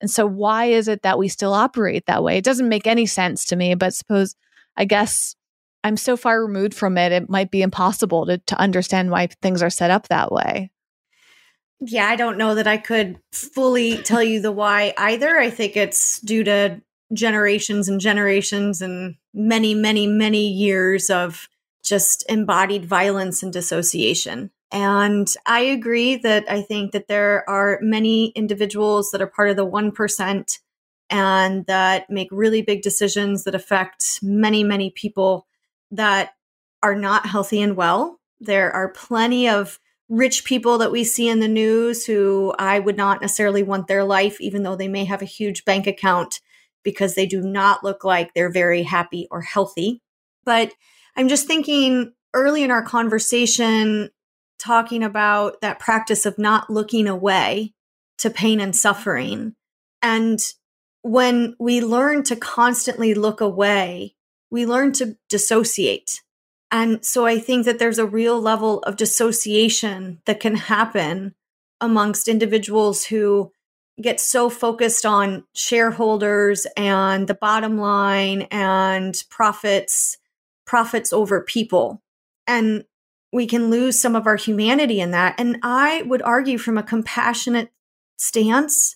And 0.00 0.10
so, 0.10 0.26
why 0.26 0.66
is 0.66 0.88
it 0.88 1.02
that 1.02 1.18
we 1.18 1.28
still 1.28 1.54
operate 1.54 2.06
that 2.06 2.22
way? 2.22 2.38
It 2.38 2.44
doesn't 2.44 2.68
make 2.68 2.86
any 2.86 3.06
sense 3.06 3.44
to 3.46 3.56
me, 3.56 3.74
but 3.74 3.94
suppose, 3.94 4.36
I 4.76 4.84
guess 4.84 5.34
I'm 5.82 5.96
so 5.96 6.16
far 6.16 6.44
removed 6.44 6.74
from 6.74 6.98
it, 6.98 7.12
it 7.12 7.30
might 7.30 7.50
be 7.50 7.62
impossible 7.62 8.26
to, 8.26 8.38
to 8.38 8.60
understand 8.60 9.10
why 9.10 9.28
things 9.40 9.62
are 9.62 9.70
set 9.70 9.90
up 9.90 10.08
that 10.08 10.30
way. 10.30 10.70
Yeah, 11.80 12.06
I 12.06 12.16
don't 12.16 12.36
know 12.36 12.54
that 12.54 12.66
I 12.66 12.76
could 12.76 13.18
fully 13.32 13.96
tell 13.96 14.22
you 14.22 14.40
the 14.40 14.52
why 14.52 14.92
either. 14.98 15.38
I 15.38 15.48
think 15.48 15.76
it's 15.76 16.20
due 16.20 16.44
to 16.44 16.82
generations 17.14 17.88
and 17.88 18.00
generations 18.00 18.82
and 18.82 19.16
many, 19.32 19.74
many, 19.74 20.06
many 20.06 20.46
years 20.46 21.08
of 21.08 21.48
just 21.82 22.24
embodied 22.28 22.84
violence 22.84 23.42
and 23.42 23.52
dissociation. 23.52 24.50
And 24.72 25.32
I 25.46 25.60
agree 25.60 26.16
that 26.16 26.44
I 26.48 26.62
think 26.62 26.92
that 26.92 27.08
there 27.08 27.48
are 27.48 27.78
many 27.82 28.28
individuals 28.36 29.10
that 29.10 29.20
are 29.20 29.26
part 29.26 29.50
of 29.50 29.56
the 29.56 29.66
1% 29.66 30.58
and 31.10 31.66
that 31.66 32.08
make 32.08 32.28
really 32.30 32.62
big 32.62 32.82
decisions 32.82 33.44
that 33.44 33.54
affect 33.54 34.20
many, 34.22 34.62
many 34.62 34.90
people 34.90 35.46
that 35.90 36.34
are 36.82 36.94
not 36.94 37.26
healthy 37.26 37.60
and 37.60 37.76
well. 37.76 38.20
There 38.38 38.72
are 38.72 38.88
plenty 38.88 39.48
of 39.48 39.80
rich 40.08 40.44
people 40.44 40.78
that 40.78 40.92
we 40.92 41.04
see 41.04 41.28
in 41.28 41.40
the 41.40 41.48
news 41.48 42.06
who 42.06 42.54
I 42.58 42.78
would 42.78 42.96
not 42.96 43.20
necessarily 43.20 43.62
want 43.62 43.86
their 43.86 44.04
life, 44.04 44.40
even 44.40 44.62
though 44.62 44.76
they 44.76 44.88
may 44.88 45.04
have 45.04 45.22
a 45.22 45.26
huge 45.26 45.64
bank 45.64 45.86
account, 45.86 46.40
because 46.82 47.14
they 47.14 47.26
do 47.26 47.42
not 47.42 47.84
look 47.84 48.04
like 48.04 48.32
they're 48.32 48.52
very 48.52 48.82
happy 48.82 49.26
or 49.30 49.40
healthy. 49.40 50.00
But 50.44 50.72
I'm 51.16 51.28
just 51.28 51.46
thinking 51.46 52.12
early 52.34 52.62
in 52.62 52.70
our 52.70 52.82
conversation, 52.82 54.10
talking 54.58 55.02
about 55.02 55.60
that 55.60 55.78
practice 55.78 56.26
of 56.26 56.38
not 56.38 56.70
looking 56.70 57.08
away 57.08 57.72
to 58.18 58.30
pain 58.30 58.60
and 58.60 58.76
suffering. 58.76 59.54
And 60.02 60.38
when 61.02 61.56
we 61.58 61.80
learn 61.80 62.22
to 62.24 62.36
constantly 62.36 63.14
look 63.14 63.40
away, 63.40 64.14
we 64.50 64.66
learn 64.66 64.92
to 64.92 65.16
dissociate. 65.28 66.22
And 66.70 67.04
so 67.04 67.26
I 67.26 67.38
think 67.38 67.64
that 67.64 67.78
there's 67.78 67.98
a 67.98 68.06
real 68.06 68.40
level 68.40 68.80
of 68.80 68.96
dissociation 68.96 70.20
that 70.26 70.40
can 70.40 70.56
happen 70.56 71.34
amongst 71.80 72.28
individuals 72.28 73.04
who 73.04 73.52
get 74.00 74.20
so 74.20 74.48
focused 74.48 75.04
on 75.04 75.44
shareholders 75.54 76.66
and 76.76 77.26
the 77.26 77.34
bottom 77.34 77.78
line 77.78 78.42
and 78.50 79.16
profits, 79.30 80.18
profits 80.70 81.12
over 81.12 81.40
people. 81.40 82.00
And 82.46 82.84
we 83.32 83.48
can 83.48 83.70
lose 83.70 84.00
some 84.00 84.14
of 84.14 84.28
our 84.28 84.36
humanity 84.36 85.00
in 85.00 85.10
that. 85.10 85.34
And 85.36 85.58
I 85.64 86.02
would 86.02 86.22
argue 86.22 86.58
from 86.58 86.78
a 86.78 86.82
compassionate 86.84 87.72
stance 88.16 88.94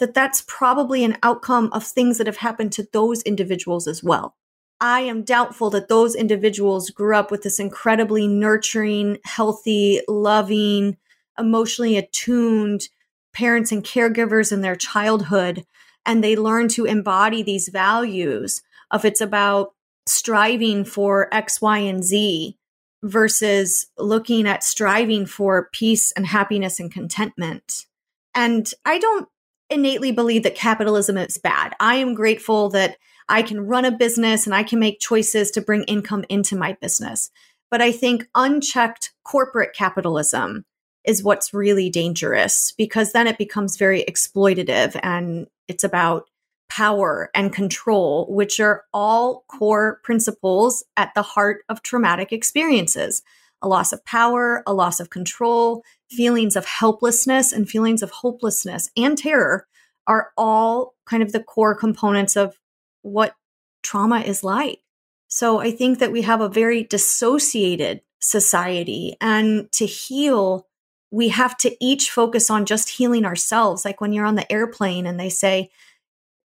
that 0.00 0.14
that's 0.14 0.42
probably 0.48 1.04
an 1.04 1.16
outcome 1.22 1.70
of 1.72 1.84
things 1.84 2.18
that 2.18 2.26
have 2.26 2.38
happened 2.38 2.72
to 2.72 2.88
those 2.92 3.22
individuals 3.22 3.86
as 3.86 4.02
well. 4.02 4.34
I 4.80 5.02
am 5.02 5.22
doubtful 5.22 5.70
that 5.70 5.86
those 5.86 6.16
individuals 6.16 6.90
grew 6.90 7.14
up 7.14 7.30
with 7.30 7.44
this 7.44 7.60
incredibly 7.60 8.26
nurturing, 8.26 9.18
healthy, 9.24 10.00
loving, 10.08 10.96
emotionally 11.38 11.96
attuned 11.96 12.88
parents 13.32 13.70
and 13.70 13.84
caregivers 13.84 14.50
in 14.50 14.60
their 14.60 14.74
childhood 14.74 15.64
and 16.04 16.24
they 16.24 16.34
learn 16.34 16.66
to 16.70 16.84
embody 16.84 17.44
these 17.44 17.68
values 17.68 18.60
of 18.90 19.04
it's 19.04 19.20
about 19.20 19.72
striving 20.06 20.84
for 20.84 21.32
X, 21.32 21.60
Y, 21.60 21.78
and 21.78 22.04
Z 22.04 22.56
versus 23.02 23.86
looking 23.98 24.46
at 24.46 24.62
striving 24.62 25.26
for 25.26 25.68
peace 25.72 26.12
and 26.12 26.26
happiness 26.26 26.78
and 26.78 26.92
contentment. 26.92 27.86
And 28.34 28.70
I 28.84 28.98
don't 28.98 29.28
innately 29.70 30.12
believe 30.12 30.44
that 30.44 30.54
capitalism 30.54 31.16
is 31.16 31.38
bad. 31.38 31.74
I 31.80 31.96
am 31.96 32.14
grateful 32.14 32.70
that 32.70 32.96
I 33.28 33.42
can 33.42 33.66
run 33.66 33.84
a 33.84 33.90
business 33.90 34.46
and 34.46 34.54
I 34.54 34.62
can 34.62 34.78
make 34.78 35.00
choices 35.00 35.50
to 35.52 35.60
bring 35.60 35.84
income 35.84 36.24
into 36.28 36.56
my 36.56 36.76
business. 36.80 37.30
But 37.70 37.80
I 37.80 37.90
think 37.90 38.28
unchecked 38.34 39.12
corporate 39.24 39.74
capitalism 39.74 40.64
is 41.04 41.22
what's 41.22 41.54
really 41.54 41.90
dangerous 41.90 42.72
because 42.76 43.12
then 43.12 43.26
it 43.26 43.38
becomes 43.38 43.76
very 43.76 44.04
exploitative 44.04 44.98
and 45.02 45.46
it's 45.68 45.82
about 45.82 46.28
power 46.76 47.30
and 47.34 47.52
control, 47.52 48.26
which 48.30 48.58
are 48.58 48.84
all 48.94 49.44
core 49.48 50.00
principles 50.04 50.82
at 50.96 51.12
the 51.14 51.20
heart 51.20 51.64
of 51.68 51.82
traumatic 51.82 52.32
experiences. 52.32 53.22
A 53.60 53.68
loss 53.68 53.92
of 53.92 54.02
power, 54.06 54.62
a 54.66 54.72
loss 54.72 54.98
of 54.98 55.10
control, 55.10 55.84
feelings 56.08 56.56
of 56.56 56.64
helplessness 56.64 57.52
and 57.52 57.68
feelings 57.68 58.02
of 58.02 58.10
hopelessness 58.10 58.88
and 58.96 59.18
terror 59.18 59.66
are 60.06 60.30
all 60.38 60.94
kind 61.04 61.22
of 61.22 61.32
the 61.32 61.42
core 61.42 61.74
components 61.74 62.36
of 62.36 62.58
what 63.02 63.34
trauma 63.82 64.20
is 64.20 64.42
like. 64.42 64.80
So 65.28 65.60
I 65.60 65.72
think 65.72 65.98
that 65.98 66.12
we 66.12 66.22
have 66.22 66.40
a 66.40 66.48
very 66.48 66.84
dissociated 66.84 68.00
society 68.18 69.16
and 69.20 69.70
to 69.72 69.84
heal 69.84 70.66
we 71.10 71.28
have 71.28 71.58
to 71.58 71.76
each 71.84 72.10
focus 72.10 72.48
on 72.48 72.64
just 72.64 72.88
healing 72.88 73.26
ourselves. 73.26 73.84
Like 73.84 74.00
when 74.00 74.14
you're 74.14 74.24
on 74.24 74.36
the 74.36 74.50
airplane 74.50 75.06
and 75.06 75.20
they 75.20 75.28
say, 75.28 75.70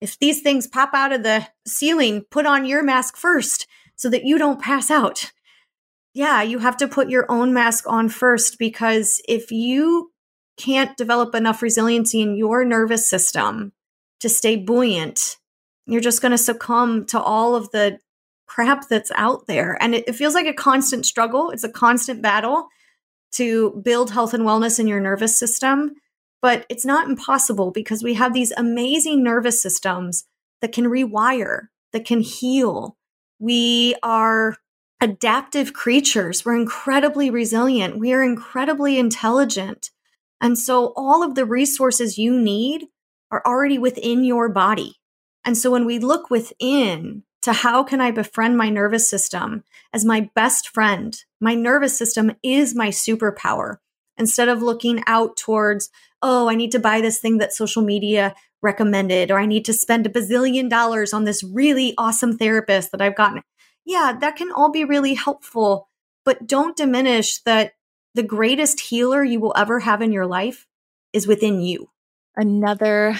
if 0.02 0.18
these 0.20 0.41
things 0.41 0.68
pop 0.68 0.91
out 0.93 1.12
of 1.12 1.24
the 1.24 1.48
ceiling, 1.66 2.24
put 2.30 2.45
on 2.45 2.66
your 2.66 2.84
mask 2.84 3.18
first 3.18 3.68
so 3.95 4.10
that 4.10 4.26
you 4.26 4.38
don't 4.38 4.62
pass 4.62 4.91
out. 4.91 5.32
Yeah, 6.14 6.41
you 6.41 6.60
have 6.60 6.78
to 6.78 6.88
put 6.88 7.10
your 7.10 7.26
own 7.30 7.54
mask 7.54 7.86
on 7.88 8.10
first 8.10 8.58
because 8.58 9.22
if 9.28 9.52
you 9.52 10.12
can't 10.58 10.98
develop 10.98 11.36
enough 11.36 11.62
resiliency 11.62 12.22
in 12.22 12.36
your 12.36 12.66
nervous 12.66 13.08
system 13.08 13.72
to 14.20 14.30
stay 14.30 14.56
buoyant, 14.56 15.38
you're 15.86 16.02
just 16.02 16.22
going 16.22 16.32
to 16.32 16.38
succumb 16.38 17.06
to 17.08 17.22
all 17.22 17.56
of 17.56 17.70
the 17.72 18.00
crap 18.48 18.88
that's 18.89 19.12
out 19.16 19.45
there. 19.48 19.78
And 19.80 19.93
it, 19.93 20.06
it 20.08 20.16
feels 20.16 20.34
like 20.34 20.48
a 20.48 20.54
constant 20.54 21.06
struggle, 21.06 21.52
it's 21.52 21.64
a 21.64 21.70
constant 21.70 22.22
battle 22.22 22.68
to 23.34 23.82
build 23.84 24.12
health 24.12 24.34
and 24.34 24.43
wellness 24.43 24.80
in 24.80 24.88
your 24.88 25.00
nervous 25.00 25.38
system. 25.38 25.95
But 26.42 26.66
it's 26.70 26.86
not 26.86 27.10
impossible 27.10 27.72
because 27.72 28.04
we 28.04 28.14
have 28.14 28.34
these 28.34 28.52
amazing 28.52 29.24
nervous 29.24 29.62
systems 29.62 30.26
that 30.62 30.72
can 30.72 30.86
rewire, 30.86 31.68
that 31.94 32.06
can 32.06 32.22
heal. 32.22 32.96
We 33.40 33.96
are 34.04 34.56
adaptive 35.02 35.74
creatures. 35.74 36.46
We're 36.46 36.56
incredibly 36.56 37.30
resilient. 37.30 37.98
We 37.98 38.14
are 38.14 38.24
incredibly 38.24 38.98
intelligent. 38.98 39.92
And 40.42 40.58
so 40.58 40.94
all 40.96 41.24
of 41.24 41.36
the 41.36 41.46
resources 41.46 42.18
you 42.18 42.40
need 42.40 42.88
are 43.32 43.42
already 43.46 43.78
within 43.78 44.24
your 44.24 44.50
body. 44.50 44.96
And 45.44 45.58
so 45.58 45.72
when 45.72 45.86
we 45.86 46.00
look 46.00 46.30
within, 46.30 47.24
to 47.44 47.54
how 47.54 47.84
can 47.84 48.02
I 48.02 48.12
befriend 48.12 48.58
my 48.58 48.70
nervous 48.70 49.10
system 49.10 49.64
as 49.94 50.04
my 50.04 50.30
best 50.36 50.70
friend? 50.70 51.18
My 51.40 51.54
nervous 51.54 51.98
system 51.98 52.36
is 52.44 52.76
my 52.76 52.90
superpower. 52.90 53.78
Instead 54.18 54.50
of 54.50 54.62
looking 54.62 55.04
out 55.08 55.38
towards, 55.38 55.90
oh, 56.22 56.49
I 56.49 56.55
need 56.55 56.72
to 56.72 56.80
buy 56.80 57.01
this 57.01 57.20
thing 57.20 57.38
that 57.38 57.53
social 57.53 57.82
media 57.82 58.36
recommended, 58.61 59.32
or 59.32 59.39
I 59.39 59.45
need 59.45 59.65
to 59.65 59.74
spend 59.74 60.05
a 60.05 60.09
bazillion 60.09 60.70
dollars 60.70 61.13
on 61.13 61.24
this 61.26 61.43
really 61.43 61.93
awesome 61.97 62.38
therapist 62.38 62.91
that 62.91 63.01
I've 63.01 63.15
gotten. 63.15 63.41
Yeah, 63.86 64.18
that 64.20 64.36
can 64.36 64.51
all 64.51 64.72
be 64.72 64.84
really 64.84 65.13
helpful, 65.13 65.89
but 66.26 66.47
don't 66.47 66.76
diminish 66.76 67.41
that 67.43 67.74
the 68.15 68.24
greatest 68.24 68.80
healer 68.80 69.24
you 69.24 69.39
will 69.39 69.53
ever 69.55 69.80
have 69.80 70.01
in 70.01 70.11
your 70.11 70.26
life 70.26 70.65
is 71.13 71.28
within 71.28 71.61
you. 71.61 71.89
Another 72.36 73.15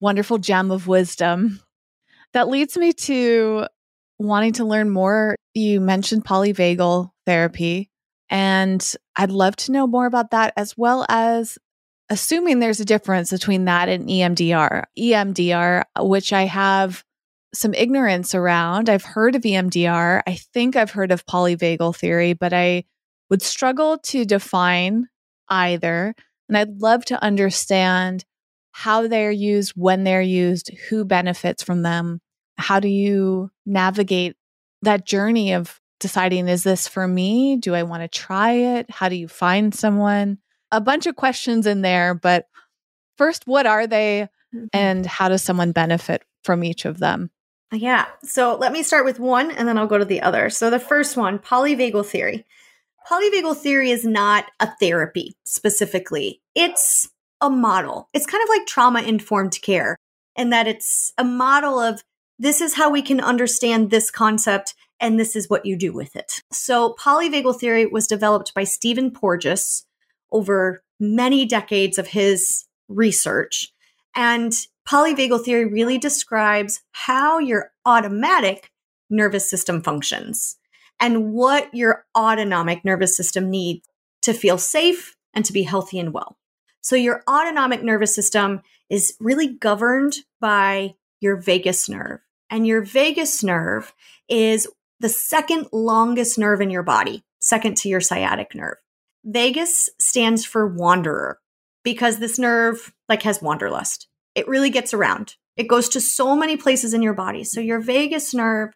wonderful 0.00 0.38
gem 0.38 0.70
of 0.70 0.88
wisdom 0.88 1.60
that 2.32 2.48
leads 2.48 2.76
me 2.76 2.92
to 2.92 3.66
wanting 4.18 4.54
to 4.54 4.64
learn 4.64 4.90
more. 4.90 5.36
You 5.54 5.80
mentioned 5.80 6.24
polyvagal 6.24 7.10
therapy, 7.24 7.90
and 8.28 8.94
I'd 9.16 9.30
love 9.30 9.56
to 9.56 9.72
know 9.72 9.86
more 9.86 10.06
about 10.06 10.32
that 10.32 10.52
as 10.56 10.76
well 10.76 11.06
as 11.08 11.56
assuming 12.12 12.58
there's 12.58 12.78
a 12.78 12.84
difference 12.84 13.30
between 13.30 13.64
that 13.64 13.88
and 13.88 14.06
EMDR. 14.06 14.84
EMDR, 14.98 15.84
which 16.00 16.30
I 16.34 16.42
have 16.42 17.02
some 17.54 17.72
ignorance 17.72 18.34
around. 18.34 18.90
I've 18.90 19.04
heard 19.04 19.34
of 19.34 19.42
EMDR. 19.42 20.22
I 20.26 20.34
think 20.34 20.76
I've 20.76 20.90
heard 20.90 21.10
of 21.10 21.24
polyvagal 21.24 21.96
theory, 21.96 22.34
but 22.34 22.52
I 22.52 22.84
would 23.30 23.40
struggle 23.40 23.96
to 23.96 24.26
define 24.26 25.08
either. 25.48 26.14
And 26.50 26.58
I'd 26.58 26.82
love 26.82 27.06
to 27.06 27.22
understand 27.22 28.26
how 28.72 29.08
they're 29.08 29.30
used, 29.30 29.72
when 29.74 30.04
they're 30.04 30.20
used, 30.20 30.70
who 30.90 31.06
benefits 31.06 31.62
from 31.62 31.80
them. 31.80 32.20
How 32.58 32.78
do 32.78 32.88
you 32.88 33.50
navigate 33.64 34.36
that 34.82 35.06
journey 35.06 35.54
of 35.54 35.80
deciding, 35.98 36.46
is 36.46 36.62
this 36.62 36.88
for 36.88 37.08
me? 37.08 37.56
Do 37.56 37.74
I 37.74 37.84
want 37.84 38.02
to 38.02 38.08
try 38.08 38.52
it? 38.52 38.90
How 38.90 39.08
do 39.08 39.16
you 39.16 39.28
find 39.28 39.74
someone? 39.74 40.36
A 40.72 40.80
bunch 40.80 41.06
of 41.06 41.14
questions 41.14 41.66
in 41.66 41.82
there, 41.82 42.14
but 42.14 42.48
first, 43.16 43.46
what 43.46 43.66
are 43.66 43.86
they 43.86 44.28
mm-hmm. 44.54 44.66
and 44.72 45.06
how 45.06 45.28
does 45.28 45.42
someone 45.42 45.70
benefit 45.72 46.24
from 46.42 46.64
each 46.64 46.84
of 46.84 46.98
them? 46.98 47.30
Yeah. 47.72 48.06
So 48.22 48.56
let 48.56 48.72
me 48.72 48.82
start 48.82 49.04
with 49.04 49.18
one 49.18 49.50
and 49.50 49.66
then 49.66 49.78
I'll 49.78 49.86
go 49.86 49.98
to 49.98 50.04
the 50.04 50.20
other. 50.20 50.50
So 50.50 50.68
the 50.68 50.78
first 50.78 51.16
one, 51.16 51.38
polyvagal 51.38 52.06
theory. 52.06 52.44
Polyvagal 53.10 53.56
theory 53.56 53.90
is 53.90 54.04
not 54.04 54.46
a 54.60 54.70
therapy 54.78 55.36
specifically. 55.44 56.40
It's 56.54 57.08
a 57.40 57.48
model. 57.48 58.08
It's 58.12 58.26
kind 58.26 58.42
of 58.42 58.48
like 58.48 58.66
trauma 58.66 59.00
informed 59.02 59.60
care 59.62 59.96
in 60.36 60.50
that 60.50 60.68
it's 60.68 61.12
a 61.18 61.24
model 61.24 61.78
of 61.78 62.02
this 62.38 62.60
is 62.60 62.74
how 62.74 62.90
we 62.90 63.02
can 63.02 63.20
understand 63.20 63.90
this 63.90 64.10
concept 64.10 64.74
and 65.00 65.18
this 65.18 65.34
is 65.34 65.50
what 65.50 65.66
you 65.66 65.76
do 65.76 65.92
with 65.92 66.14
it. 66.14 66.40
So 66.52 66.94
polyvagal 66.94 67.58
theory 67.58 67.86
was 67.86 68.06
developed 68.06 68.54
by 68.54 68.64
Stephen 68.64 69.10
Porges 69.10 69.84
over 70.32 70.82
many 70.98 71.44
decades 71.44 71.98
of 71.98 72.08
his 72.08 72.64
research. 72.88 73.72
And 74.14 74.52
polyvagal 74.88 75.44
theory 75.44 75.66
really 75.66 75.98
describes 75.98 76.80
how 76.92 77.38
your 77.38 77.70
automatic 77.86 78.70
nervous 79.10 79.48
system 79.48 79.82
functions 79.82 80.56
and 81.00 81.32
what 81.32 81.72
your 81.74 82.04
autonomic 82.16 82.84
nervous 82.84 83.16
system 83.16 83.50
needs 83.50 83.86
to 84.22 84.32
feel 84.32 84.58
safe 84.58 85.16
and 85.34 85.44
to 85.44 85.52
be 85.52 85.62
healthy 85.62 85.98
and 85.98 86.12
well. 86.12 86.38
So 86.80 86.96
your 86.96 87.22
autonomic 87.28 87.82
nervous 87.82 88.14
system 88.14 88.62
is 88.90 89.16
really 89.20 89.48
governed 89.48 90.14
by 90.40 90.94
your 91.20 91.36
vagus 91.36 91.88
nerve. 91.88 92.20
And 92.50 92.66
your 92.66 92.82
vagus 92.82 93.42
nerve 93.42 93.94
is 94.28 94.68
the 95.00 95.08
second 95.08 95.68
longest 95.72 96.38
nerve 96.38 96.60
in 96.60 96.70
your 96.70 96.82
body, 96.82 97.24
second 97.40 97.76
to 97.78 97.88
your 97.88 98.00
sciatic 98.00 98.54
nerve. 98.54 98.76
Vagus 99.24 99.88
stands 99.98 100.44
for 100.44 100.66
wanderer 100.66 101.38
because 101.84 102.18
this 102.18 102.38
nerve 102.38 102.92
like 103.08 103.22
has 103.22 103.42
wanderlust. 103.42 104.08
It 104.34 104.48
really 104.48 104.70
gets 104.70 104.94
around. 104.94 105.36
It 105.56 105.68
goes 105.68 105.88
to 105.90 106.00
so 106.00 106.34
many 106.34 106.56
places 106.56 106.94
in 106.94 107.02
your 107.02 107.14
body. 107.14 107.44
So 107.44 107.60
your 107.60 107.80
vagus 107.80 108.32
nerve 108.32 108.70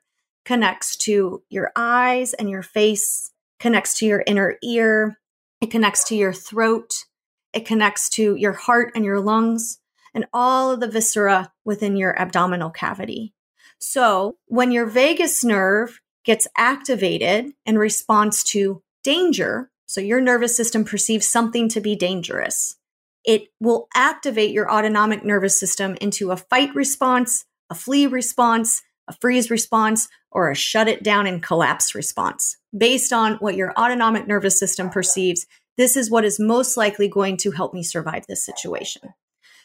connects 0.45 0.97
to 0.97 1.43
your 1.49 1.73
eyes 1.75 2.35
and 2.35 2.51
your 2.51 2.63
face, 2.63 3.33
connects 3.59 3.99
to 3.99 4.07
your 4.07 4.23
inner 4.27 4.57
ear, 4.63 5.19
it 5.61 5.71
connects 5.71 6.05
to 6.05 6.17
your 6.17 6.33
throat, 6.33 7.05
it 7.53 7.65
connects 7.65 8.11
to 8.11 8.37
your 8.37 8.53
heart 8.53 8.93
and 8.95 9.05
your 9.05 9.21
lungs 9.21 9.79
and 10.15 10.27
all 10.33 10.71
of 10.71 10.81
the 10.81 10.89
viscera 10.89 11.53
within 11.65 11.97
your 11.97 12.19
abdominal 12.21 12.71
cavity. 12.71 13.35
So 13.79 14.37
when 14.47 14.71
your 14.71 14.87
vagus 14.87 15.43
nerve 15.43 16.01
gets 16.25 16.47
activated 16.57 17.53
in 17.65 17.79
response 17.79 18.45
to 18.45 18.83
danger, 19.03 19.71
so 19.87 20.01
your 20.01 20.21
nervous 20.21 20.57
system 20.57 20.85
perceives 20.85 21.29
something 21.29 21.69
to 21.71 21.81
be 21.81 21.97
dangerous, 21.97 22.77
it 23.25 23.49
will 23.61 23.89
activate 23.95 24.53
your 24.53 24.71
autonomic 24.71 25.25
nervous 25.25 25.59
system 25.59 25.97
into 26.01 26.31
a 26.31 26.37
fight 26.37 26.75
response, 26.75 27.45
a 27.71 27.75
flee 27.75 28.07
response, 28.07 28.83
a 29.09 29.13
freeze 29.13 29.51
response, 29.51 30.09
or 30.31 30.51
a 30.51 30.55
shut 30.55 30.89
it 30.89 31.03
down 31.03 31.27
and 31.27 31.43
collapse 31.43 31.95
response 31.95 32.57
based 32.77 33.13
on 33.13 33.35
what 33.37 33.57
your 33.57 33.73
autonomic 33.79 34.27
nervous 34.27 34.59
system 34.59 34.91
perceives 34.91 35.47
this 35.77 35.97
is 35.97 36.11
what 36.11 36.25
is 36.25 36.41
most 36.41 36.77
likely 36.77 37.09
going 37.09 37.37
to 37.39 37.51
help 37.51 37.75
me 37.75 37.83
survive 37.83 38.27
this 38.27 38.45
situation. 38.45 39.03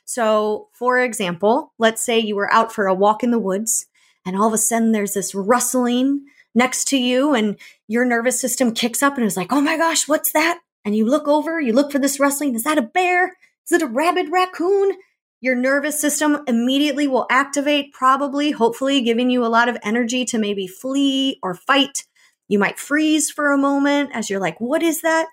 So, 0.05 0.67
for 0.73 0.99
example, 0.99 1.73
let's 1.79 2.03
say 2.03 2.19
you 2.19 2.35
were 2.35 2.51
out 2.51 2.73
for 2.73 2.87
a 2.87 2.93
walk 2.93 3.23
in 3.23 3.31
the 3.31 3.39
woods 3.39 3.85
and 4.25 4.35
all 4.35 4.47
of 4.47 4.53
a 4.53 4.57
sudden 4.57 4.91
there's 4.91 5.13
this 5.13 5.33
rustling 5.33 6.25
next 6.53 6.87
to 6.89 6.97
you 6.97 7.33
and 7.33 7.57
your 7.87 8.05
nervous 8.05 8.39
system 8.39 8.73
kicks 8.73 9.01
up 9.01 9.17
and 9.17 9.25
is 9.25 9.37
like, 9.37 9.51
oh 9.51 9.61
my 9.61 9.77
gosh, 9.77 10.07
what's 10.07 10.31
that? 10.33 10.59
and 10.83 10.95
you 10.95 11.05
look 11.05 11.27
over, 11.27 11.59
you 11.59 11.73
look 11.73 11.91
for 11.91 11.99
this 11.99 12.19
rustling. 12.19 12.55
Is 12.55 12.63
that 12.63 12.77
a 12.77 12.83
bear? 12.83 13.37
Is 13.65 13.71
it 13.71 13.81
a 13.81 13.87
rabid 13.87 14.31
raccoon? 14.31 14.93
Your 15.39 15.55
nervous 15.55 15.99
system 15.99 16.43
immediately 16.47 17.07
will 17.07 17.25
activate, 17.29 17.93
probably, 17.93 18.51
hopefully, 18.51 19.01
giving 19.01 19.29
you 19.29 19.43
a 19.43 19.47
lot 19.47 19.69
of 19.69 19.77
energy 19.83 20.23
to 20.25 20.37
maybe 20.37 20.67
flee 20.67 21.39
or 21.41 21.55
fight. 21.55 22.03
You 22.47 22.59
might 22.59 22.79
freeze 22.79 23.31
for 23.31 23.51
a 23.51 23.57
moment 23.57 24.11
as 24.13 24.29
you're 24.29 24.39
like, 24.39 24.59
what 24.59 24.83
is 24.83 25.01
that? 25.01 25.27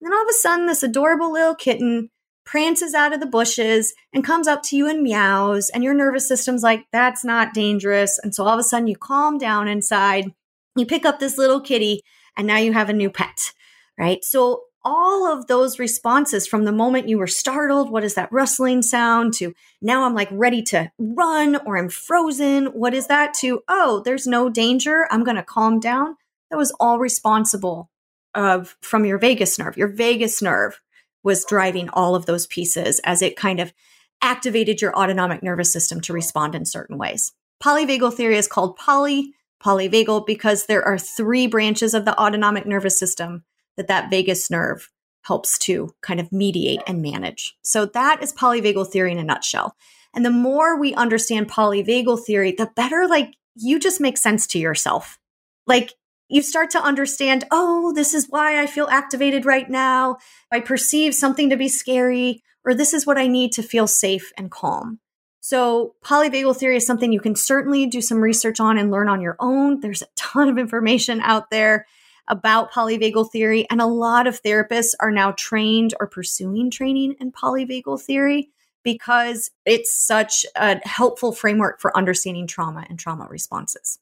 And 0.00 0.06
then 0.06 0.14
all 0.14 0.22
of 0.22 0.28
a 0.30 0.34
sudden, 0.34 0.66
this 0.66 0.82
adorable 0.82 1.32
little 1.32 1.54
kitten 1.54 2.10
prances 2.46 2.94
out 2.94 3.12
of 3.12 3.20
the 3.20 3.26
bushes 3.26 3.92
and 4.14 4.24
comes 4.24 4.48
up 4.48 4.62
to 4.62 4.76
you 4.76 4.88
and 4.88 5.02
meows. 5.02 5.68
And 5.70 5.84
your 5.84 5.94
nervous 5.94 6.26
system's 6.26 6.62
like, 6.62 6.86
that's 6.90 7.22
not 7.22 7.52
dangerous. 7.52 8.18
And 8.18 8.34
so 8.34 8.44
all 8.44 8.54
of 8.54 8.60
a 8.60 8.62
sudden, 8.62 8.88
you 8.88 8.96
calm 8.96 9.36
down 9.36 9.68
inside. 9.68 10.32
You 10.76 10.86
pick 10.86 11.04
up 11.04 11.18
this 11.18 11.36
little 11.38 11.60
kitty, 11.60 12.02
and 12.36 12.46
now 12.46 12.56
you 12.56 12.72
have 12.72 12.88
a 12.88 12.94
new 12.94 13.10
pet, 13.10 13.52
right? 13.98 14.24
So 14.24 14.62
all 14.82 15.30
of 15.30 15.46
those 15.46 15.78
responses 15.78 16.46
from 16.46 16.64
the 16.64 16.72
moment 16.72 17.08
you 17.08 17.18
were 17.18 17.26
startled, 17.26 17.90
what 17.90 18.04
is 18.04 18.14
that 18.14 18.32
rustling 18.32 18.82
sound, 18.82 19.34
to 19.34 19.52
now 19.82 20.04
I'm 20.04 20.14
like 20.14 20.28
ready 20.32 20.62
to 20.64 20.90
run 20.98 21.56
or 21.66 21.76
I'm 21.76 21.90
frozen, 21.90 22.66
what 22.66 22.94
is 22.94 23.06
that, 23.08 23.34
to 23.40 23.62
oh, 23.68 24.00
there's 24.04 24.26
no 24.26 24.48
danger, 24.48 25.06
I'm 25.10 25.24
going 25.24 25.36
to 25.36 25.42
calm 25.42 25.80
down. 25.80 26.16
That 26.50 26.56
was 26.56 26.72
all 26.80 26.98
responsible 26.98 27.90
of 28.34 28.76
from 28.80 29.04
your 29.04 29.18
vagus 29.18 29.58
nerve. 29.58 29.76
Your 29.76 29.88
vagus 29.88 30.40
nerve 30.40 30.80
was 31.22 31.44
driving 31.44 31.90
all 31.90 32.14
of 32.14 32.26
those 32.26 32.46
pieces 32.46 33.00
as 33.04 33.20
it 33.20 33.36
kind 33.36 33.60
of 33.60 33.74
activated 34.22 34.80
your 34.80 34.96
autonomic 34.96 35.42
nervous 35.42 35.72
system 35.72 36.00
to 36.02 36.12
respond 36.12 36.54
in 36.54 36.64
certain 36.64 36.96
ways. 36.96 37.32
Polyvagal 37.62 38.14
theory 38.14 38.36
is 38.36 38.48
called 38.48 38.76
poly 38.76 39.34
polyvagal 39.62 40.26
because 40.26 40.66
there 40.66 40.84
are 40.84 40.98
three 40.98 41.46
branches 41.46 41.94
of 41.94 42.04
the 42.04 42.18
autonomic 42.20 42.66
nervous 42.66 42.98
system 42.98 43.44
that 43.76 43.88
that 43.88 44.10
vagus 44.10 44.50
nerve 44.50 44.90
helps 45.22 45.58
to 45.58 45.94
kind 46.02 46.18
of 46.18 46.32
mediate 46.32 46.80
and 46.86 47.02
manage. 47.02 47.56
So 47.62 47.86
that 47.86 48.22
is 48.22 48.32
polyvagal 48.32 48.90
theory 48.90 49.12
in 49.12 49.18
a 49.18 49.24
nutshell. 49.24 49.76
And 50.14 50.24
the 50.24 50.30
more 50.30 50.78
we 50.78 50.94
understand 50.94 51.50
polyvagal 51.50 52.24
theory, 52.24 52.52
the 52.52 52.70
better 52.74 53.06
like 53.06 53.34
you 53.54 53.78
just 53.78 54.00
make 54.00 54.16
sense 54.16 54.46
to 54.48 54.58
yourself. 54.58 55.18
Like 55.66 55.92
you 56.28 56.42
start 56.42 56.70
to 56.70 56.82
understand, 56.82 57.44
oh, 57.50 57.92
this 57.92 58.14
is 58.14 58.26
why 58.28 58.60
I 58.60 58.66
feel 58.66 58.88
activated 58.90 59.44
right 59.44 59.68
now. 59.68 60.16
I 60.50 60.60
perceive 60.60 61.14
something 61.14 61.50
to 61.50 61.56
be 61.56 61.68
scary, 61.68 62.42
or 62.64 62.74
this 62.74 62.94
is 62.94 63.06
what 63.06 63.18
I 63.18 63.26
need 63.26 63.52
to 63.52 63.62
feel 63.62 63.86
safe 63.86 64.32
and 64.36 64.50
calm. 64.50 65.00
So, 65.40 65.94
polyvagal 66.04 66.56
theory 66.58 66.76
is 66.76 66.86
something 66.86 67.12
you 67.12 67.20
can 67.20 67.34
certainly 67.34 67.86
do 67.86 68.02
some 68.02 68.20
research 68.20 68.60
on 68.60 68.76
and 68.76 68.90
learn 68.90 69.08
on 69.08 69.22
your 69.22 69.36
own. 69.40 69.80
There's 69.80 70.02
a 70.02 70.08
ton 70.14 70.48
of 70.50 70.58
information 70.58 71.20
out 71.20 71.50
there 71.50 71.86
about 72.28 72.70
polyvagal 72.72 73.30
theory, 73.30 73.66
and 73.70 73.80
a 73.80 73.86
lot 73.86 74.26
of 74.26 74.42
therapists 74.42 74.94
are 75.00 75.10
now 75.10 75.32
trained 75.32 75.94
or 75.98 76.06
pursuing 76.06 76.70
training 76.70 77.16
in 77.20 77.32
polyvagal 77.32 78.02
theory 78.02 78.50
because 78.82 79.50
it's 79.64 79.94
such 79.94 80.44
a 80.56 80.80
helpful 80.86 81.32
framework 81.32 81.80
for 81.80 81.96
understanding 81.96 82.46
trauma 82.46 82.84
and 82.88 82.98
trauma 82.98 83.26
responses. 83.30 83.98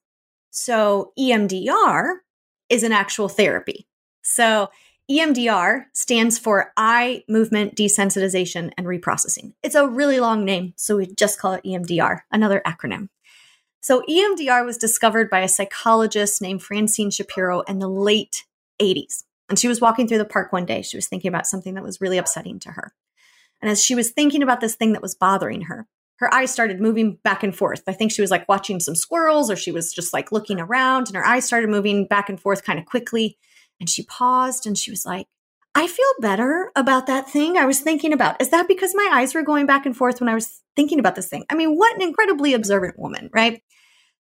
So, 0.51 1.13
EMDR 1.17 2.17
is 2.69 2.83
an 2.83 2.93
actual 2.93 3.29
therapy. 3.29 3.87
So, 4.23 4.71
EMDR 5.11 5.87
stands 5.95 6.39
for 6.39 6.73
eye 6.77 7.25
movement 7.29 7.75
desensitization 7.75 8.73
and 8.77 8.87
reprocessing. 8.87 9.55
It's 9.63 9.75
a 9.75 9.89
really 9.89 10.21
long 10.21 10.45
name, 10.45 10.75
so 10.77 10.99
we 10.99 11.07
just 11.07 11.41
call 11.41 11.55
it 11.55 11.65
EMDR, 11.65 12.21
another 12.31 12.61
acronym. 12.67 13.09
So, 13.81 14.03
EMDR 14.03 14.67
was 14.67 14.77
discovered 14.77 15.31
by 15.31 15.41
a 15.41 15.49
psychologist 15.49 16.43
named 16.43 16.63
Francine 16.63 17.11
Shapiro 17.11 17.63
in 17.63 17.79
the 17.79 17.89
late 17.89 18.45
80s. 18.83 19.25
And 19.49 19.59
she 19.59 19.69
was 19.69 19.81
walking 19.81 20.07
through 20.07 20.19
the 20.19 20.27
park 20.27 20.53
one 20.53 20.67
day. 20.67 20.83
She 20.83 20.99
was 20.99 21.09
thinking 21.09 21.31
about 21.31 21.47
something 21.47 21.73
that 21.75 21.83
was 21.83 22.03
really 22.03 22.19
upsetting 22.19 22.59
to 22.61 22.73
her. 22.73 22.93
And 23.63 23.71
as 23.71 23.83
she 23.83 23.95
was 23.95 24.11
thinking 24.11 24.43
about 24.43 24.61
this 24.61 24.77
thing 24.77 24.93
that 24.93 25.01
was 25.01 25.15
bothering 25.15 25.63
her, 25.63 25.87
her 26.17 26.33
eyes 26.35 26.51
started 26.51 26.81
moving 26.81 27.19
back 27.25 27.43
and 27.43 27.57
forth. 27.57 27.83
I 27.87 27.93
think 27.93 28.13
she 28.13 28.21
was 28.21 28.31
like 28.31 28.47
watching 28.47 28.79
some 28.79 28.95
squirrels 28.95 29.51
or 29.51 29.57
she 29.57 29.73
was 29.73 29.93
just 29.93 30.13
like 30.13 30.33
looking 30.33 30.61
around 30.61 31.07
and 31.07 31.17
her 31.17 31.25
eyes 31.25 31.47
started 31.47 31.71
moving 31.71 32.07
back 32.07 32.29
and 32.29 32.39
forth 32.39 32.65
kind 32.65 32.79
of 32.79 32.85
quickly. 32.85 33.39
And 33.81 33.89
she 33.89 34.05
paused 34.05 34.67
and 34.67 34.77
she 34.77 34.91
was 34.91 35.05
like, 35.07 35.27
I 35.75 35.87
feel 35.87 36.07
better 36.21 36.73
about 36.75 37.07
that 37.07 37.31
thing 37.31 37.57
I 37.57 37.67
was 37.67 37.81
thinking 37.81 38.13
about. 38.13 38.41
Is 38.41 38.51
that 38.51 38.67
because 38.67 38.95
my 38.95 39.11
eyes 39.13 39.35
were 39.35 39.43
going 39.43 39.67
back 39.67 39.87
and 39.87 39.97
forth 39.97 40.21
when 40.21 40.29
I 40.29 40.35
was 40.35 40.61
thinking 40.75 40.99
about 40.99 41.15
this 41.15 41.29
thing? 41.29 41.45
I 41.51 41.55
mean, 41.55 41.77
what 41.77 41.95
an 41.95 42.03
incredibly 42.03 42.55
observant 42.55 42.99
woman, 42.99 43.31
right? 43.33 43.63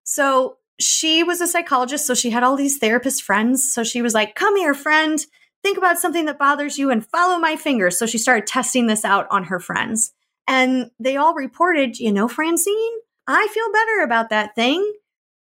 So 0.03 0.57
she 0.81 1.23
was 1.23 1.41
a 1.41 1.47
psychologist, 1.47 2.07
so 2.07 2.15
she 2.15 2.31
had 2.31 2.43
all 2.43 2.57
these 2.57 2.79
therapist 2.79 3.23
friends. 3.23 3.73
So 3.73 3.85
she 3.85 4.03
was 4.03 4.15
like, 4.15 4.35
Come 4.35 4.57
here, 4.57 4.75
friend, 4.75 5.25
think 5.63 5.79
about 5.79 5.99
something 5.99 6.25
that 6.25 6.39
bothers 6.39 6.79
you 6.79 6.91
and 6.91 7.07
follow 7.07 7.39
my 7.39 7.57
fingers. 7.57 7.99
So 7.99 8.07
she 8.07 8.19
started 8.19 8.47
testing 8.47 8.87
this 8.87 9.05
out 9.05 9.27
on 9.31 9.45
her 9.45 9.61
friends. 9.61 10.13
And 10.47 10.91
they 10.99 11.17
all 11.17 11.35
reported, 11.35 11.99
you 11.99 12.13
know, 12.13 12.29
Francine, 12.29 12.93
I 13.27 13.49
feel 13.53 13.73
better 13.73 14.03
about 14.03 14.31
that 14.31 14.55
thing 14.55 14.93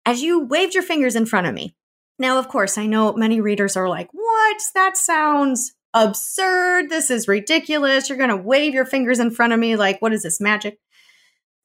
as 0.06 0.22
you 0.22 0.44
waved 0.44 0.74
your 0.74 0.82
fingers 0.82 1.16
in 1.16 1.26
front 1.26 1.46
of 1.46 1.54
me. 1.54 1.74
Now, 2.18 2.38
of 2.38 2.48
course, 2.48 2.78
I 2.78 2.86
know 2.86 3.12
many 3.14 3.40
readers 3.40 3.76
are 3.76 3.88
like, 3.88 4.08
what? 4.12 4.62
That 4.74 4.96
sounds 4.96 5.74
absurd. 5.94 6.88
This 6.88 7.10
is 7.10 7.28
ridiculous. 7.28 8.08
You're 8.08 8.18
going 8.18 8.30
to 8.30 8.36
wave 8.36 8.74
your 8.74 8.84
fingers 8.84 9.18
in 9.18 9.30
front 9.30 9.52
of 9.52 9.58
me. 9.58 9.76
Like, 9.76 10.00
what 10.00 10.12
is 10.12 10.22
this 10.22 10.40
magic? 10.40 10.78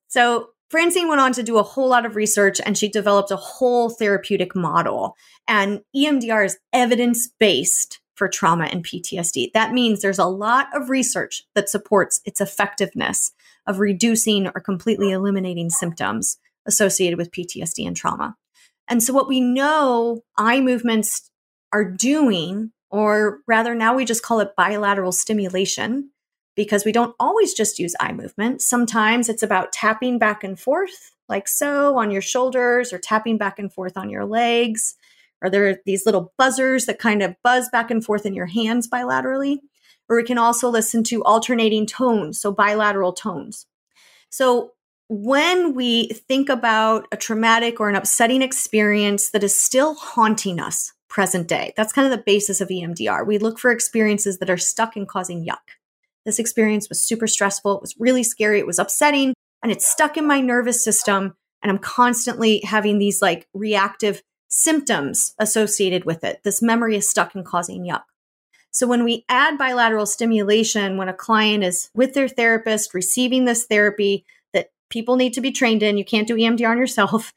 So, 0.08 0.50
Francine 0.70 1.08
went 1.08 1.22
on 1.22 1.32
to 1.34 1.44
do 1.44 1.58
a 1.58 1.64
whole 1.64 1.88
lot 1.88 2.06
of 2.06 2.18
research 2.18 2.60
and 2.66 2.78
she 2.78 2.90
developed 2.90 3.32
a 3.32 3.38
whole 3.38 3.90
therapeutic 3.90 4.54
model. 4.54 5.16
And 5.48 5.82
EMDR 5.96 6.46
is 6.46 6.58
evidence 6.74 7.30
based 7.40 8.02
for 8.16 8.28
trauma 8.28 8.66
and 8.66 8.84
PTSD. 8.84 9.54
That 9.54 9.72
means 9.72 10.02
there's 10.02 10.20
a 10.20 10.26
lot 10.26 10.68
of 10.76 10.90
research 10.90 11.44
that 11.56 11.70
supports 11.70 12.20
its 12.26 12.42
effectiveness 12.42 13.32
of 13.66 13.80
reducing 13.80 14.48
or 14.48 14.60
completely 14.60 15.12
eliminating 15.12 15.70
symptoms 15.70 16.38
associated 16.66 17.18
with 17.18 17.32
PTSD 17.32 17.88
and 17.88 17.96
trauma. 17.96 18.36
And 18.88 19.04
so, 19.04 19.14
what 19.14 19.28
we 19.28 19.42
know 19.42 20.24
eye 20.38 20.62
movements 20.62 21.30
are 21.74 21.84
doing, 21.84 22.72
or 22.90 23.40
rather, 23.48 23.76
now 23.76 23.96
we 23.96 24.06
just 24.06 24.24
call 24.24 24.40
it 24.40 24.56
bilateral 24.56 25.12
stimulation 25.12 26.12
because 26.56 26.86
we 26.86 26.92
don't 26.92 27.16
always 27.20 27.54
just 27.54 27.80
use 27.80 27.96
eye 28.00 28.14
movement. 28.14 28.62
Sometimes 28.62 29.30
it's 29.30 29.44
about 29.44 29.72
tapping 29.72 30.18
back 30.18 30.44
and 30.44 30.60
forth, 30.60 31.12
like 31.30 31.48
so, 31.48 31.98
on 31.98 32.12
your 32.12 32.22
shoulders, 32.22 32.94
or 32.94 32.98
tapping 32.98 33.38
back 33.38 33.60
and 33.60 33.72
forth 33.72 33.98
on 33.98 34.10
your 34.10 34.26
legs. 34.26 34.96
Or 35.42 35.50
there 35.50 35.70
are 35.70 35.76
these 35.86 36.06
little 36.06 36.34
buzzers 36.38 36.86
that 36.86 36.98
kind 36.98 37.22
of 37.22 37.36
buzz 37.44 37.70
back 37.70 37.92
and 37.92 38.04
forth 38.04 38.26
in 38.26 38.34
your 38.34 38.48
hands 38.48 38.90
bilaterally. 38.90 39.60
Or 40.10 40.16
we 40.16 40.24
can 40.24 40.38
also 40.38 40.70
listen 40.70 41.04
to 41.06 41.24
alternating 41.24 41.86
tones, 41.86 42.40
so 42.40 42.52
bilateral 42.52 43.14
tones. 43.14 43.68
So 44.30 44.72
when 45.10 45.74
we 45.74 46.08
think 46.08 46.50
about 46.50 47.08
a 47.12 47.18
traumatic 47.18 47.80
or 47.80 47.90
an 47.90 47.96
upsetting 47.96 48.42
experience 48.42 49.30
that 49.32 49.44
is 49.44 49.60
still 49.60 49.96
haunting 49.96 50.60
us 50.60 50.92
present 51.08 51.48
day, 51.48 51.74
that's 51.78 51.94
kind 51.94 52.06
of 52.06 52.12
the 52.12 52.24
basis 52.24 52.60
of 52.60 52.68
EMDR. 52.68 53.26
We 53.26 53.38
look 53.38 53.58
for 53.58 53.72
experiences 53.72 54.40
that 54.40 54.50
are 54.50 54.58
stuck 54.58 54.96
and 54.96 55.08
causing 55.08 55.46
yuck. 55.46 55.76
This 56.26 56.40
experience 56.40 56.90
was 56.90 57.02
super 57.02 57.28
stressful. 57.28 57.78
It 57.78 57.82
was 57.82 57.96
really 57.98 58.24
scary. 58.24 58.60
It 58.60 58.68
was 58.68 58.80
upsetting 58.80 59.34
and 59.64 59.72
it's 59.72 59.90
stuck 59.90 60.18
in 60.18 60.28
my 60.28 60.42
nervous 60.42 60.84
system. 60.84 61.36
And 61.64 61.72
I'm 61.72 61.80
constantly 61.80 62.60
having 62.62 63.00
these 63.00 63.22
like 63.22 63.48
reactive 63.54 64.22
symptoms 64.50 65.34
associated 65.40 66.04
with 66.04 66.24
it. 66.26 66.42
This 66.44 66.62
memory 66.62 66.98
is 66.98 67.10
stuck 67.10 67.34
and 67.34 67.46
causing 67.46 67.86
yuck. 67.86 68.04
So 68.72 68.86
when 68.86 69.06
we 69.06 69.26
add 69.30 69.58
bilateral 69.58 70.06
stimulation, 70.06 70.98
when 70.98 71.10
a 71.10 71.14
client 71.14 71.64
is 71.64 71.90
with 71.96 72.14
their 72.14 72.28
therapist 72.28 72.94
receiving 72.94 73.46
this 73.46 73.66
therapy 73.66 74.26
people 74.90 75.16
need 75.16 75.34
to 75.34 75.42
be 75.42 75.52
trained 75.52 75.84
in, 75.84 75.98
you 75.98 76.06
can't 76.06 76.28
do 76.28 76.36
EMDR 76.36 76.70
on 76.70 76.78
yourself. 76.78 77.34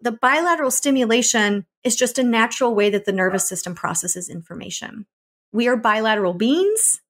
The 0.00 0.12
bilateral 0.12 0.70
stimulation 0.70 1.66
is 1.82 1.96
just 1.96 2.18
a 2.18 2.22
natural 2.22 2.74
way 2.74 2.90
that 2.90 3.04
the 3.04 3.12
nervous 3.12 3.48
system 3.48 3.74
processes 3.74 4.28
information. 4.28 5.06
We 5.52 5.66
are 5.68 5.76
bilateral 5.76 6.34
beings. 6.34 7.00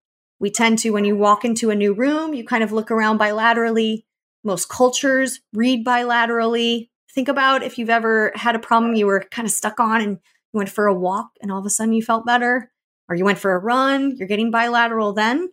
We 0.40 0.50
tend 0.50 0.78
to, 0.80 0.90
when 0.90 1.04
you 1.04 1.16
walk 1.16 1.44
into 1.44 1.70
a 1.70 1.74
new 1.74 1.92
room, 1.92 2.32
you 2.32 2.44
kind 2.44 2.62
of 2.62 2.72
look 2.72 2.90
around 2.90 3.18
bilaterally. 3.18 4.04
Most 4.44 4.68
cultures 4.68 5.40
read 5.52 5.84
bilaterally. 5.84 6.88
Think 7.12 7.28
about 7.28 7.62
if 7.62 7.78
you've 7.78 7.90
ever 7.90 8.32
had 8.34 8.54
a 8.54 8.60
problem 8.60 8.94
you 8.94 9.06
were 9.06 9.24
kind 9.30 9.46
of 9.46 9.52
stuck 9.52 9.80
on 9.80 10.00
and 10.00 10.18
you 10.52 10.58
went 10.58 10.70
for 10.70 10.86
a 10.86 10.94
walk 10.94 11.30
and 11.42 11.50
all 11.50 11.58
of 11.58 11.66
a 11.66 11.70
sudden 11.70 11.92
you 11.92 12.02
felt 12.02 12.24
better, 12.24 12.70
or 13.08 13.16
you 13.16 13.24
went 13.24 13.38
for 13.38 13.54
a 13.54 13.58
run, 13.58 14.16
you're 14.16 14.28
getting 14.28 14.50
bilateral 14.50 15.12
then. 15.12 15.48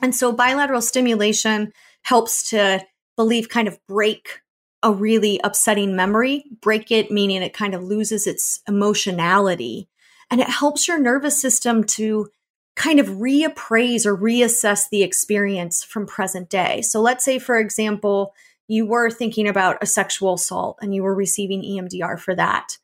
And 0.00 0.14
so 0.14 0.32
bilateral 0.32 0.80
stimulation 0.80 1.72
helps 2.02 2.48
to 2.50 2.84
believe 3.20 3.50
kind 3.50 3.68
of 3.68 3.78
break 3.86 4.40
a 4.82 4.90
really 4.90 5.38
upsetting 5.44 5.94
memory, 5.94 6.42
break 6.62 6.90
it, 6.90 7.10
meaning 7.10 7.42
it 7.42 7.52
kind 7.52 7.74
of 7.74 7.84
loses 7.84 8.26
its 8.26 8.60
emotionality. 8.66 9.90
And 10.30 10.40
it 10.40 10.48
helps 10.48 10.88
your 10.88 10.98
nervous 10.98 11.38
system 11.38 11.84
to 11.84 12.30
kind 12.76 12.98
of 12.98 13.08
reappraise 13.08 14.06
or 14.06 14.16
reassess 14.16 14.88
the 14.88 15.02
experience 15.02 15.84
from 15.84 16.06
present 16.06 16.48
day. 16.48 16.80
So 16.80 17.02
let's 17.02 17.22
say, 17.22 17.38
for 17.38 17.58
example, 17.58 18.32
you 18.68 18.86
were 18.86 19.10
thinking 19.10 19.46
about 19.46 19.82
a 19.82 19.86
sexual 19.86 20.32
assault 20.32 20.78
and 20.80 20.94
you 20.94 21.02
were 21.02 21.14
receiving 21.14 21.60
EMDR 21.60 22.18
for 22.18 22.34
that. 22.36 22.78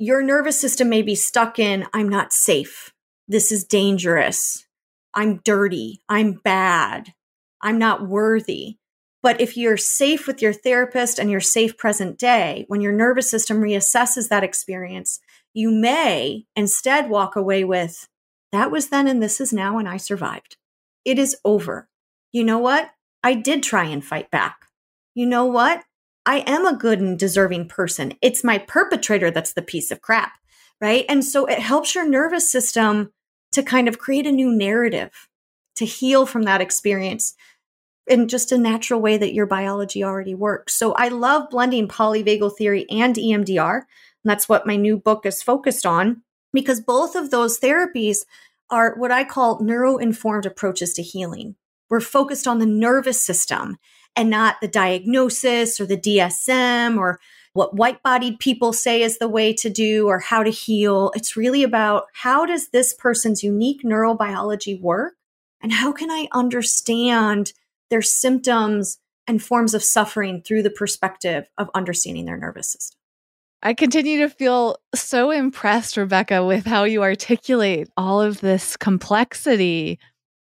Your 0.00 0.20
nervous 0.20 0.60
system 0.60 0.88
may 0.88 1.02
be 1.02 1.14
stuck 1.14 1.60
in, 1.60 1.86
I'm 1.94 2.08
not 2.08 2.32
safe. 2.32 2.92
This 3.28 3.52
is 3.52 3.62
dangerous. 3.62 4.66
I'm 5.14 5.42
dirty, 5.44 6.02
I'm 6.08 6.32
bad, 6.32 7.14
I'm 7.62 7.78
not 7.78 8.08
worthy. 8.08 8.78
But 9.24 9.40
if 9.40 9.56
you're 9.56 9.78
safe 9.78 10.26
with 10.26 10.42
your 10.42 10.52
therapist 10.52 11.18
and 11.18 11.30
you're 11.30 11.40
safe 11.40 11.78
present 11.78 12.18
day, 12.18 12.66
when 12.68 12.82
your 12.82 12.92
nervous 12.92 13.30
system 13.30 13.62
reassesses 13.62 14.28
that 14.28 14.44
experience, 14.44 15.18
you 15.54 15.70
may 15.70 16.44
instead 16.54 17.08
walk 17.08 17.34
away 17.34 17.64
with, 17.64 18.06
that 18.52 18.70
was 18.70 18.90
then 18.90 19.08
and 19.08 19.22
this 19.22 19.40
is 19.40 19.50
now, 19.50 19.78
and 19.78 19.88
I 19.88 19.96
survived. 19.96 20.58
It 21.06 21.18
is 21.18 21.38
over. 21.42 21.88
You 22.32 22.44
know 22.44 22.58
what? 22.58 22.90
I 23.22 23.32
did 23.32 23.62
try 23.62 23.84
and 23.84 24.04
fight 24.04 24.30
back. 24.30 24.66
You 25.14 25.24
know 25.24 25.46
what? 25.46 25.84
I 26.26 26.40
am 26.40 26.66
a 26.66 26.76
good 26.76 27.00
and 27.00 27.18
deserving 27.18 27.68
person. 27.68 28.12
It's 28.20 28.44
my 28.44 28.58
perpetrator 28.58 29.30
that's 29.30 29.54
the 29.54 29.62
piece 29.62 29.90
of 29.90 30.02
crap, 30.02 30.32
right? 30.82 31.06
And 31.08 31.24
so 31.24 31.46
it 31.46 31.60
helps 31.60 31.94
your 31.94 32.06
nervous 32.06 32.52
system 32.52 33.10
to 33.52 33.62
kind 33.62 33.88
of 33.88 33.98
create 33.98 34.26
a 34.26 34.32
new 34.32 34.52
narrative 34.52 35.30
to 35.76 35.86
heal 35.86 36.26
from 36.26 36.42
that 36.42 36.60
experience 36.60 37.34
in 38.06 38.28
just 38.28 38.52
a 38.52 38.58
natural 38.58 39.00
way 39.00 39.16
that 39.16 39.34
your 39.34 39.46
biology 39.46 40.04
already 40.04 40.34
works. 40.34 40.74
So 40.74 40.92
I 40.92 41.08
love 41.08 41.50
blending 41.50 41.88
polyvagal 41.88 42.56
theory 42.56 42.86
and 42.90 43.14
EMDR. 43.14 43.76
And 43.76 44.30
that's 44.30 44.48
what 44.48 44.66
my 44.66 44.76
new 44.76 44.96
book 44.96 45.26
is 45.26 45.42
focused 45.42 45.86
on 45.86 46.22
because 46.52 46.80
both 46.80 47.14
of 47.14 47.30
those 47.30 47.58
therapies 47.58 48.18
are 48.70 48.94
what 48.96 49.10
I 49.10 49.24
call 49.24 49.62
neuro 49.62 49.96
informed 49.96 50.46
approaches 50.46 50.92
to 50.94 51.02
healing. 51.02 51.56
We're 51.90 52.00
focused 52.00 52.48
on 52.48 52.58
the 52.58 52.66
nervous 52.66 53.22
system 53.22 53.78
and 54.16 54.30
not 54.30 54.60
the 54.60 54.68
diagnosis 54.68 55.80
or 55.80 55.86
the 55.86 55.96
DSM 55.96 56.98
or 56.98 57.20
what 57.52 57.74
white 57.76 58.02
bodied 58.02 58.40
people 58.40 58.72
say 58.72 59.02
is 59.02 59.18
the 59.18 59.28
way 59.28 59.52
to 59.54 59.70
do 59.70 60.08
or 60.08 60.18
how 60.18 60.42
to 60.42 60.50
heal. 60.50 61.12
It's 61.14 61.36
really 61.36 61.62
about 61.62 62.06
how 62.12 62.46
does 62.46 62.68
this 62.68 62.92
person's 62.92 63.44
unique 63.44 63.82
neurobiology 63.84 64.80
work? 64.80 65.14
And 65.62 65.72
how 65.72 65.92
can 65.92 66.10
I 66.10 66.28
understand 66.32 67.52
their 67.90 68.02
symptoms 68.02 68.98
and 69.26 69.42
forms 69.42 69.74
of 69.74 69.82
suffering 69.82 70.42
through 70.42 70.62
the 70.62 70.70
perspective 70.70 71.48
of 71.56 71.70
understanding 71.74 72.24
their 72.26 72.36
nervous 72.36 72.72
system. 72.72 72.98
I 73.62 73.72
continue 73.72 74.18
to 74.18 74.28
feel 74.28 74.76
so 74.94 75.30
impressed, 75.30 75.96
Rebecca, 75.96 76.44
with 76.44 76.66
how 76.66 76.84
you 76.84 77.02
articulate 77.02 77.88
all 77.96 78.20
of 78.20 78.40
this 78.40 78.76
complexity 78.76 79.98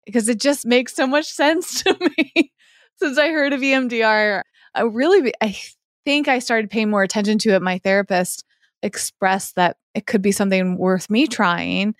because 0.06 0.28
it 0.28 0.40
just 0.40 0.64
makes 0.64 0.94
so 0.94 1.06
much 1.06 1.26
sense 1.30 1.82
to 1.82 1.96
me. 2.00 2.52
Since 2.96 3.18
I 3.18 3.28
heard 3.28 3.52
of 3.52 3.60
EMDR, 3.60 4.42
I 4.74 4.82
really, 4.82 5.32
I 5.40 5.56
think 6.04 6.28
I 6.28 6.38
started 6.38 6.70
paying 6.70 6.90
more 6.90 7.02
attention 7.02 7.38
to 7.38 7.50
it. 7.50 7.62
My 7.62 7.78
therapist 7.78 8.44
expressed 8.82 9.56
that 9.56 9.76
it 9.94 10.06
could 10.06 10.22
be 10.22 10.32
something 10.32 10.78
worth 10.78 11.10
me 11.10 11.26
trying. 11.26 11.94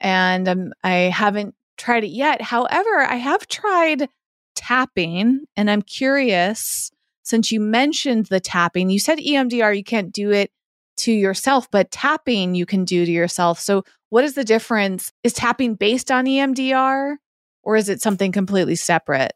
And 0.00 0.48
um, 0.48 0.72
I 0.82 0.92
haven't 0.92 1.54
tried 1.76 2.04
it 2.04 2.08
yet. 2.10 2.42
However, 2.42 2.98
I 2.98 3.16
have 3.16 3.46
tried 3.46 4.08
tapping. 4.58 5.44
And 5.56 5.70
I'm 5.70 5.82
curious, 5.82 6.90
since 7.22 7.52
you 7.52 7.60
mentioned 7.60 8.26
the 8.26 8.40
tapping, 8.40 8.90
you 8.90 8.98
said 8.98 9.18
EMDR, 9.18 9.76
you 9.76 9.84
can't 9.84 10.12
do 10.12 10.30
it 10.30 10.50
to 10.98 11.12
yourself, 11.12 11.70
but 11.70 11.90
tapping 11.90 12.54
you 12.54 12.66
can 12.66 12.84
do 12.84 13.06
to 13.06 13.10
yourself. 13.10 13.60
So, 13.60 13.84
what 14.10 14.24
is 14.24 14.34
the 14.34 14.44
difference? 14.44 15.12
Is 15.22 15.32
tapping 15.32 15.74
based 15.74 16.10
on 16.10 16.24
EMDR 16.24 17.16
or 17.62 17.76
is 17.76 17.88
it 17.88 18.00
something 18.00 18.32
completely 18.32 18.74
separate? 18.74 19.32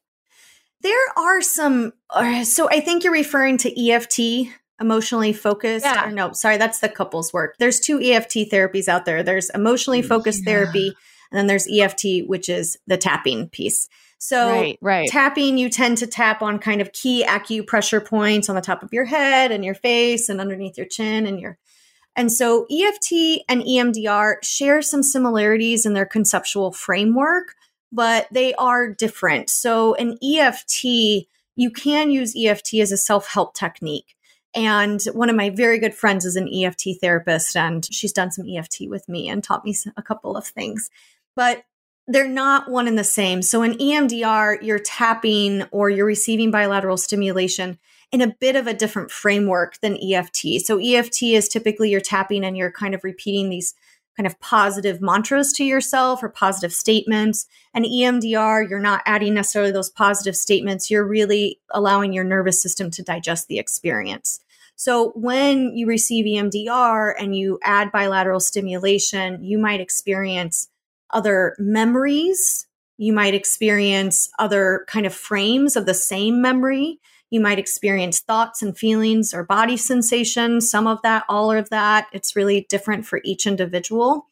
There 0.81 1.09
are 1.17 1.41
some, 1.43 1.93
uh, 2.11 2.45
so 2.45 2.69
I 2.69 2.81
think 2.81 3.05
you're 3.05 3.13
referring 3.13 3.59
to 3.59 3.91
EFT, 3.91 4.49
emotionally 4.81 5.33
focused. 5.33 5.87
Yeah. 5.87 6.09
Or 6.09 6.11
no, 6.11 6.33
sorry, 6.33 6.59
that's 6.59 6.81
the 6.81 6.89
couples 6.89 7.33
work. 7.33 7.57
There's 7.59 7.81
two 7.81 8.01
EFT 8.01 8.51
therapies 8.51 8.89
out 8.89 9.05
there 9.05 9.23
there's 9.23 9.49
emotionally 9.51 10.03
focused 10.03 10.43
yeah. 10.45 10.53
therapy, 10.53 10.95
and 11.31 11.39
then 11.39 11.47
there's 11.47 11.69
EFT, 11.71 12.27
which 12.27 12.49
is 12.49 12.77
the 12.87 12.97
tapping 12.97 13.49
piece. 13.49 13.89
So 14.23 14.51
right, 14.51 14.79
right. 14.81 15.09
tapping, 15.09 15.59
you 15.59 15.69
tend 15.69 15.99
to 15.99 16.07
tap 16.07 16.43
on 16.43 16.61
kind 16.61 16.81
of 16.81 16.93
key 16.93 17.25
acupressure 17.27 18.07
points 18.07 18.49
on 18.49 18.55
the 18.55 18.63
top 18.63 18.85
of 18.85 18.93
your 18.93 19.05
head 19.05 19.51
and 19.51 19.65
your 19.65 19.75
face 19.75 20.29
and 20.29 20.41
underneath 20.41 20.79
your 20.79 20.87
chin 20.87 21.27
and 21.27 21.41
your 21.41 21.59
and 22.15 22.31
so 22.31 22.65
EFT 22.71 23.43
and 23.49 23.63
EMDR 23.63 24.37
share 24.45 24.81
some 24.81 25.03
similarities 25.03 25.85
in 25.85 25.95
their 25.95 26.07
conceptual 26.07 26.71
framework, 26.71 27.57
but 27.91 28.29
they 28.31 28.55
are 28.55 28.89
different. 28.89 29.51
So 29.51 29.97
an 29.97 30.19
EFT, 30.23 30.85
you 31.57 31.71
can 31.75 32.13
use 32.13 32.37
EFT 32.37 32.75
as 32.75 32.93
a 32.93 32.97
self-help 32.97 33.55
technique. 33.55 34.15
And 34.55 35.03
one 35.15 35.31
of 35.31 35.37
my 35.37 35.51
very 35.51 35.81
good 35.81 35.95
friends 35.95 36.25
is 36.25 36.37
an 36.37 36.49
EFT 36.53 37.01
therapist, 37.01 37.57
and 37.57 37.85
she's 37.93 38.13
done 38.13 38.31
some 38.31 38.47
EFT 38.47 38.83
with 38.83 39.09
me 39.09 39.29
and 39.29 39.43
taught 39.43 39.65
me 39.65 39.75
a 39.97 40.03
couple 40.03 40.37
of 40.37 40.47
things. 40.47 40.91
But 41.35 41.65
they're 42.07 42.29
not 42.29 42.71
one 42.71 42.89
and 42.89 42.99
the 42.99 43.05
same. 43.05 43.43
So 43.43 43.63
in 43.63 43.75
EMDR, 43.75 44.63
you're 44.63 44.79
tapping 44.79 45.63
or 45.71 45.89
you're 45.89 46.07
receiving 46.07 46.51
bilateral 46.51 46.97
stimulation 46.97 47.79
in 48.11 48.21
a 48.21 48.35
bit 48.41 48.57
of 48.57 48.67
a 48.67 48.75
different 48.75 49.11
framework 49.11 49.81
than 49.81 49.97
EFT. 50.03 50.61
So 50.65 50.79
EFT 50.79 51.23
is 51.23 51.49
typically 51.49 51.91
you're 51.91 52.01
tapping 52.01 52.45
and 52.45 52.57
you're 52.57 52.73
kind 52.73 52.95
of 52.95 53.05
repeating 53.05 53.49
these 53.49 53.75
kind 54.17 54.27
of 54.27 54.39
positive 54.41 55.01
mantras 55.01 55.53
to 55.55 55.65
yourself 55.65 56.23
or 56.23 56.29
positive 56.29 56.73
statements. 56.73 57.47
And 57.73 57.87
EMDR, 57.87 58.69
you're 58.69 58.79
not 58.79 59.01
adding 59.07 59.33
necessarily 59.35 59.73
those 59.73 59.89
positive 59.89 60.37
statements. 60.37 60.91
You're 60.91 61.07
really 61.07 61.61
allowing 61.71 62.13
your 62.13 62.25
nervous 62.25 62.61
system 62.61 62.91
to 62.91 63.03
digest 63.03 63.49
the 63.49 63.59
experience. 63.59 64.41
So 64.77 65.13
when 65.15 65.77
you 65.77 65.87
receive 65.87 66.27
EMDR 66.27 67.15
and 67.19 67.37
you 67.37 67.59
add 67.63 67.93
bilateral 67.93 68.41
stimulation, 68.41 69.43
you 69.43 69.57
might 69.57 69.81
experience 69.81 70.69
other 71.13 71.57
memories. 71.59 72.67
You 72.99 73.13
might 73.13 73.35
experience 73.35 74.31
other 74.39 74.85
kind 74.89 75.07
of 75.07 75.15
frames 75.15 75.77
of 75.77 75.87
the 75.87 75.95
same 75.95 76.41
memory. 76.41 77.01
You 77.31 77.41
might 77.41 77.59
experience 77.59 78.21
thoughts 78.21 78.63
and 78.63 78.77
feelings 78.77 79.33
or 79.33 79.45
body 79.45 79.77
sensations, 79.77 80.71
some 80.71 80.87
of 80.87 81.01
that, 81.03 81.25
all 81.29 81.51
of 81.51 81.71
that. 81.71 82.07
It's 82.13 82.37
really 82.37 82.67
different 82.69 83.07
for 83.07 83.21
each 83.25 83.47
individual. 83.47 84.27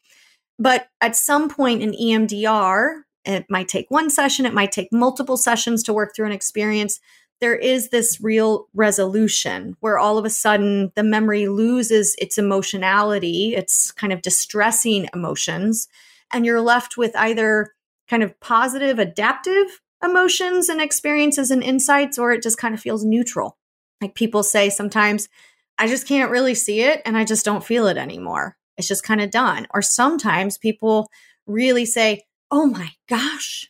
But 0.59 0.87
at 1.01 1.15
some 1.15 1.49
point 1.49 1.81
in 1.81 1.93
EMDR, 1.93 3.01
it 3.25 3.45
might 3.49 3.67
take 3.67 3.89
one 3.89 4.09
session, 4.09 4.45
it 4.45 4.53
might 4.53 4.71
take 4.71 4.89
multiple 4.91 5.37
sessions 5.37 5.81
to 5.83 5.93
work 5.93 6.15
through 6.15 6.27
an 6.27 6.31
experience. 6.31 6.99
There 7.39 7.55
is 7.55 7.89
this 7.89 8.21
real 8.21 8.67
resolution 8.75 9.75
where 9.79 9.97
all 9.97 10.19
of 10.19 10.25
a 10.25 10.29
sudden 10.29 10.91
the 10.95 11.03
memory 11.03 11.47
loses 11.47 12.15
its 12.19 12.37
emotionality, 12.37 13.55
its 13.55 13.91
kind 13.91 14.13
of 14.13 14.21
distressing 14.21 15.07
emotions 15.13 15.87
and 16.33 16.45
you're 16.45 16.61
left 16.61 16.97
with 16.97 17.15
either 17.15 17.73
kind 18.09 18.23
of 18.23 18.39
positive 18.39 18.99
adaptive 18.99 19.81
emotions 20.03 20.69
and 20.69 20.81
experiences 20.81 21.51
and 21.51 21.63
insights 21.63 22.17
or 22.17 22.31
it 22.31 22.43
just 22.43 22.57
kind 22.57 22.73
of 22.73 22.81
feels 22.81 23.05
neutral. 23.05 23.57
Like 24.01 24.15
people 24.15 24.43
say 24.43 24.69
sometimes 24.69 25.29
i 25.77 25.87
just 25.87 26.07
can't 26.07 26.31
really 26.31 26.53
see 26.53 26.81
it 26.81 27.01
and 27.05 27.17
i 27.17 27.23
just 27.23 27.45
don't 27.45 27.65
feel 27.65 27.87
it 27.87 27.97
anymore. 27.97 28.57
It's 28.77 28.87
just 28.87 29.03
kind 29.03 29.21
of 29.21 29.31
done. 29.31 29.67
Or 29.73 29.81
sometimes 29.81 30.57
people 30.57 31.09
really 31.47 31.85
say 31.85 32.23
oh 32.49 32.65
my 32.65 32.89
gosh 33.07 33.67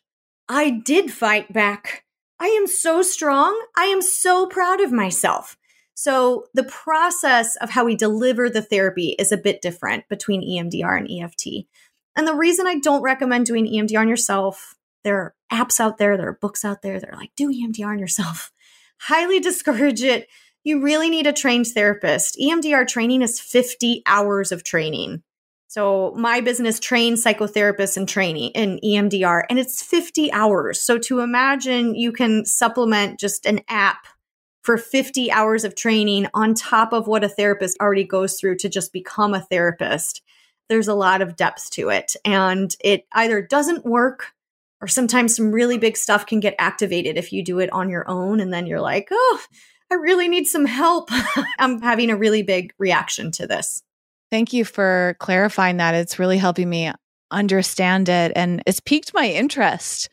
i 0.49 0.69
did 0.69 1.11
fight 1.11 1.51
back. 1.53 2.03
I 2.39 2.47
am 2.47 2.65
so 2.65 3.03
strong. 3.03 3.59
I 3.77 3.85
am 3.85 4.01
so 4.01 4.47
proud 4.47 4.81
of 4.81 4.91
myself. 4.91 5.57
So 5.93 6.45
the 6.55 6.63
process 6.63 7.55
of 7.57 7.69
how 7.69 7.85
we 7.85 7.95
deliver 7.95 8.49
the 8.49 8.63
therapy 8.63 9.15
is 9.19 9.31
a 9.31 9.37
bit 9.37 9.61
different 9.61 10.09
between 10.09 10.41
EMDR 10.41 10.97
and 10.97 11.07
EFT. 11.07 11.67
And 12.15 12.27
the 12.27 12.35
reason 12.35 12.67
I 12.67 12.79
don't 12.79 13.01
recommend 13.01 13.45
doing 13.45 13.67
EMDR 13.67 13.99
on 13.99 14.09
yourself, 14.09 14.75
there 15.03 15.17
are 15.17 15.35
apps 15.51 15.79
out 15.79 15.97
there, 15.97 16.17
there 16.17 16.29
are 16.29 16.39
books 16.41 16.65
out 16.65 16.81
there 16.81 16.99
that 16.99 17.09
are 17.09 17.17
like, 17.17 17.31
do 17.35 17.49
EMDR 17.49 17.87
on 17.87 17.99
yourself. 17.99 18.51
Highly 18.99 19.39
discourage 19.39 20.03
it. 20.03 20.27
You 20.63 20.81
really 20.81 21.09
need 21.09 21.25
a 21.25 21.33
trained 21.33 21.67
therapist. 21.67 22.37
EMDR 22.39 22.87
training 22.87 23.21
is 23.21 23.39
50 23.39 24.03
hours 24.05 24.51
of 24.51 24.63
training. 24.63 25.23
So 25.67 26.13
my 26.17 26.41
business 26.41 26.81
trains 26.81 27.23
psychotherapists 27.23 27.95
in 27.95 28.05
training 28.05 28.51
in 28.51 28.77
EMDR 28.83 29.43
and 29.49 29.57
it's 29.57 29.81
50 29.81 30.31
hours. 30.33 30.81
So 30.81 30.97
to 30.99 31.21
imagine 31.21 31.95
you 31.95 32.11
can 32.11 32.45
supplement 32.45 33.19
just 33.19 33.45
an 33.45 33.61
app 33.69 34.05
for 34.63 34.77
50 34.77 35.31
hours 35.31 35.63
of 35.63 35.75
training 35.75 36.27
on 36.33 36.53
top 36.53 36.91
of 36.91 37.07
what 37.07 37.23
a 37.23 37.29
therapist 37.29 37.77
already 37.79 38.03
goes 38.03 38.37
through 38.37 38.57
to 38.57 38.69
just 38.69 38.91
become 38.91 39.33
a 39.33 39.41
therapist 39.41 40.21
there's 40.71 40.87
a 40.87 40.93
lot 40.93 41.21
of 41.21 41.35
depth 41.35 41.69
to 41.71 41.89
it. 41.89 42.15
And 42.23 42.73
it 42.81 43.05
either 43.11 43.41
doesn't 43.41 43.85
work 43.85 44.31
or 44.79 44.87
sometimes 44.87 45.35
some 45.35 45.51
really 45.51 45.77
big 45.77 45.97
stuff 45.97 46.25
can 46.25 46.39
get 46.39 46.55
activated 46.57 47.17
if 47.17 47.33
you 47.33 47.43
do 47.43 47.59
it 47.59 47.69
on 47.73 47.89
your 47.89 48.09
own. 48.09 48.39
And 48.39 48.53
then 48.53 48.65
you're 48.65 48.79
like, 48.79 49.09
oh, 49.11 49.41
I 49.91 49.95
really 49.95 50.29
need 50.29 50.45
some 50.45 50.63
help. 50.63 51.09
I'm 51.59 51.81
having 51.81 52.09
a 52.09 52.15
really 52.15 52.41
big 52.41 52.73
reaction 52.79 53.31
to 53.31 53.47
this. 53.47 53.83
Thank 54.31 54.53
you 54.53 54.63
for 54.63 55.17
clarifying 55.19 55.75
that. 55.75 55.93
It's 55.93 56.17
really 56.17 56.37
helping 56.37 56.69
me 56.69 56.93
understand 57.31 58.07
it 58.07 58.31
and 58.33 58.63
it's 58.65 58.79
piqued 58.79 59.13
my 59.13 59.27
interest. 59.27 60.07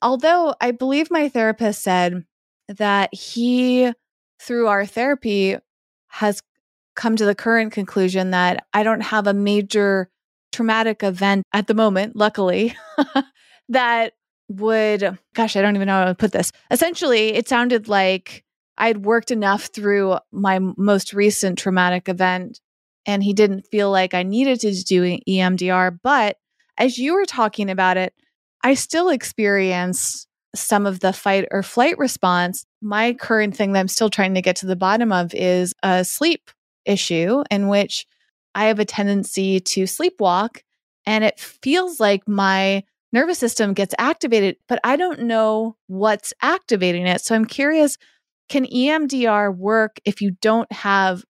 Although 0.00 0.54
I 0.60 0.70
believe 0.70 1.10
my 1.10 1.28
therapist 1.28 1.82
said 1.82 2.24
that 2.68 3.12
he, 3.12 3.92
through 4.40 4.68
our 4.68 4.86
therapy, 4.86 5.56
has 6.06 6.40
come 6.98 7.14
to 7.14 7.24
the 7.24 7.34
current 7.34 7.72
conclusion 7.72 8.32
that 8.32 8.66
I 8.74 8.82
don't 8.82 9.00
have 9.00 9.28
a 9.28 9.32
major 9.32 10.10
traumatic 10.52 11.04
event 11.04 11.44
at 11.52 11.68
the 11.68 11.74
moment, 11.74 12.16
luckily, 12.16 12.76
that 13.68 14.14
would, 14.48 15.16
gosh, 15.32 15.54
I 15.54 15.62
don't 15.62 15.76
even 15.76 15.86
know 15.86 16.00
how 16.00 16.04
to 16.06 16.14
put 16.16 16.32
this. 16.32 16.50
Essentially, 16.72 17.34
it 17.34 17.48
sounded 17.48 17.86
like 17.86 18.44
I'd 18.76 19.04
worked 19.04 19.30
enough 19.30 19.66
through 19.66 20.18
my 20.32 20.58
most 20.76 21.12
recent 21.12 21.58
traumatic 21.58 22.08
event 22.08 22.60
and 23.06 23.22
he 23.22 23.32
didn't 23.32 23.66
feel 23.70 23.90
like 23.92 24.12
I 24.12 24.24
needed 24.24 24.60
to 24.60 24.72
do 24.84 25.18
EMDR. 25.28 26.00
But 26.02 26.36
as 26.76 26.98
you 26.98 27.14
were 27.14 27.26
talking 27.26 27.70
about 27.70 27.96
it, 27.96 28.12
I 28.64 28.74
still 28.74 29.08
experience 29.08 30.26
some 30.54 30.84
of 30.84 30.98
the 30.98 31.12
fight 31.12 31.46
or 31.52 31.62
flight 31.62 31.96
response. 31.96 32.66
My 32.82 33.12
current 33.12 33.56
thing 33.56 33.72
that 33.72 33.80
I'm 33.80 33.88
still 33.88 34.10
trying 34.10 34.34
to 34.34 34.42
get 34.42 34.56
to 34.56 34.66
the 34.66 34.74
bottom 34.74 35.12
of 35.12 35.32
is 35.32 35.74
a 35.84 36.04
sleep 36.04 36.50
issue 36.84 37.42
in 37.50 37.68
which 37.68 38.06
I 38.54 38.66
have 38.66 38.78
a 38.78 38.84
tendency 38.84 39.60
to 39.60 39.84
sleepwalk 39.84 40.58
and 41.06 41.24
it 41.24 41.38
feels 41.38 42.00
like 42.00 42.26
my 42.28 42.82
nervous 43.12 43.38
system 43.38 43.72
gets 43.72 43.94
activated, 43.98 44.56
but 44.68 44.80
I 44.84 44.96
don't 44.96 45.20
know 45.20 45.76
what's 45.86 46.32
activating 46.42 47.06
it. 47.06 47.20
So 47.20 47.34
I'm 47.34 47.44
curious 47.44 47.96
can 48.48 48.64
EMDR 48.66 49.54
work 49.54 50.00
if 50.04 50.22
you 50.22 50.30
don't 50.40 50.70
have 50.72 51.22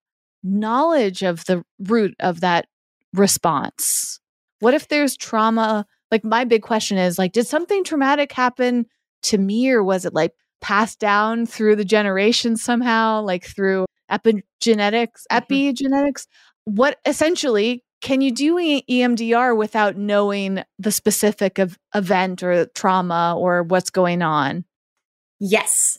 knowledge 0.44 1.22
of 1.22 1.44
the 1.46 1.64
root 1.80 2.14
of 2.20 2.40
that 2.40 2.66
response? 3.12 4.20
What 4.60 4.74
if 4.74 4.88
there's 4.88 5.16
trauma? 5.16 5.86
Like 6.10 6.24
my 6.24 6.44
big 6.44 6.62
question 6.62 6.96
is 6.96 7.18
like 7.18 7.32
did 7.32 7.46
something 7.46 7.84
traumatic 7.84 8.32
happen 8.32 8.86
to 9.24 9.38
me 9.38 9.70
or 9.70 9.82
was 9.82 10.04
it 10.04 10.14
like 10.14 10.32
passed 10.60 10.98
down 10.98 11.46
through 11.46 11.76
the 11.76 11.84
generations 11.84 12.62
somehow 12.62 13.22
like 13.22 13.44
through 13.44 13.84
epigenetics, 14.10 15.24
mm-hmm. 15.30 15.52
epigenetics? 15.52 16.26
What 16.64 16.98
essentially 17.06 17.84
can 18.00 18.20
you 18.20 18.30
do 18.30 18.56
EMDR 18.56 19.56
without 19.56 19.96
knowing 19.96 20.62
the 20.78 20.92
specific 20.92 21.58
of 21.58 21.76
event 21.94 22.42
or 22.42 22.66
trauma 22.66 23.34
or 23.36 23.62
what's 23.64 23.90
going 23.90 24.22
on? 24.22 24.64
Yes. 25.40 25.98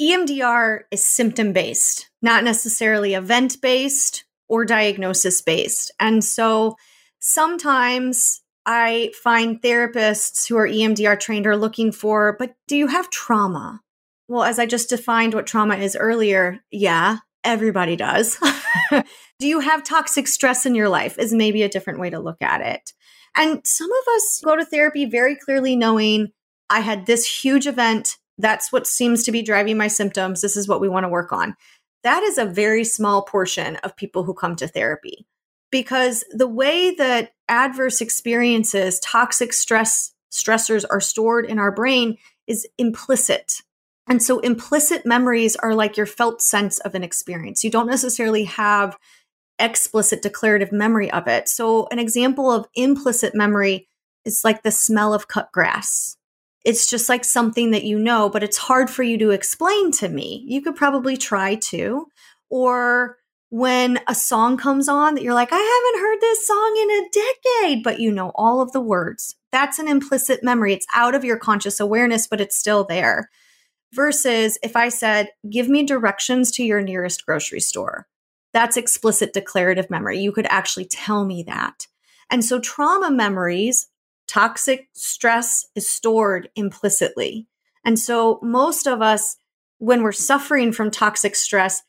EMDR 0.00 0.80
is 0.90 1.04
symptom 1.04 1.52
based, 1.52 2.10
not 2.20 2.44
necessarily 2.44 3.14
event 3.14 3.60
based 3.62 4.24
or 4.48 4.64
diagnosis 4.64 5.40
based. 5.40 5.92
And 5.98 6.22
so 6.22 6.76
sometimes 7.18 8.42
I 8.66 9.12
find 9.22 9.62
therapists 9.62 10.48
who 10.48 10.56
are 10.56 10.68
EMDR 10.68 11.18
trained 11.18 11.46
are 11.46 11.56
looking 11.56 11.92
for, 11.92 12.36
but 12.38 12.54
do 12.66 12.76
you 12.76 12.88
have 12.88 13.10
trauma? 13.10 13.80
Well, 14.28 14.42
as 14.42 14.58
I 14.58 14.66
just 14.66 14.90
defined 14.90 15.34
what 15.34 15.46
trauma 15.46 15.76
is 15.76 15.96
earlier, 15.96 16.60
yeah, 16.70 17.18
everybody 17.46 17.96
does. 17.96 18.38
do 18.90 19.46
you 19.46 19.60
have 19.60 19.84
toxic 19.84 20.28
stress 20.28 20.66
in 20.66 20.74
your 20.74 20.88
life? 20.88 21.18
Is 21.18 21.32
maybe 21.32 21.62
a 21.62 21.68
different 21.68 22.00
way 22.00 22.10
to 22.10 22.18
look 22.18 22.42
at 22.42 22.60
it. 22.60 22.92
And 23.36 23.66
some 23.66 23.90
of 23.90 24.14
us 24.14 24.42
go 24.44 24.56
to 24.56 24.64
therapy 24.64 25.06
very 25.06 25.36
clearly 25.36 25.76
knowing 25.76 26.32
I 26.68 26.80
had 26.80 27.06
this 27.06 27.26
huge 27.26 27.66
event 27.66 28.16
that's 28.38 28.70
what 28.70 28.86
seems 28.86 29.24
to 29.24 29.32
be 29.32 29.42
driving 29.42 29.78
my 29.78 29.88
symptoms. 29.88 30.40
This 30.42 30.56
is 30.56 30.68
what 30.68 30.80
we 30.80 30.88
want 30.88 31.04
to 31.04 31.08
work 31.08 31.32
on. 31.32 31.56
That 32.02 32.22
is 32.22 32.38
a 32.38 32.44
very 32.44 32.84
small 32.84 33.22
portion 33.22 33.76
of 33.76 33.96
people 33.96 34.24
who 34.24 34.34
come 34.34 34.56
to 34.56 34.68
therapy 34.68 35.26
because 35.70 36.24
the 36.30 36.46
way 36.46 36.94
that 36.94 37.32
adverse 37.48 38.00
experiences, 38.00 39.00
toxic 39.00 39.52
stress, 39.52 40.12
stressors 40.30 40.84
are 40.90 41.00
stored 41.00 41.46
in 41.46 41.58
our 41.58 41.72
brain 41.72 42.18
is 42.46 42.66
implicit. 42.78 43.62
And 44.08 44.22
so 44.22 44.38
implicit 44.40 45.04
memories 45.04 45.56
are 45.56 45.74
like 45.74 45.96
your 45.96 46.06
felt 46.06 46.40
sense 46.40 46.78
of 46.80 46.94
an 46.94 47.02
experience. 47.02 47.64
You 47.64 47.70
don't 47.70 47.88
necessarily 47.88 48.44
have 48.44 48.96
explicit 49.58 50.22
declarative 50.22 50.70
memory 50.70 51.10
of 51.10 51.26
it. 51.26 51.48
So 51.48 51.88
an 51.90 51.98
example 51.98 52.50
of 52.50 52.66
implicit 52.74 53.34
memory 53.34 53.88
is 54.24 54.42
like 54.44 54.62
the 54.62 54.70
smell 54.70 55.14
of 55.14 55.28
cut 55.28 55.50
grass 55.52 56.16
it's 56.66 56.90
just 56.90 57.08
like 57.08 57.24
something 57.24 57.70
that 57.70 57.84
you 57.84 57.96
know, 57.96 58.28
but 58.28 58.42
it's 58.42 58.56
hard 58.56 58.90
for 58.90 59.04
you 59.04 59.16
to 59.18 59.30
explain 59.30 59.92
to 59.92 60.08
me. 60.08 60.44
You 60.48 60.60
could 60.60 60.74
probably 60.74 61.16
try 61.16 61.54
to. 61.54 62.08
Or 62.50 63.18
when 63.50 64.00
a 64.08 64.16
song 64.16 64.56
comes 64.56 64.88
on 64.88 65.14
that 65.14 65.22
you're 65.22 65.32
like, 65.32 65.50
I 65.52 65.56
haven't 65.56 66.02
heard 66.02 66.20
this 66.20 66.44
song 66.44 66.76
in 66.76 66.90
a 66.90 67.70
decade, 67.70 67.84
but 67.84 68.00
you 68.00 68.10
know 68.10 68.32
all 68.34 68.60
of 68.60 68.72
the 68.72 68.80
words. 68.80 69.36
That's 69.52 69.78
an 69.78 69.86
implicit 69.86 70.42
memory. 70.42 70.72
It's 70.74 70.88
out 70.92 71.14
of 71.14 71.24
your 71.24 71.38
conscious 71.38 71.78
awareness, 71.78 72.26
but 72.26 72.40
it's 72.40 72.58
still 72.58 72.82
there. 72.82 73.30
Versus 73.96 74.58
if 74.62 74.76
I 74.76 74.90
said, 74.90 75.30
give 75.48 75.70
me 75.70 75.82
directions 75.82 76.50
to 76.52 76.62
your 76.62 76.82
nearest 76.82 77.24
grocery 77.24 77.60
store. 77.60 78.06
That's 78.52 78.76
explicit 78.76 79.32
declarative 79.32 79.88
memory. 79.88 80.18
You 80.18 80.32
could 80.32 80.46
actually 80.50 80.84
tell 80.84 81.24
me 81.24 81.42
that. 81.44 81.86
And 82.30 82.44
so 82.44 82.60
trauma 82.60 83.10
memories 83.10 83.88
toxic 84.28 84.88
stress 84.92 85.64
is 85.74 85.88
stored 85.88 86.50
implicitly. 86.56 87.46
And 87.86 87.98
so 87.98 88.38
most 88.42 88.86
of 88.86 89.00
us, 89.00 89.38
when 89.78 90.02
we're 90.02 90.12
suffering 90.12 90.72
from 90.72 90.90
toxic 90.90 91.34
stress, 91.34 91.82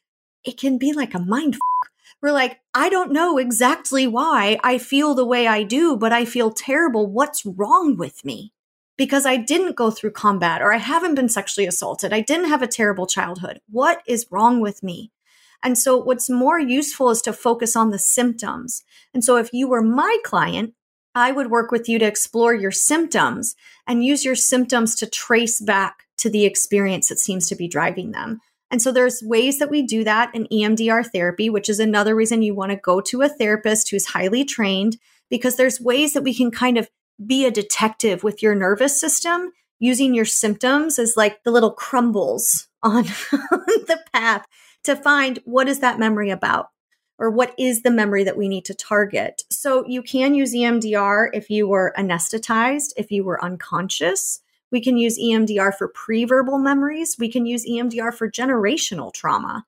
it 0.45 0.58
can 0.58 0.78
be 0.78 0.93
like 0.93 1.14
a 1.14 1.20
mind. 1.20 1.55
F- 1.55 1.89
we're 2.22 2.32
like, 2.32 2.60
I 2.74 2.88
don't 2.88 3.12
know 3.12 3.38
exactly 3.38 4.08
why 4.08 4.58
I 4.64 4.78
feel 4.78 5.14
the 5.14 5.26
way 5.26 5.45
I 5.45 5.64
do, 5.64 5.97
but 5.97 6.14
I 6.14 6.24
feel 6.24 6.51
terrible. 6.51 7.05
What's 7.05 7.45
wrong 7.45 7.97
with 7.97 8.24
me? 8.24 8.53
Because 8.98 9.26
I 9.26 9.38
didn't 9.38 9.76
go 9.76 9.91
through 9.91 10.12
combat 10.12 10.62
or 10.62 10.74
I 10.74 10.78
haven't 10.78 11.16
been 11.16 11.30
sexually 11.30 11.68
assaulted. 11.68 12.12
I 12.12 12.22
didn't 12.22 12.50
have 12.50 12.62
a 12.62 12.68
terrible 12.68 13.06
childhood. 13.06 13.62
What 13.70 14.02
is 14.08 14.28
wrong 14.32 14.60
with 14.60 14.82
me? 14.82 15.12
And 15.64 15.78
so 15.78 15.98
what's 15.98 16.30
more 16.30 16.60
useful 16.60 17.10
is 17.10 17.22
to 17.24 17.34
focus 17.34 17.76
on 17.76 17.91
the 17.91 18.00
symptoms. 18.00 18.84
And 19.14 19.24
so 19.24 19.38
if 19.38 19.54
you 19.54 19.68
were 19.68 19.82
my 19.82 20.18
client, 20.24 20.74
I 21.16 21.32
would 21.32 21.50
work 21.50 21.72
with 21.72 21.89
you 21.89 21.98
to 22.00 22.06
explore 22.06 22.54
your 22.54 22.72
symptoms 22.72 23.56
and 23.88 24.06
use 24.06 24.24
your 24.24 24.36
symptoms 24.36 24.95
to 24.95 25.10
trace 25.10 25.60
back 25.60 26.04
to 26.18 26.30
the 26.30 26.45
experience 26.45 27.10
that 27.10 27.20
seems 27.20 27.48
to 27.48 27.56
be 27.56 27.68
driving 27.68 28.12
them. 28.12 28.39
And 28.70 28.82
so 28.82 28.91
there's 28.91 29.24
ways 29.24 29.60
that 29.60 29.70
we 29.70 29.82
do 29.82 30.04
that 30.04 30.34
in 30.36 30.48
EMDR 30.52 31.10
therapy, 31.12 31.50
which 31.50 31.70
is 31.70 31.80
another 31.80 32.16
reason 32.16 32.41
you 32.41 32.54
want 32.54 32.72
to 32.72 32.78
go 32.78 33.00
to 33.02 33.22
a 33.22 33.30
therapist 33.30 33.89
who's 33.89 34.08
highly 34.08 34.43
trained 34.43 34.98
because 35.30 35.56
there's 35.56 35.82
ways 35.82 36.14
that 36.14 36.24
we 36.24 36.34
can 36.34 36.52
kind 36.52 36.78
of 36.78 36.89
be 37.26 37.45
a 37.45 37.51
detective 37.51 38.24
with 38.24 38.41
your 38.41 38.55
nervous 38.55 38.99
system 38.99 39.51
using 39.80 40.13
your 40.13 40.26
symptoms 40.26 40.97
as 40.99 41.18
like 41.18 41.43
the 41.43 41.51
little 41.51 41.72
crumbles 41.72 42.68
on 42.84 43.03
the 43.03 43.99
path 44.13 44.45
to 44.84 44.95
find 44.95 45.39
what 45.45 45.68
is 45.68 45.80
that 45.80 45.99
memory 45.99 46.30
about? 46.30 46.70
or 47.20 47.30
what 47.30 47.53
is 47.57 47.82
the 47.82 47.91
memory 47.91 48.24
that 48.24 48.38
we 48.38 48.47
need 48.47 48.65
to 48.65 48.74
target. 48.74 49.43
So 49.49 49.86
you 49.88 50.01
can 50.01 50.36
use 50.36 50.53
EMDR 50.53 51.30
if 51.34 51.49
you 51.49 51.68
were 51.68 51.93
anesthetized, 51.97 52.93
if 52.97 53.11
you 53.11 53.24
were 53.24 53.43
unconscious. 53.43 54.41
We 54.72 54.82
can 54.82 54.97
use 54.97 55.18
EMDR 55.18 55.76
for 55.76 55.88
pre-verbal 55.88 56.59
memories. 56.59 57.15
We 57.18 57.30
can 57.32 57.45
use 57.45 57.65
EMDR 57.65 58.13
for 58.13 58.30
generational 58.30 59.13
trauma. 59.13 59.65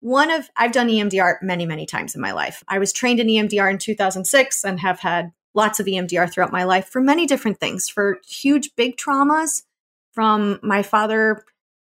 One 0.00 0.30
of 0.30 0.50
I've 0.56 0.72
done 0.72 0.88
EMDR 0.88 1.42
many, 1.42 1.64
many 1.64 1.86
times 1.86 2.14
in 2.14 2.20
my 2.20 2.32
life. 2.32 2.62
I 2.68 2.78
was 2.78 2.92
trained 2.92 3.20
in 3.20 3.28
EMDR 3.28 3.70
in 3.70 3.78
2006 3.78 4.64
and 4.64 4.80
have 4.80 5.00
had 5.00 5.32
lots 5.54 5.80
of 5.80 5.86
EMDR 5.86 6.30
throughout 6.30 6.52
my 6.52 6.64
life 6.64 6.86
for 6.86 7.00
many 7.00 7.26
different 7.26 7.60
things, 7.60 7.88
for 7.88 8.18
huge 8.26 8.74
big 8.76 8.96
traumas 8.96 9.62
from 10.12 10.58
my 10.62 10.82
father 10.82 11.44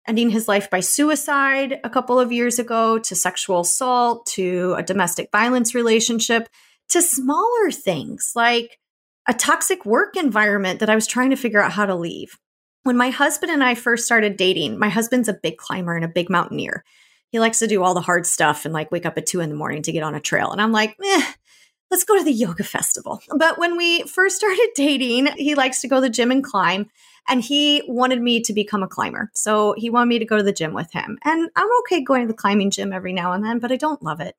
ending 0.08 0.30
his 0.30 0.48
life 0.48 0.70
by 0.70 0.80
suicide 0.80 1.80
a 1.84 1.90
couple 1.90 2.20
of 2.20 2.32
years 2.32 2.60
ago 2.60 2.98
to 2.98 3.16
sexual 3.16 3.62
assault 3.62 4.26
to 4.26 4.74
a 4.78 4.84
domestic 4.84 5.30
violence 5.32 5.76
relationship 5.76 6.48
to 6.90 7.02
smaller 7.02 7.72
things 7.72 8.32
like 8.36 8.80
a 9.28 9.34
toxic 9.34 9.86
work 9.86 10.16
environment 10.16 10.80
that 10.80 10.90
I 10.90 10.96
was 10.96 11.06
trying 11.06 11.32
to 11.32 11.36
figure 11.36 11.62
out 11.62 11.74
how 11.74 11.86
to 11.86 11.96
leave. 11.96 12.38
When 12.84 12.96
my 12.96 13.10
husband 13.10 13.52
and 13.52 13.62
I 13.62 13.76
first 13.76 14.06
started 14.06 14.38
dating, 14.38 14.80
my 14.80 14.88
husband's 14.88 15.28
a 15.28 15.34
big 15.34 15.58
climber 15.58 15.96
and 15.96 16.06
a 16.06 16.10
big 16.10 16.30
mountaineer. 16.30 16.86
He 17.30 17.40
likes 17.40 17.60
to 17.60 17.68
do 17.68 17.84
all 17.84 17.94
the 17.94 18.00
hard 18.00 18.26
stuff 18.26 18.64
and 18.64 18.74
like 18.74 18.90
wake 18.90 19.06
up 19.06 19.18
at 19.18 19.26
two 19.26 19.42
in 19.42 19.50
the 19.50 19.56
morning 19.56 19.82
to 19.82 19.92
get 19.92 20.04
on 20.04 20.16
a 20.16 20.22
trail. 20.22 20.54
And 20.54 20.62
I'm 20.62 20.72
like, 20.72 20.96
eh, 21.04 21.22
let's 21.92 22.04
go 22.04 22.18
to 22.18 22.24
the 22.24 22.32
yoga 22.32 22.64
festival. 22.64 23.22
But 23.36 23.58
when 23.58 23.78
we 23.78 24.04
first 24.04 24.36
started 24.36 24.70
dating, 24.76 25.28
he 25.38 25.56
likes 25.56 25.82
to 25.82 25.88
go 25.88 25.98
to 25.98 26.02
the 26.02 26.10
gym 26.10 26.32
and 26.32 26.44
climb 26.44 26.90
and 27.28 27.42
he 27.42 27.84
wanted 27.88 28.22
me 28.22 28.42
to 28.42 28.54
become 28.54 28.84
a 28.84 28.88
climber. 28.88 29.30
So 29.34 29.74
he 29.78 29.90
wanted 29.90 30.08
me 30.08 30.20
to 30.20 30.26
go 30.26 30.38
to 30.38 30.44
the 30.44 30.54
gym 30.54 30.74
with 30.74 30.92
him. 30.94 31.18
And 31.24 31.50
I'm 31.56 31.70
okay 31.80 32.02
going 32.02 32.22
to 32.22 32.28
the 32.28 32.34
climbing 32.34 32.72
gym 32.72 32.94
every 32.94 33.14
now 33.14 33.34
and 33.34 33.44
then, 33.44 33.60
but 33.60 33.72
I 33.72 33.76
don't 33.76 34.02
love 34.02 34.22
it. 34.22 34.36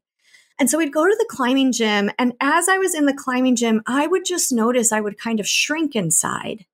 And 0.59 0.68
so 0.68 0.78
we'd 0.78 0.92
go 0.92 1.07
to 1.07 1.16
the 1.16 1.28
climbing 1.30 1.72
gym. 1.72 2.11
And 2.18 2.32
as 2.40 2.68
I 2.68 2.78
was 2.78 2.94
in 2.94 3.07
the 3.07 3.14
climbing 3.14 3.57
gym, 3.57 3.82
I 3.86 4.07
would 4.07 4.24
just 4.24 4.53
notice 4.53 4.90
I 4.90 5.01
would 5.01 5.18
kind 5.18 5.38
of 5.38 5.46
shrink 5.46 5.94
inside. 5.94 6.64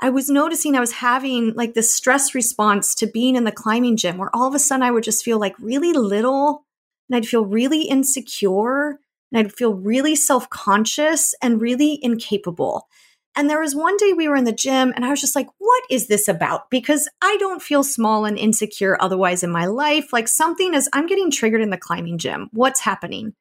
I 0.00 0.10
was 0.10 0.28
noticing 0.28 0.76
I 0.76 0.80
was 0.80 0.92
having 0.92 1.54
like 1.54 1.74
this 1.74 1.94
stress 1.94 2.34
response 2.34 2.94
to 2.96 3.06
being 3.06 3.36
in 3.36 3.44
the 3.44 3.52
climbing 3.52 3.96
gym 3.96 4.18
where 4.18 4.34
all 4.34 4.48
of 4.48 4.54
a 4.54 4.58
sudden 4.58 4.82
I 4.82 4.90
would 4.90 5.04
just 5.04 5.24
feel 5.24 5.38
like 5.38 5.58
really 5.58 5.92
little 5.92 6.64
and 7.08 7.16
I'd 7.16 7.26
feel 7.26 7.44
really 7.44 7.82
insecure 7.82 8.98
and 9.34 9.46
I'd 9.46 9.52
feel 9.52 9.74
really 9.74 10.14
self 10.14 10.48
conscious 10.48 11.34
and 11.42 11.60
really 11.60 11.98
incapable. 12.02 12.88
And 13.36 13.50
there 13.50 13.60
was 13.60 13.74
one 13.74 13.96
day 13.96 14.12
we 14.12 14.28
were 14.28 14.36
in 14.36 14.44
the 14.44 14.52
gym 14.52 14.92
and 14.94 15.04
I 15.04 15.10
was 15.10 15.20
just 15.20 15.34
like, 15.34 15.48
what 15.58 15.82
is 15.90 16.06
this 16.06 16.28
about? 16.28 16.70
Because 16.70 17.08
I 17.20 17.36
don't 17.40 17.60
feel 17.60 17.82
small 17.82 18.24
and 18.24 18.38
insecure 18.38 18.96
otherwise 19.00 19.42
in 19.42 19.50
my 19.50 19.66
life. 19.66 20.12
Like 20.12 20.28
something 20.28 20.72
is, 20.72 20.88
I'm 20.92 21.08
getting 21.08 21.32
triggered 21.32 21.60
in 21.60 21.70
the 21.70 21.76
climbing 21.76 22.16
gym. 22.16 22.48
What's 22.52 22.78
happening? 22.78 23.34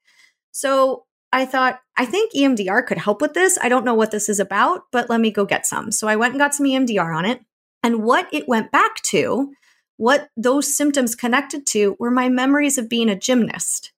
So 0.52 1.06
I 1.32 1.46
thought, 1.46 1.80
I 1.96 2.06
think 2.06 2.34
EMDR 2.34 2.88
could 2.88 2.98
help 2.98 3.22
with 3.22 3.36
this. 3.36 3.60
I 3.62 3.70
don't 3.70 3.86
know 3.86 3.94
what 3.94 4.10
this 4.10 4.30
is 4.30 4.40
about, 4.40 4.86
but 4.92 5.12
let 5.12 5.22
me 5.22 5.30
go 5.30 5.46
get 5.46 5.68
some. 5.68 5.92
So 5.92 6.08
I 6.08 6.16
went 6.16 6.34
and 6.34 6.40
got 6.40 6.56
some 6.56 6.66
EMDR 6.66 7.16
on 7.16 7.26
it. 7.26 7.42
And 7.84 8.04
what 8.04 8.28
it 8.32 8.48
went 8.48 8.72
back 8.72 9.04
to, 9.04 9.54
what 9.98 10.30
those 10.36 10.76
symptoms 10.76 11.14
connected 11.14 11.68
to, 11.68 11.96
were 12.00 12.12
my 12.12 12.30
memories 12.30 12.80
of 12.80 12.90
being 12.90 13.10
a 13.10 13.16
gymnast. 13.16 13.93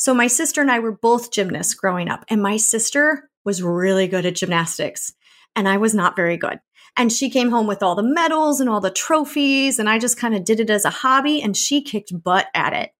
So 0.00 0.14
my 0.14 0.28
sister 0.28 0.62
and 0.62 0.70
I 0.70 0.78
were 0.78 0.96
both 0.96 1.30
gymnasts 1.30 1.74
growing 1.74 2.08
up, 2.08 2.24
and 2.28 2.42
my 2.42 2.56
sister 2.56 3.28
was 3.44 3.62
really 3.62 4.08
good 4.08 4.24
at 4.24 4.36
gymnastics, 4.36 5.12
and 5.54 5.68
I 5.68 5.76
was 5.76 5.94
not 5.94 6.16
very 6.16 6.38
good. 6.38 6.58
And 6.96 7.12
she 7.12 7.28
came 7.28 7.50
home 7.50 7.66
with 7.66 7.82
all 7.82 7.94
the 7.94 8.02
medals 8.02 8.60
and 8.60 8.70
all 8.70 8.80
the 8.80 8.90
trophies, 8.90 9.78
and 9.78 9.90
I 9.90 9.98
just 9.98 10.16
kind 10.16 10.34
of 10.34 10.42
did 10.42 10.58
it 10.58 10.70
as 10.70 10.86
a 10.86 10.90
hobby, 10.90 11.42
and 11.42 11.54
she 11.54 11.82
kicked 11.82 12.18
butt 12.24 12.46
at 12.54 12.72
it. 12.72 12.92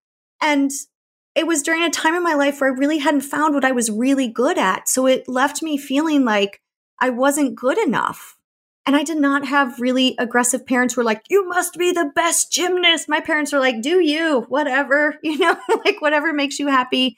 And 0.42 0.70
it 1.34 1.46
was 1.46 1.62
during 1.62 1.82
a 1.84 1.88
time 1.88 2.14
in 2.14 2.22
my 2.22 2.34
life 2.34 2.60
where 2.60 2.70
I 2.70 2.76
really 2.76 2.98
hadn't 2.98 3.22
found 3.22 3.54
what 3.54 3.64
I 3.64 3.72
was 3.72 3.90
really 3.90 4.28
good 4.28 4.58
at. 4.58 4.86
So 4.86 5.06
it 5.06 5.26
left 5.26 5.62
me 5.62 5.78
feeling 5.78 6.26
like 6.26 6.60
I 7.00 7.08
wasn't 7.08 7.56
good 7.56 7.78
enough. 7.78 8.36
And 8.90 8.96
I 8.96 9.04
did 9.04 9.18
not 9.18 9.46
have 9.46 9.78
really 9.78 10.16
aggressive 10.18 10.66
parents 10.66 10.94
who 10.94 11.00
were 11.00 11.04
like, 11.04 11.22
you 11.30 11.46
must 11.46 11.78
be 11.78 11.92
the 11.92 12.10
best 12.12 12.50
gymnast. 12.50 13.08
My 13.08 13.20
parents 13.20 13.52
were 13.52 13.60
like, 13.60 13.82
do 13.82 14.00
you, 14.00 14.40
whatever, 14.48 15.14
you 15.22 15.38
know, 15.38 15.56
like 15.84 16.02
whatever 16.02 16.32
makes 16.32 16.58
you 16.58 16.66
happy. 16.66 17.16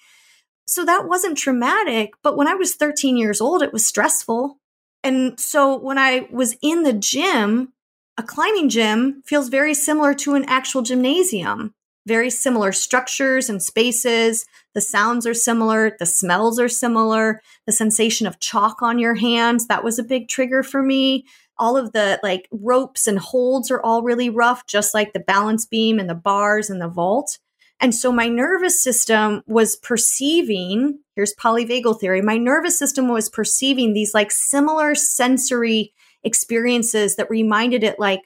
So 0.66 0.84
that 0.84 1.08
wasn't 1.08 1.38
traumatic. 1.38 2.10
But 2.22 2.36
when 2.36 2.46
I 2.46 2.52
was 2.52 2.74
13 2.74 3.16
years 3.16 3.40
old, 3.40 3.62
it 3.62 3.72
was 3.72 3.86
stressful. 3.86 4.58
And 5.02 5.40
so 5.40 5.78
when 5.78 5.96
I 5.96 6.28
was 6.30 6.58
in 6.60 6.82
the 6.82 6.92
gym, 6.92 7.72
a 8.18 8.22
climbing 8.22 8.68
gym 8.68 9.22
feels 9.24 9.48
very 9.48 9.72
similar 9.72 10.12
to 10.12 10.34
an 10.34 10.44
actual 10.48 10.82
gymnasium. 10.82 11.72
Very 12.06 12.28
similar 12.28 12.72
structures 12.72 13.48
and 13.48 13.62
spaces. 13.62 14.44
The 14.74 14.82
sounds 14.82 15.26
are 15.26 15.32
similar. 15.32 15.96
The 15.98 16.04
smells 16.04 16.60
are 16.60 16.68
similar. 16.68 17.40
The 17.64 17.72
sensation 17.72 18.26
of 18.26 18.40
chalk 18.40 18.82
on 18.82 18.98
your 18.98 19.14
hands, 19.14 19.68
that 19.68 19.84
was 19.84 19.98
a 19.98 20.04
big 20.04 20.28
trigger 20.28 20.62
for 20.62 20.82
me. 20.82 21.24
All 21.58 21.76
of 21.76 21.92
the 21.92 22.18
like 22.22 22.48
ropes 22.50 23.06
and 23.06 23.18
holds 23.18 23.70
are 23.70 23.82
all 23.82 24.02
really 24.02 24.30
rough, 24.30 24.66
just 24.66 24.94
like 24.94 25.12
the 25.12 25.20
balance 25.20 25.66
beam 25.66 25.98
and 25.98 26.08
the 26.08 26.14
bars 26.14 26.70
and 26.70 26.80
the 26.80 26.88
vault. 26.88 27.38
And 27.82 27.92
so 27.92 28.12
my 28.12 28.28
nervous 28.28 28.80
system 28.80 29.42
was 29.46 29.74
perceiving, 29.74 31.00
here's 31.16 31.34
polyvagal 31.34 31.98
theory, 31.98 32.22
my 32.22 32.36
nervous 32.36 32.78
system 32.78 33.08
was 33.08 33.28
perceiving 33.28 33.92
these 33.92 34.14
like 34.14 34.30
similar 34.30 34.94
sensory 34.94 35.92
experiences 36.22 37.16
that 37.16 37.28
reminded 37.28 37.82
it 37.82 37.98
like, 37.98 38.20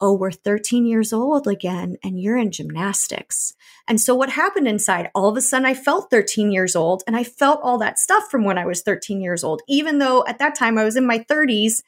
oh, 0.00 0.14
we're 0.14 0.30
13 0.30 0.86
years 0.86 1.12
old 1.12 1.46
again 1.46 1.96
and 2.02 2.20
you're 2.20 2.36
in 2.36 2.52
gymnastics. 2.52 3.52
And 3.86 4.00
so 4.00 4.14
what 4.14 4.30
happened 4.30 4.68
inside? 4.68 5.10
All 5.14 5.28
of 5.28 5.36
a 5.36 5.40
sudden 5.40 5.66
I 5.66 5.74
felt 5.74 6.10
13 6.10 6.52
years 6.52 6.74
old 6.74 7.02
and 7.06 7.16
I 7.16 7.24
felt 7.24 7.60
all 7.62 7.78
that 7.78 7.98
stuff 7.98 8.30
from 8.30 8.44
when 8.44 8.58
I 8.58 8.64
was 8.64 8.82
13 8.82 9.20
years 9.20 9.44
old, 9.44 9.60
even 9.68 9.98
though 9.98 10.24
at 10.26 10.38
that 10.38 10.54
time 10.54 10.78
I 10.78 10.84
was 10.84 10.96
in 10.96 11.04
my 11.04 11.18
30s 11.18 11.82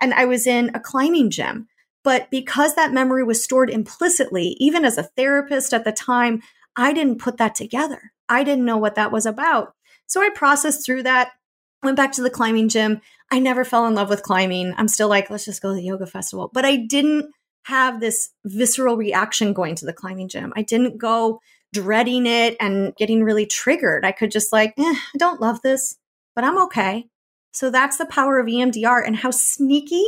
and 0.00 0.14
I 0.14 0.24
was 0.24 0.46
in 0.46 0.70
a 0.74 0.80
climbing 0.80 1.30
gym. 1.30 1.68
But 2.04 2.30
because 2.30 2.74
that 2.74 2.92
memory 2.92 3.24
was 3.24 3.42
stored 3.42 3.68
implicitly, 3.68 4.56
even 4.60 4.84
as 4.84 4.96
a 4.96 5.02
therapist 5.02 5.74
at 5.74 5.84
the 5.84 5.92
time, 5.92 6.40
I 6.76 6.92
didn't 6.92 7.20
put 7.20 7.36
that 7.38 7.54
together. 7.54 8.12
I 8.28 8.44
didn't 8.44 8.64
know 8.64 8.76
what 8.76 8.94
that 8.94 9.10
was 9.10 9.26
about. 9.26 9.74
So 10.06 10.20
I 10.20 10.28
processed 10.28 10.86
through 10.86 11.02
that, 11.02 11.32
went 11.82 11.96
back 11.96 12.12
to 12.12 12.22
the 12.22 12.30
climbing 12.30 12.68
gym. 12.68 13.00
I 13.32 13.40
never 13.40 13.64
fell 13.64 13.86
in 13.86 13.94
love 13.94 14.08
with 14.08 14.22
climbing. 14.22 14.74
I'm 14.76 14.88
still 14.88 15.08
like, 15.08 15.30
let's 15.30 15.44
just 15.44 15.62
go 15.62 15.70
to 15.70 15.74
the 15.74 15.82
yoga 15.82 16.06
festival. 16.06 16.50
But 16.52 16.64
I 16.64 16.76
didn't 16.76 17.32
have 17.64 17.98
this 18.00 18.30
visceral 18.44 18.96
reaction 18.96 19.52
going 19.52 19.74
to 19.74 19.86
the 19.86 19.92
climbing 19.92 20.28
gym. 20.28 20.52
I 20.54 20.62
didn't 20.62 20.98
go 20.98 21.40
dreading 21.72 22.26
it 22.26 22.56
and 22.60 22.94
getting 22.94 23.24
really 23.24 23.46
triggered. 23.46 24.04
I 24.04 24.12
could 24.12 24.30
just 24.30 24.52
like, 24.52 24.74
eh, 24.78 24.82
I 24.84 25.18
don't 25.18 25.40
love 25.40 25.60
this, 25.62 25.96
but 26.36 26.44
I'm 26.44 26.62
okay. 26.64 27.08
So 27.56 27.70
that's 27.70 27.96
the 27.96 28.04
power 28.04 28.38
of 28.38 28.48
EMDR 28.48 29.02
and 29.06 29.16
how 29.16 29.30
sneaky, 29.30 30.04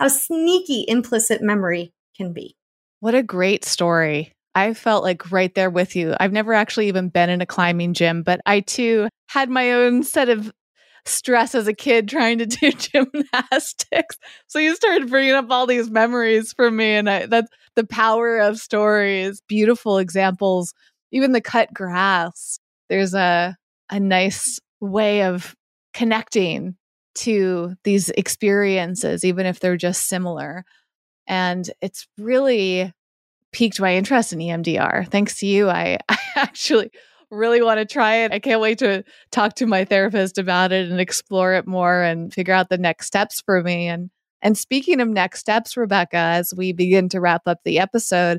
how 0.00 0.08
sneaky 0.08 0.84
implicit 0.88 1.40
memory 1.40 1.92
can 2.16 2.32
be. 2.32 2.56
What 2.98 3.14
a 3.14 3.22
great 3.22 3.64
story. 3.64 4.32
I 4.56 4.74
felt 4.74 5.04
like 5.04 5.30
right 5.30 5.54
there 5.54 5.70
with 5.70 5.94
you. 5.94 6.16
I've 6.18 6.32
never 6.32 6.52
actually 6.52 6.88
even 6.88 7.08
been 7.08 7.30
in 7.30 7.40
a 7.40 7.46
climbing 7.46 7.94
gym, 7.94 8.24
but 8.24 8.40
I 8.44 8.58
too 8.58 9.08
had 9.28 9.48
my 9.48 9.70
own 9.70 10.02
set 10.02 10.28
of 10.28 10.52
stress 11.04 11.54
as 11.54 11.68
a 11.68 11.72
kid 11.72 12.08
trying 12.08 12.38
to 12.38 12.46
do 12.46 12.72
gymnastics. 12.72 14.18
So 14.48 14.58
you 14.58 14.74
started 14.74 15.10
bringing 15.10 15.34
up 15.34 15.46
all 15.48 15.68
these 15.68 15.92
memories 15.92 16.52
for 16.52 16.72
me, 16.72 16.94
and 16.94 17.08
I, 17.08 17.26
that's 17.26 17.52
the 17.76 17.86
power 17.86 18.40
of 18.40 18.58
stories. 18.58 19.40
Beautiful 19.46 19.98
examples, 19.98 20.74
even 21.12 21.30
the 21.30 21.40
cut 21.40 21.72
grass. 21.72 22.58
There's 22.88 23.14
a 23.14 23.56
a 23.90 24.00
nice 24.00 24.58
way 24.80 25.22
of 25.22 25.54
connecting 25.94 26.76
to 27.16 27.74
these 27.84 28.08
experiences, 28.10 29.24
even 29.24 29.46
if 29.46 29.60
they're 29.60 29.76
just 29.76 30.08
similar. 30.08 30.64
And 31.26 31.68
it's 31.80 32.06
really 32.18 32.92
piqued 33.52 33.80
my 33.80 33.94
interest 33.94 34.32
in 34.32 34.38
EMDR. 34.38 35.08
Thanks 35.08 35.38
to 35.38 35.46
you, 35.46 35.68
I, 35.68 35.98
I 36.08 36.18
actually 36.36 36.90
really 37.30 37.62
want 37.62 37.78
to 37.78 37.86
try 37.86 38.16
it. 38.16 38.32
I 38.32 38.38
can't 38.38 38.60
wait 38.60 38.78
to 38.78 39.04
talk 39.30 39.54
to 39.56 39.66
my 39.66 39.84
therapist 39.84 40.38
about 40.38 40.72
it 40.72 40.90
and 40.90 41.00
explore 41.00 41.54
it 41.54 41.66
more 41.66 42.02
and 42.02 42.32
figure 42.32 42.54
out 42.54 42.68
the 42.68 42.78
next 42.78 43.06
steps 43.06 43.40
for 43.40 43.62
me. 43.62 43.88
And 43.88 44.10
and 44.42 44.56
speaking 44.56 45.00
of 45.00 45.08
next 45.08 45.40
steps, 45.40 45.76
Rebecca, 45.76 46.16
as 46.16 46.54
we 46.56 46.72
begin 46.72 47.10
to 47.10 47.20
wrap 47.20 47.42
up 47.46 47.58
the 47.62 47.78
episode, 47.78 48.38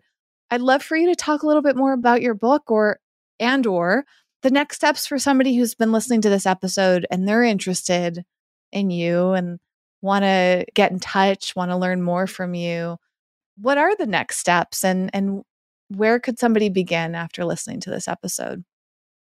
I'd 0.50 0.62
love 0.62 0.82
for 0.82 0.98
you 0.98 1.08
to 1.08 1.16
talk 1.16 1.44
a 1.44 1.48
little 1.48 1.62
bit 1.62 1.76
more 1.76 1.94
about 1.94 2.24
your 2.24 2.34
book 2.34 2.72
or 2.72 3.00
and 3.40 3.66
or 3.68 4.04
the 4.42 4.50
next 4.50 4.78
steps 4.78 5.06
for 5.06 5.20
somebody 5.20 5.56
who's 5.56 5.76
been 5.76 5.92
listening 5.92 6.22
to 6.22 6.30
this 6.30 6.46
episode 6.46 7.06
and 7.12 7.28
they're 7.28 7.44
interested 7.44 8.24
in 8.72 8.90
you 8.90 9.32
and 9.32 9.60
want 10.02 10.24
to 10.24 10.66
get 10.74 10.92
in 10.92 11.00
touch, 11.00 11.56
want 11.56 11.72
to 11.72 11.78
learn 11.78 12.02
more 12.02 12.28
from 12.28 12.54
you 12.54 12.98
what 13.62 13.78
are 13.78 13.96
the 13.96 14.06
next 14.06 14.38
steps 14.38 14.84
and 14.84 15.10
and 15.14 15.44
where 15.90 16.20
could 16.20 16.40
somebody 16.40 16.70
begin 16.70 17.16
after 17.16 17.44
listening 17.44 17.82
to 17.82 17.90
this 17.90 18.08
episode? 18.08 18.64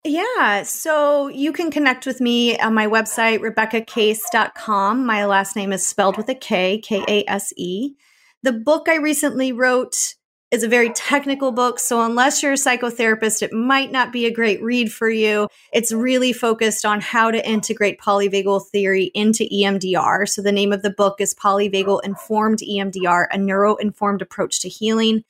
Yeah, 0.04 0.62
so 0.62 1.28
you 1.28 1.52
can 1.52 1.70
connect 1.70 2.06
with 2.06 2.20
me 2.20 2.56
on 2.58 2.72
my 2.72 2.86
website, 2.86 3.40
rebeccakase.com. 3.40 5.04
My 5.04 5.26
last 5.26 5.56
name 5.56 5.72
is 5.72 5.86
spelled 5.86 6.16
with 6.16 6.28
a 6.28 6.34
K, 6.34 6.78
K 6.78 7.04
A 7.06 7.24
S 7.28 7.52
E. 7.56 7.94
The 8.42 8.52
book 8.52 8.88
I 8.88 8.96
recently 8.96 9.52
wrote 9.52 10.14
is 10.50 10.64
a 10.64 10.68
very 10.68 10.90
technical 10.90 11.52
book. 11.52 11.78
So 11.78 12.02
unless 12.02 12.42
you're 12.42 12.52
a 12.52 12.56
psychotherapist, 12.56 13.42
it 13.42 13.52
might 13.52 13.92
not 13.92 14.12
be 14.12 14.26
a 14.26 14.32
great 14.32 14.60
read 14.62 14.92
for 14.92 15.08
you. 15.08 15.48
It's 15.72 15.92
really 15.92 16.32
focused 16.32 16.84
on 16.84 17.00
how 17.00 17.30
to 17.30 17.48
integrate 17.48 18.00
polyvagal 18.00 18.66
theory 18.68 19.12
into 19.14 19.44
EMDR. 19.44 20.28
So 20.28 20.42
the 20.42 20.50
name 20.50 20.72
of 20.72 20.82
the 20.82 20.90
book 20.90 21.20
is 21.20 21.34
Polyvagal 21.34 22.02
Informed 22.02 22.58
EMDR, 22.58 23.26
a 23.30 23.38
neuro 23.38 23.76
informed 23.76 24.22
approach 24.22 24.60
to 24.60 24.68
healing. 24.68 25.22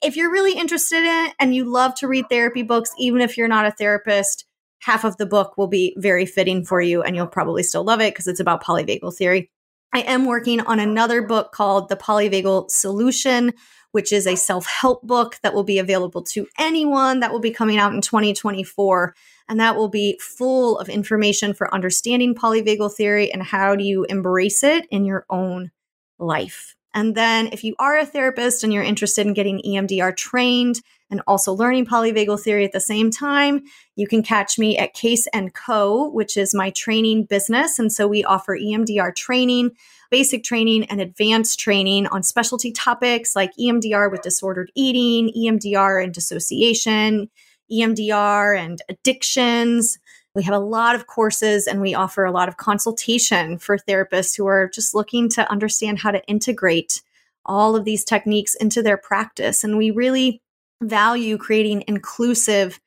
If 0.00 0.16
you're 0.16 0.30
really 0.30 0.56
interested 0.56 0.98
in 0.98 1.26
it 1.26 1.34
and 1.40 1.54
you 1.54 1.64
love 1.64 1.96
to 1.96 2.06
read 2.06 2.26
therapy 2.30 2.62
books, 2.62 2.92
even 2.98 3.20
if 3.20 3.36
you're 3.36 3.48
not 3.48 3.66
a 3.66 3.72
therapist, 3.72 4.44
half 4.78 5.04
of 5.04 5.16
the 5.16 5.26
book 5.26 5.58
will 5.58 5.66
be 5.66 5.92
very 5.96 6.24
fitting 6.24 6.64
for 6.64 6.80
you 6.80 7.02
and 7.02 7.16
you'll 7.16 7.26
probably 7.26 7.64
still 7.64 7.82
love 7.82 8.00
it 8.00 8.14
because 8.14 8.28
it's 8.28 8.38
about 8.38 8.62
polyvagal 8.62 9.16
theory. 9.16 9.50
I 9.92 10.00
am 10.00 10.26
working 10.26 10.60
on 10.60 10.78
another 10.78 11.22
book 11.22 11.52
called 11.52 11.88
The 11.88 11.96
Polyvagal 11.96 12.70
Solution, 12.70 13.54
which 13.92 14.12
is 14.12 14.26
a 14.26 14.36
self 14.36 14.66
help 14.66 15.02
book 15.02 15.38
that 15.42 15.54
will 15.54 15.64
be 15.64 15.78
available 15.78 16.22
to 16.22 16.46
anyone 16.58 17.20
that 17.20 17.32
will 17.32 17.40
be 17.40 17.50
coming 17.50 17.78
out 17.78 17.94
in 17.94 18.00
2024. 18.00 19.14
And 19.48 19.58
that 19.60 19.76
will 19.76 19.88
be 19.88 20.18
full 20.20 20.78
of 20.78 20.88
information 20.88 21.54
for 21.54 21.72
understanding 21.72 22.34
polyvagal 22.34 22.94
theory 22.94 23.32
and 23.32 23.42
how 23.42 23.76
do 23.76 23.84
you 23.84 24.04
embrace 24.04 24.62
it 24.62 24.86
in 24.90 25.04
your 25.04 25.24
own 25.30 25.70
life. 26.18 26.74
And 26.94 27.14
then 27.14 27.48
if 27.52 27.64
you 27.64 27.74
are 27.78 27.98
a 27.98 28.06
therapist 28.06 28.64
and 28.64 28.72
you're 28.72 28.82
interested 28.82 29.26
in 29.26 29.34
getting 29.34 29.62
EMDR 29.64 30.16
trained 30.16 30.80
and 31.10 31.22
also 31.26 31.52
learning 31.52 31.86
polyvagal 31.86 32.40
theory 32.40 32.64
at 32.64 32.72
the 32.72 32.80
same 32.80 33.10
time, 33.10 33.62
you 33.96 34.06
can 34.06 34.22
catch 34.22 34.58
me 34.58 34.76
at 34.76 34.94
Kase 34.94 35.26
and 35.28 35.54
Co, 35.54 36.10
which 36.10 36.36
is 36.36 36.54
my 36.54 36.70
training 36.70 37.24
business. 37.24 37.78
And 37.78 37.92
so 37.92 38.06
we 38.06 38.24
offer 38.24 38.58
EMDR 38.58 39.14
training 39.14 39.72
basic 40.10 40.44
training 40.44 40.84
and 40.84 41.00
advanced 41.00 41.60
training 41.60 42.06
on 42.08 42.22
specialty 42.22 42.72
topics 42.72 43.36
like 43.36 43.50
EMDR 43.60 44.10
with 44.10 44.22
disordered 44.22 44.70
eating, 44.74 45.32
EMDR 45.36 46.02
and 46.02 46.14
dissociation, 46.14 47.28
EMDR 47.70 48.58
and 48.58 48.80
addictions. 48.88 49.98
We 50.34 50.42
have 50.44 50.54
a 50.54 50.58
lot 50.58 50.94
of 50.94 51.06
courses 51.06 51.66
and 51.66 51.80
we 51.80 51.94
offer 51.94 52.24
a 52.24 52.32
lot 52.32 52.48
of 52.48 52.56
consultation 52.56 53.58
for 53.58 53.76
therapists 53.76 54.36
who 54.36 54.46
are 54.46 54.68
just 54.68 54.94
looking 54.94 55.28
to 55.30 55.50
understand 55.50 55.98
how 55.98 56.10
to 56.10 56.24
integrate 56.26 57.02
all 57.44 57.76
of 57.76 57.84
these 57.84 58.04
techniques 58.04 58.54
into 58.54 58.82
their 58.82 58.98
practice. 58.98 59.64
And 59.64 59.76
we 59.76 59.90
really 59.90 60.42
value 60.82 61.38
creating 61.38 61.84
inclusive 61.86 62.80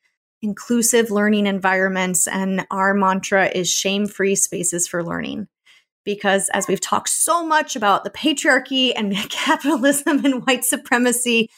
inclusive 0.44 1.12
learning 1.12 1.46
environments 1.46 2.26
and 2.26 2.66
our 2.70 2.94
mantra 2.94 3.46
is 3.46 3.70
shame-free 3.70 4.34
spaces 4.34 4.88
for 4.88 5.04
learning 5.04 5.46
because 6.04 6.48
as 6.50 6.66
we've 6.66 6.80
talked 6.80 7.08
so 7.08 7.44
much 7.46 7.76
about 7.76 8.04
the 8.04 8.10
patriarchy 8.10 8.92
and 8.94 9.14
capitalism 9.30 10.24
and 10.24 10.46
white 10.46 10.64
supremacy, 10.64 11.50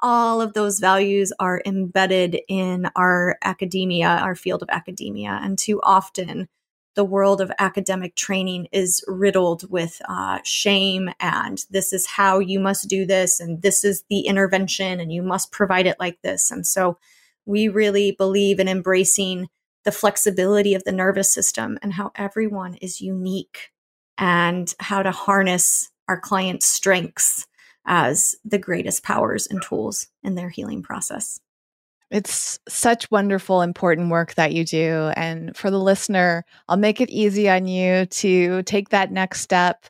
all 0.00 0.40
of 0.40 0.54
those 0.54 0.78
values 0.78 1.32
are 1.38 1.62
embedded 1.66 2.40
in 2.48 2.88
our 2.96 3.36
academia, 3.42 4.06
our 4.08 4.34
field 4.34 4.62
of 4.62 4.68
academia. 4.70 5.38
And 5.42 5.58
too 5.58 5.80
often 5.82 6.48
the 6.94 7.04
world 7.04 7.40
of 7.40 7.52
academic 7.58 8.14
training 8.16 8.66
is 8.72 9.04
riddled 9.06 9.70
with 9.70 10.00
uh, 10.08 10.38
shame 10.44 11.10
and 11.20 11.64
this 11.70 11.92
is 11.92 12.06
how 12.06 12.38
you 12.38 12.58
must 12.58 12.88
do 12.88 13.06
this 13.06 13.38
and 13.40 13.62
this 13.62 13.84
is 13.84 14.04
the 14.10 14.20
intervention 14.20 15.00
and 15.00 15.12
you 15.12 15.22
must 15.22 15.52
provide 15.52 15.86
it 15.86 16.00
like 16.00 16.20
this. 16.22 16.50
And 16.50 16.66
so 16.66 16.98
we 17.46 17.68
really 17.68 18.12
believe 18.12 18.58
in 18.58 18.68
embracing 18.68 19.48
the 19.84 19.92
flexibility 19.92 20.74
of 20.74 20.84
the 20.84 20.92
nervous 20.92 21.32
system 21.32 21.78
and 21.82 21.92
how 21.92 22.10
everyone 22.16 22.74
is 22.74 23.00
unique 23.00 23.70
and 24.18 24.74
how 24.78 25.02
to 25.02 25.10
harness 25.10 25.90
our 26.08 26.20
clients' 26.20 26.66
strengths 26.66 27.46
as 27.86 28.34
the 28.44 28.58
greatest 28.58 29.02
powers 29.02 29.46
and 29.46 29.62
tools 29.62 30.08
in 30.22 30.34
their 30.34 30.50
healing 30.50 30.82
process. 30.82 31.40
It's 32.10 32.58
such 32.68 33.10
wonderful, 33.10 33.62
important 33.62 34.10
work 34.10 34.34
that 34.34 34.52
you 34.52 34.64
do. 34.64 35.12
And 35.16 35.56
for 35.56 35.70
the 35.70 35.78
listener, 35.78 36.44
I'll 36.68 36.76
make 36.76 37.00
it 37.00 37.10
easy 37.10 37.48
on 37.48 37.66
you 37.66 38.06
to 38.06 38.62
take 38.64 38.88
that 38.88 39.12
next 39.12 39.42
step. 39.42 39.86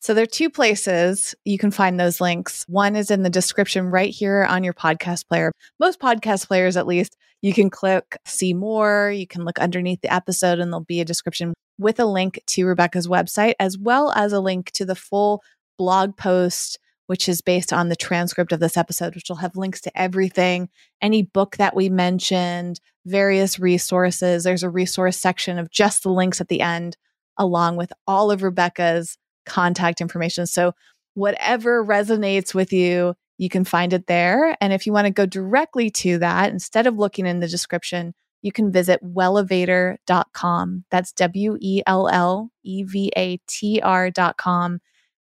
So 0.00 0.14
there 0.14 0.24
are 0.24 0.26
two 0.26 0.50
places 0.50 1.34
you 1.44 1.58
can 1.58 1.70
find 1.70 1.98
those 1.98 2.20
links. 2.20 2.64
One 2.68 2.96
is 2.96 3.10
in 3.10 3.22
the 3.22 3.30
description 3.30 3.86
right 3.86 4.10
here 4.10 4.44
on 4.44 4.64
your 4.64 4.74
podcast 4.74 5.28
player. 5.28 5.52
Most 5.78 6.00
podcast 6.00 6.48
players, 6.48 6.76
at 6.76 6.86
least, 6.86 7.16
you 7.40 7.54
can 7.54 7.70
click 7.70 8.18
see 8.26 8.52
more. 8.52 9.10
You 9.10 9.26
can 9.26 9.44
look 9.44 9.58
underneath 9.58 10.00
the 10.00 10.12
episode 10.12 10.58
and 10.58 10.72
there'll 10.72 10.84
be 10.84 11.00
a 11.00 11.04
description 11.04 11.54
with 11.78 11.98
a 12.00 12.04
link 12.04 12.40
to 12.48 12.66
Rebecca's 12.66 13.08
website, 13.08 13.54
as 13.58 13.78
well 13.78 14.12
as 14.12 14.32
a 14.32 14.40
link 14.40 14.70
to 14.72 14.84
the 14.84 14.94
full 14.94 15.42
blog 15.78 16.16
post 16.16 16.78
which 17.12 17.28
is 17.28 17.42
based 17.42 17.74
on 17.74 17.90
the 17.90 17.94
transcript 17.94 18.52
of 18.52 18.60
this 18.60 18.78
episode, 18.78 19.14
which 19.14 19.28
will 19.28 19.36
have 19.36 19.54
links 19.54 19.82
to 19.82 19.92
everything, 19.94 20.70
any 21.02 21.20
book 21.20 21.58
that 21.58 21.76
we 21.76 21.90
mentioned, 21.90 22.80
various 23.04 23.58
resources. 23.58 24.44
There's 24.44 24.62
a 24.62 24.70
resource 24.70 25.18
section 25.18 25.58
of 25.58 25.70
just 25.70 26.04
the 26.04 26.08
links 26.08 26.40
at 26.40 26.48
the 26.48 26.62
end, 26.62 26.96
along 27.36 27.76
with 27.76 27.92
all 28.06 28.30
of 28.30 28.42
Rebecca's 28.42 29.18
contact 29.44 30.00
information. 30.00 30.46
So, 30.46 30.72
whatever 31.12 31.84
resonates 31.84 32.54
with 32.54 32.72
you, 32.72 33.12
you 33.36 33.50
can 33.50 33.66
find 33.66 33.92
it 33.92 34.06
there. 34.06 34.56
And 34.62 34.72
if 34.72 34.86
you 34.86 34.94
want 34.94 35.06
to 35.06 35.12
go 35.12 35.26
directly 35.26 35.90
to 35.90 36.16
that, 36.20 36.50
instead 36.50 36.86
of 36.86 36.96
looking 36.96 37.26
in 37.26 37.40
the 37.40 37.46
description, 37.46 38.14
you 38.40 38.52
can 38.52 38.72
visit 38.72 39.04
wellevator.com. 39.04 40.84
That's 40.90 41.12
W 41.12 41.58
E 41.60 41.82
L 41.86 42.08
L 42.08 42.50
E 42.62 42.84
V 42.84 43.12
A 43.14 43.36
T 43.46 43.82
R.com 43.82 44.80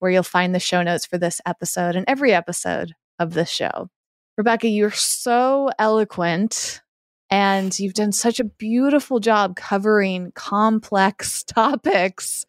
where 0.05 0.11
you'll 0.11 0.21
find 0.21 0.53
the 0.53 0.59
show 0.59 0.83
notes 0.83 1.03
for 1.03 1.17
this 1.17 1.41
episode 1.47 1.95
and 1.95 2.05
every 2.07 2.31
episode 2.31 2.93
of 3.17 3.33
this 3.33 3.49
show. 3.49 3.89
Rebecca, 4.37 4.67
you're 4.67 4.91
so 4.91 5.71
eloquent 5.79 6.83
and 7.31 7.77
you've 7.79 7.95
done 7.95 8.11
such 8.11 8.39
a 8.39 8.43
beautiful 8.43 9.19
job 9.19 9.55
covering 9.55 10.31
complex 10.35 11.43
topics 11.47 12.45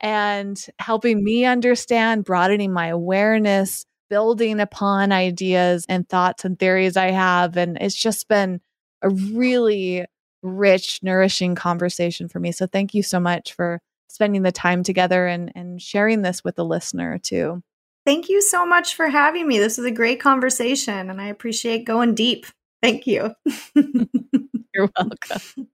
and 0.00 0.58
helping 0.78 1.22
me 1.22 1.44
understand, 1.44 2.24
broadening 2.24 2.72
my 2.72 2.86
awareness, 2.86 3.84
building 4.08 4.58
upon 4.58 5.12
ideas 5.12 5.84
and 5.90 6.08
thoughts 6.08 6.46
and 6.46 6.58
theories 6.58 6.96
I 6.96 7.10
have. 7.10 7.58
And 7.58 7.76
it's 7.82 7.94
just 7.94 8.28
been 8.28 8.62
a 9.02 9.10
really 9.10 10.06
rich, 10.42 11.00
nourishing 11.02 11.54
conversation 11.54 12.28
for 12.28 12.40
me. 12.40 12.50
So 12.50 12.66
thank 12.66 12.94
you 12.94 13.02
so 13.02 13.20
much 13.20 13.52
for 13.52 13.82
spending 14.14 14.42
the 14.42 14.52
time 14.52 14.84
together 14.84 15.26
and, 15.26 15.50
and 15.56 15.82
sharing 15.82 16.22
this 16.22 16.44
with 16.44 16.54
the 16.54 16.64
listener 16.64 17.18
too. 17.18 17.62
Thank 18.06 18.28
you 18.28 18.40
so 18.40 18.64
much 18.64 18.94
for 18.94 19.08
having 19.08 19.48
me. 19.48 19.58
This 19.58 19.76
was 19.76 19.86
a 19.86 19.90
great 19.90 20.20
conversation 20.20 21.10
and 21.10 21.20
I 21.20 21.26
appreciate 21.26 21.84
going 21.84 22.14
deep. 22.14 22.46
Thank 22.80 23.08
you. 23.08 23.34
You're 23.74 24.90
welcome. 24.96 25.68